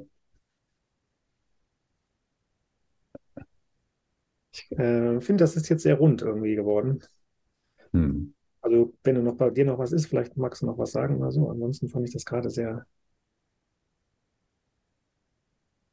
Ich 4.52 4.72
äh, 4.72 5.22
finde, 5.22 5.44
das 5.44 5.56
ist 5.56 5.70
jetzt 5.70 5.84
sehr 5.84 5.96
rund 5.96 6.22
irgendwie 6.22 6.56
geworden. 6.56 7.04
Hm. 7.96 8.34
Also, 8.62 8.94
wenn 9.04 9.16
du 9.16 9.22
noch 9.24 9.36
bei 9.38 9.50
dir 9.50 9.66
noch 9.66 9.78
was 9.80 9.92
ist, 9.92 10.08
vielleicht 10.08 10.38
magst 10.38 10.62
du 10.62 10.66
noch 10.68 10.78
was 10.78 10.92
sagen 10.92 11.18
oder 11.18 11.32
so. 11.32 11.50
Ansonsten 11.50 11.90
fand 11.90 12.08
ich 12.08 12.14
das 12.14 12.26
gerade 12.26 12.50
sehr 12.50 12.86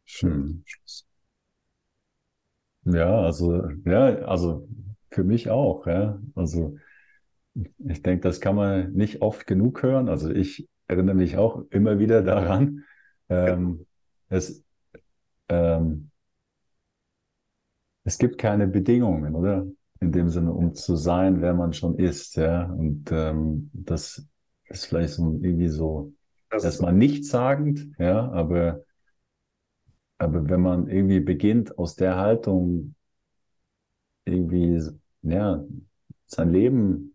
Schön. 0.04 0.64
Ja, 2.84 3.22
also, 3.22 3.68
ja, 3.84 4.06
also 4.26 4.68
für 5.10 5.24
mich 5.24 5.50
auch, 5.50 5.86
ja. 5.86 6.20
Also 6.34 6.76
ich 7.88 8.02
denke, 8.02 8.22
das 8.22 8.40
kann 8.40 8.56
man 8.56 8.92
nicht 8.92 9.22
oft 9.22 9.46
genug 9.46 9.82
hören. 9.82 10.08
Also 10.08 10.30
ich 10.30 10.68
erinnere 10.88 11.14
mich 11.14 11.36
auch 11.36 11.64
immer 11.70 11.98
wieder 11.98 12.22
daran, 12.22 12.84
ähm, 13.28 13.86
es, 14.28 14.64
ähm, 15.50 16.10
es 18.04 18.18
gibt 18.18 18.38
keine 18.38 18.68
Bedingungen, 18.68 19.34
oder? 19.34 19.66
In 20.02 20.10
dem 20.10 20.28
Sinne, 20.28 20.52
um 20.52 20.74
zu 20.74 20.96
sein, 20.96 21.40
wer 21.40 21.54
man 21.54 21.72
schon 21.72 21.96
ist, 21.96 22.36
ja. 22.36 22.64
Und 22.64 23.10
ähm, 23.12 23.70
das 23.72 24.26
ist 24.68 24.86
vielleicht 24.86 25.14
so 25.14 25.38
irgendwie 25.40 25.68
so 25.68 26.12
erstmal 26.50 26.92
nichtssagend, 26.92 27.86
ja, 27.98 28.28
aber, 28.32 28.84
aber 30.18 30.48
wenn 30.48 30.60
man 30.60 30.88
irgendwie 30.88 31.20
beginnt, 31.20 31.78
aus 31.78 31.94
der 31.94 32.16
Haltung 32.16 32.96
irgendwie, 34.24 34.82
ja, 35.22 35.64
sein 36.26 36.50
Leben 36.50 37.14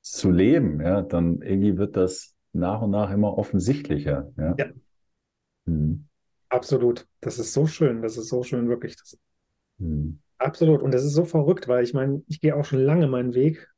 zu 0.00 0.32
leben, 0.32 0.80
ja, 0.80 1.02
dann 1.02 1.40
irgendwie 1.42 1.78
wird 1.78 1.96
das 1.96 2.34
nach 2.52 2.82
und 2.82 2.90
nach 2.90 3.12
immer 3.12 3.38
offensichtlicher, 3.38 4.32
ja. 4.36 4.54
ja. 4.58 4.66
Mhm. 5.66 6.08
Absolut. 6.48 7.06
Das 7.20 7.38
ist 7.38 7.52
so 7.52 7.66
schön. 7.66 8.02
Das 8.02 8.16
ist 8.16 8.28
so 8.28 8.42
schön, 8.42 8.68
wirklich. 8.68 8.96
Das, 8.96 9.18
mhm. 9.78 10.20
Absolut. 10.38 10.82
Und 10.82 10.94
das 10.94 11.04
ist 11.04 11.14
so 11.14 11.24
verrückt, 11.24 11.68
weil 11.68 11.84
ich 11.84 11.94
meine, 11.94 12.22
ich 12.28 12.40
gehe 12.40 12.56
auch 12.56 12.64
schon 12.64 12.80
lange 12.80 13.08
meinen 13.08 13.34
Weg. 13.34 13.68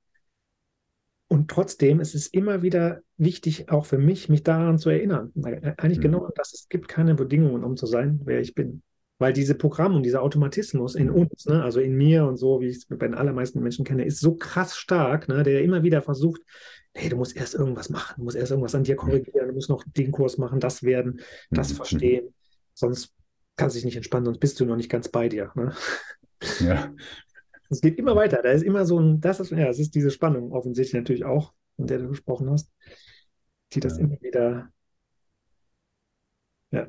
Und 1.28 1.48
trotzdem 1.48 2.00
ist 2.00 2.14
es 2.14 2.26
immer 2.26 2.62
wieder 2.62 3.02
wichtig, 3.16 3.70
auch 3.70 3.86
für 3.86 3.98
mich, 3.98 4.28
mich 4.28 4.42
daran 4.42 4.78
zu 4.78 4.90
erinnern. 4.90 5.32
Eigentlich 5.76 5.98
mhm. 5.98 6.02
genau 6.02 6.28
das. 6.34 6.52
Es 6.52 6.68
gibt 6.68 6.88
keine 6.88 7.14
Bedingungen, 7.14 7.64
um 7.64 7.76
zu 7.76 7.86
sein, 7.86 8.20
wer 8.24 8.40
ich 8.40 8.54
bin. 8.54 8.82
Weil 9.18 9.32
diese 9.32 9.54
Programm 9.54 9.94
und 9.94 10.02
dieser 10.02 10.22
Automatismus 10.22 10.94
in 10.94 11.10
uns, 11.10 11.46
ne, 11.46 11.62
also 11.62 11.78
in 11.78 11.94
mir 11.94 12.26
und 12.26 12.36
so, 12.36 12.60
wie 12.60 12.68
ich 12.68 12.78
es 12.78 12.86
bei 12.86 12.96
den 12.96 13.14
allermeisten 13.14 13.60
Menschen 13.60 13.84
kenne, 13.84 14.04
ist 14.04 14.18
so 14.18 14.34
krass 14.34 14.76
stark, 14.76 15.28
ne, 15.28 15.42
der 15.42 15.62
immer 15.62 15.82
wieder 15.82 16.02
versucht, 16.02 16.40
hey, 16.94 17.08
du 17.08 17.16
musst 17.16 17.36
erst 17.36 17.54
irgendwas 17.54 17.90
machen, 17.90 18.14
du 18.16 18.24
musst 18.24 18.36
erst 18.36 18.50
irgendwas 18.50 18.74
an 18.74 18.84
dir 18.84 18.96
korrigieren, 18.96 19.48
du 19.48 19.54
musst 19.54 19.68
noch 19.68 19.84
den 19.86 20.10
Kurs 20.10 20.38
machen, 20.38 20.58
das 20.58 20.82
werden, 20.82 21.20
das 21.50 21.72
mhm. 21.72 21.76
verstehen. 21.76 22.34
Sonst 22.74 23.14
kannst 23.56 23.76
du 23.76 23.78
dich 23.78 23.84
nicht 23.84 23.96
entspannen, 23.96 24.24
sonst 24.24 24.40
bist 24.40 24.58
du 24.58 24.64
noch 24.64 24.76
nicht 24.76 24.90
ganz 24.90 25.08
bei 25.08 25.28
dir. 25.28 25.52
Ne? 25.54 25.72
Ja. 26.60 26.94
Es 27.68 27.80
geht 27.80 27.98
immer 27.98 28.16
weiter. 28.16 28.42
Da 28.42 28.50
ist 28.50 28.62
immer 28.62 28.84
so 28.84 28.98
ein, 28.98 29.20
das 29.20 29.38
ist, 29.38 29.50
ja, 29.52 29.68
es 29.68 29.78
ist 29.78 29.94
diese 29.94 30.10
Spannung 30.10 30.52
offensichtlich 30.52 30.94
natürlich 30.94 31.24
auch, 31.24 31.52
von 31.76 31.86
der 31.86 31.98
du 31.98 32.08
gesprochen 32.08 32.50
hast, 32.50 32.72
die 33.72 33.80
das 33.80 33.96
ja. 33.96 34.04
immer 34.04 34.20
wieder 34.20 34.72
ja, 36.70 36.86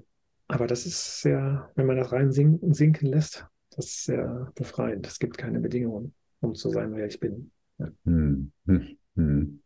aber 0.47 0.67
das 0.67 0.85
ist 0.85 1.21
sehr, 1.21 1.71
wenn 1.75 1.85
man 1.85 1.97
das 1.97 2.11
rein 2.11 2.31
sinken, 2.31 2.73
sinken 2.73 3.07
lässt, 3.07 3.45
das 3.71 3.85
ist 3.85 4.03
sehr 4.05 4.51
befreiend. 4.55 5.07
Es 5.07 5.19
gibt 5.19 5.37
keine 5.37 5.59
Bedingungen, 5.59 6.13
um 6.39 6.55
zu 6.55 6.69
sein, 6.69 6.93
wer 6.93 7.07
ich 7.07 7.19
bin. 7.19 7.51
Ja. 7.77 7.87
Hm. 8.05 8.51
Hm. 8.67 8.97
hm. 9.15 9.63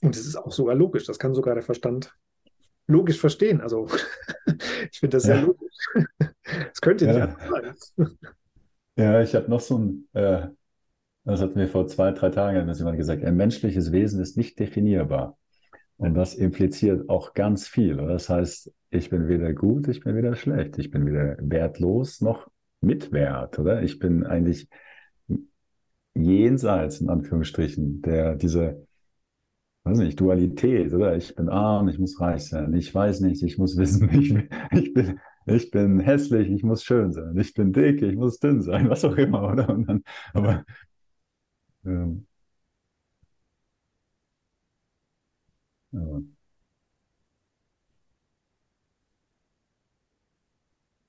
Und 0.00 0.16
es 0.16 0.26
ist 0.26 0.36
auch 0.36 0.50
sogar 0.50 0.74
logisch. 0.74 1.04
Das 1.06 1.18
kann 1.18 1.34
sogar 1.34 1.54
der 1.54 1.62
Verstand 1.62 2.16
logisch 2.88 3.20
verstehen. 3.20 3.60
Also 3.60 3.86
ich 4.90 4.98
finde 4.98 5.16
das 5.16 5.24
sehr 5.24 5.36
ja. 5.36 5.42
logisch. 5.42 5.76
Es 6.72 6.80
könnte 6.80 7.06
nicht 7.06 7.16
ja. 7.16 7.36
sein. 7.96 8.18
Ja, 8.96 9.22
ich 9.22 9.34
habe 9.34 9.50
noch 9.50 9.60
so 9.60 9.78
ein, 9.78 10.08
äh, 10.12 10.48
das 11.24 11.40
hat 11.40 11.56
mir 11.56 11.68
vor 11.68 11.86
zwei, 11.86 12.10
drei 12.12 12.30
Tagen 12.30 12.66
hat 12.66 12.76
jemand 12.76 12.98
gesagt, 12.98 13.24
ein 13.24 13.36
menschliches 13.36 13.92
Wesen 13.92 14.20
ist 14.20 14.36
nicht 14.36 14.58
definierbar. 14.58 15.38
Und 15.96 16.14
das 16.14 16.34
impliziert 16.34 17.08
auch 17.08 17.32
ganz 17.32 17.68
viel. 17.68 17.96
Das 17.96 18.28
heißt, 18.28 18.72
ich 18.90 19.08
bin 19.08 19.28
weder 19.28 19.52
gut, 19.52 19.88
ich 19.88 20.00
bin 20.00 20.16
weder 20.16 20.34
schlecht, 20.34 20.78
ich 20.78 20.90
bin 20.90 21.06
weder 21.06 21.36
wertlos 21.40 22.20
noch 22.20 22.48
mit 22.80 23.12
Wert, 23.12 23.58
oder? 23.58 23.82
Ich 23.82 23.98
bin 23.98 24.26
eigentlich 24.26 24.68
jenseits, 26.14 27.00
in 27.00 27.08
Anführungsstrichen, 27.08 28.02
der, 28.02 28.34
diese, 28.34 28.86
weiß 29.84 29.98
nicht, 29.98 30.20
Dualität, 30.20 30.92
oder? 30.92 31.16
Ich 31.16 31.34
bin 31.34 31.48
arm, 31.48 31.88
ich 31.88 31.98
muss 31.98 32.20
reich 32.20 32.48
sein, 32.48 32.74
ich 32.74 32.92
weiß 32.94 33.20
nicht, 33.20 33.42
ich 33.42 33.56
muss 33.56 33.76
wissen, 33.76 34.10
ich, 34.10 34.34
ich 34.72 34.92
bin, 34.92 35.20
ich 35.46 35.70
bin 35.70 36.00
hässlich, 36.00 36.48
ich 36.50 36.62
muss 36.62 36.84
schön 36.84 37.12
sein, 37.12 37.36
ich 37.38 37.54
bin 37.54 37.72
dick, 37.72 38.02
ich 38.02 38.16
muss 38.16 38.38
dünn 38.38 38.62
sein, 38.62 38.88
was 38.90 39.04
auch 39.04 39.16
immer, 39.16 39.42
oder? 39.52 39.68
Und 39.70 39.88
dann, 39.88 40.02
aber, 40.34 40.64
ähm, 41.84 42.26
ja. 45.92 46.22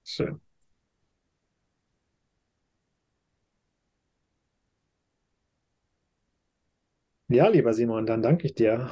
Schön. 0.04 0.42
Ja, 7.28 7.48
lieber 7.48 7.74
Simon, 7.74 8.06
dann 8.06 8.22
danke 8.22 8.48
ich 8.48 8.54
dir 8.56 8.90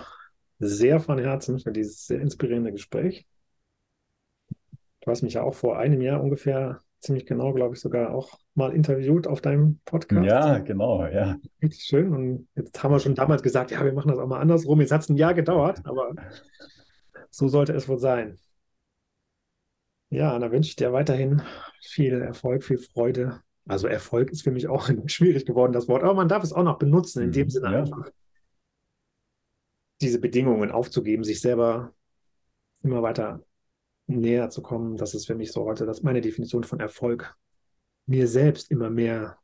sehr 0.60 1.00
von 1.00 1.18
Herzen 1.20 1.60
für 1.60 1.72
dieses 1.72 2.06
sehr 2.08 2.20
inspirierende 2.22 2.72
Gespräch. 2.72 3.26
Du 5.02 5.10
hast 5.10 5.24
mich 5.24 5.34
ja 5.34 5.44
auch 5.44 5.56
vor 5.56 5.78
einem 5.78 6.02
Jahr 6.02 6.22
ungefähr, 6.22 6.82
ziemlich 7.00 7.26
genau, 7.26 7.54
glaube 7.54 7.76
ich, 7.76 7.82
sogar 7.82 8.14
auch 8.14 8.38
mal 8.54 8.74
interviewt 8.74 9.28
auf 9.28 9.42
deinem 9.42 9.80
Podcast. 9.86 10.26
Ja, 10.26 10.60
genau, 10.60 11.06
ja. 11.08 11.38
Richtig 11.62 11.84
schön. 11.84 12.14
Und 12.14 12.48
jetzt 12.56 12.82
haben 12.82 12.94
wir 12.94 13.00
schon 13.00 13.16
damals 13.16 13.42
gesagt, 13.42 13.72
ja, 13.72 13.84
wir 13.84 13.94
machen 13.94 14.10
das 14.10 14.20
auch 14.20 14.28
mal 14.28 14.40
andersrum. 14.40 14.80
Jetzt 14.80 14.92
hat 14.92 15.02
es 15.02 15.10
ein 15.10 15.18
Jahr 15.18 15.34
gedauert, 15.34 15.82
aber 15.86 16.14
so 17.32 17.48
sollte 17.48 17.74
es 17.74 17.90
wohl 17.90 17.98
sein. 17.98 18.38
Ja, 20.10 20.38
dann 20.38 20.52
wünsche 20.52 20.70
ich 20.70 20.76
dir 20.76 20.94
weiterhin 20.94 21.42
viel 21.82 22.22
Erfolg, 22.22 22.64
viel 22.64 22.78
Freude. 22.78 23.42
Also 23.66 23.88
Erfolg 23.88 24.30
ist 24.30 24.44
für 24.44 24.52
mich 24.52 24.68
auch 24.68 24.90
schwierig 25.08 25.46
geworden, 25.46 25.72
das 25.72 25.88
Wort, 25.88 26.04
aber 26.04 26.14
man 26.14 26.28
darf 26.28 26.44
es 26.44 26.54
auch 26.54 26.64
noch 26.64 26.78
benutzen, 26.78 27.24
in 27.24 27.32
dem 27.32 27.46
mhm, 27.46 27.50
Sinne 27.50 27.72
ja. 27.72 27.80
einfach 27.80 28.10
diese 30.02 30.20
Bedingungen 30.20 30.72
aufzugeben, 30.72 31.24
sich 31.24 31.42
selber 31.42 31.94
immer 32.84 33.02
weiter 33.02 33.42
näher 34.20 34.50
zu 34.50 34.62
kommen. 34.62 34.98
Das 34.98 35.14
ist 35.14 35.26
für 35.26 35.36
mich 35.36 35.52
so 35.52 35.66
heute, 35.66 35.86
das 35.86 36.00
ist 36.00 36.04
meine 36.04 36.22
Definition 36.22 36.64
von 36.64 36.80
Erfolg. 36.80 37.36
Mir 38.06 38.28
selbst 38.28 38.72
immer 38.72 38.90
mehr 38.90 39.38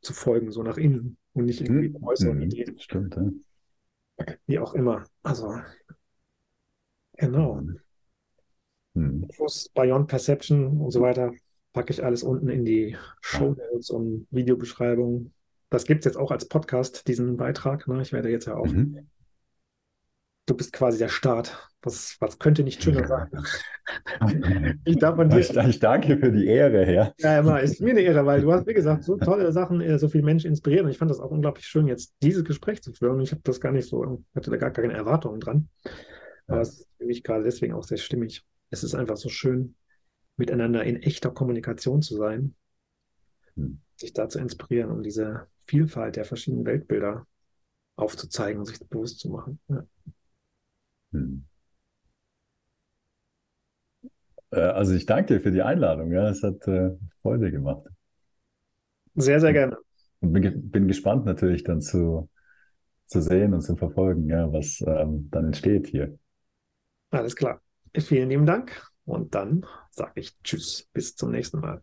zu 0.00 0.12
folgen, 0.12 0.50
so 0.50 0.62
nach 0.62 0.78
innen 0.78 1.16
und 1.32 1.44
nicht 1.44 1.60
irgendwie 1.60 1.90
mhm. 1.90 2.04
äußeren 2.04 2.36
mhm. 2.36 2.42
Ideen. 2.42 2.78
Stimmt, 2.78 3.16
ja. 3.16 4.26
Wie 4.46 4.58
auch 4.58 4.74
immer. 4.74 5.04
Also, 5.22 5.54
genau. 7.16 7.56
Mhm. 7.56 7.80
Hm. 8.94 9.28
Beyond 9.74 10.08
Perception 10.08 10.80
und 10.80 10.90
so 10.90 11.00
weiter 11.00 11.32
packe 11.72 11.92
ich 11.92 12.04
alles 12.04 12.22
unten 12.22 12.48
in 12.48 12.64
die 12.64 12.96
Show 13.20 13.54
Notes 13.54 13.90
und 13.90 14.26
Videobeschreibung. 14.30 15.32
Das 15.68 15.84
gibt 15.84 16.00
es 16.00 16.04
jetzt 16.06 16.16
auch 16.16 16.32
als 16.32 16.48
Podcast, 16.48 17.06
diesen 17.06 17.36
Beitrag. 17.36 17.86
Ne? 17.86 18.02
Ich 18.02 18.12
werde 18.12 18.30
jetzt 18.30 18.46
ja 18.46 18.56
auch. 18.56 18.66
Mhm. 18.66 19.06
Du 20.50 20.56
bist 20.56 20.72
quasi 20.72 20.98
der 20.98 21.08
Start. 21.08 21.70
Was, 21.82 22.16
was 22.18 22.38
könnte 22.38 22.64
nicht 22.64 22.82
schöner 22.82 23.06
sein? 23.06 23.28
ich, 24.84 24.98
dir, 24.98 25.38
ich, 25.38 25.56
ich, 25.56 25.78
danke 25.78 26.18
für 26.18 26.32
die 26.32 26.46
Ehre, 26.46 26.84
Herr. 26.84 27.14
Ja, 27.18 27.38
immer. 27.38 27.60
Ist 27.60 27.80
mir 27.80 27.92
eine 27.92 28.00
Ehre, 28.00 28.26
weil 28.26 28.40
du 28.42 28.52
hast, 28.52 28.66
wie 28.66 28.74
gesagt, 28.74 29.04
so 29.04 29.16
tolle 29.16 29.52
Sachen, 29.52 29.80
äh, 29.80 29.98
so 29.98 30.08
viele 30.08 30.24
Menschen 30.24 30.48
inspiriert. 30.48 30.84
Und 30.84 30.90
ich 30.90 30.98
fand 30.98 31.10
das 31.10 31.20
auch 31.20 31.30
unglaublich 31.30 31.66
schön, 31.66 31.86
jetzt 31.86 32.14
dieses 32.20 32.44
Gespräch 32.44 32.82
zu 32.82 32.92
führen. 32.92 33.14
Und 33.14 33.22
ich 33.22 33.30
habe 33.30 33.42
das 33.44 33.60
gar 33.60 33.70
nicht 33.70 33.88
so, 33.88 34.24
hatte 34.34 34.50
da 34.50 34.56
gar 34.56 34.72
keine 34.72 34.92
Erwartungen 34.92 35.40
dran. 35.40 35.68
Aber 36.48 36.60
es 36.60 36.80
ist 36.80 36.88
für 36.98 37.06
mich 37.06 37.22
gerade 37.22 37.44
deswegen 37.44 37.74
auch 37.74 37.84
sehr 37.84 37.98
stimmig 37.98 38.44
es 38.70 38.84
ist 38.84 38.94
einfach 38.94 39.16
so 39.16 39.28
schön, 39.28 39.74
miteinander 40.36 40.84
in 40.84 40.96
echter 40.96 41.30
Kommunikation 41.30 42.02
zu 42.02 42.16
sein, 42.16 42.54
hm. 43.54 43.80
sich 43.96 44.12
da 44.12 44.28
zu 44.28 44.38
inspirieren, 44.38 44.90
um 44.90 45.02
diese 45.02 45.46
Vielfalt 45.66 46.16
der 46.16 46.24
verschiedenen 46.24 46.64
Weltbilder 46.64 47.26
aufzuzeigen 47.96 48.60
und 48.60 48.66
sich 48.66 48.80
bewusst 48.88 49.18
zu 49.20 49.28
machen. 49.30 49.60
Ja. 49.68 49.84
Hm. 51.12 51.44
Äh, 54.50 54.60
also 54.60 54.94
ich 54.94 55.06
danke 55.06 55.34
dir 55.34 55.40
für 55.40 55.52
die 55.52 55.62
Einladung. 55.62 56.12
Ja, 56.12 56.28
es 56.28 56.42
hat 56.42 56.66
äh, 56.68 56.90
Freude 57.22 57.50
gemacht. 57.50 57.86
Sehr, 59.14 59.40
sehr 59.40 59.52
gerne. 59.52 59.76
Und 60.20 60.32
bin, 60.32 60.70
bin 60.70 60.88
gespannt 60.88 61.24
natürlich 61.24 61.64
dann 61.64 61.80
zu, 61.80 62.28
zu 63.06 63.20
sehen 63.20 63.54
und 63.54 63.62
zu 63.62 63.76
verfolgen, 63.76 64.28
ja, 64.28 64.52
was 64.52 64.82
ähm, 64.86 65.28
dann 65.30 65.46
entsteht 65.46 65.88
hier. 65.88 66.18
Alles 67.10 67.34
klar. 67.34 67.60
Vielen 67.96 68.28
lieben 68.28 68.46
Dank 68.46 68.88
und 69.04 69.34
dann 69.34 69.66
sage 69.90 70.20
ich 70.20 70.40
Tschüss, 70.42 70.88
bis 70.92 71.16
zum 71.16 71.32
nächsten 71.32 71.58
Mal. 71.58 71.82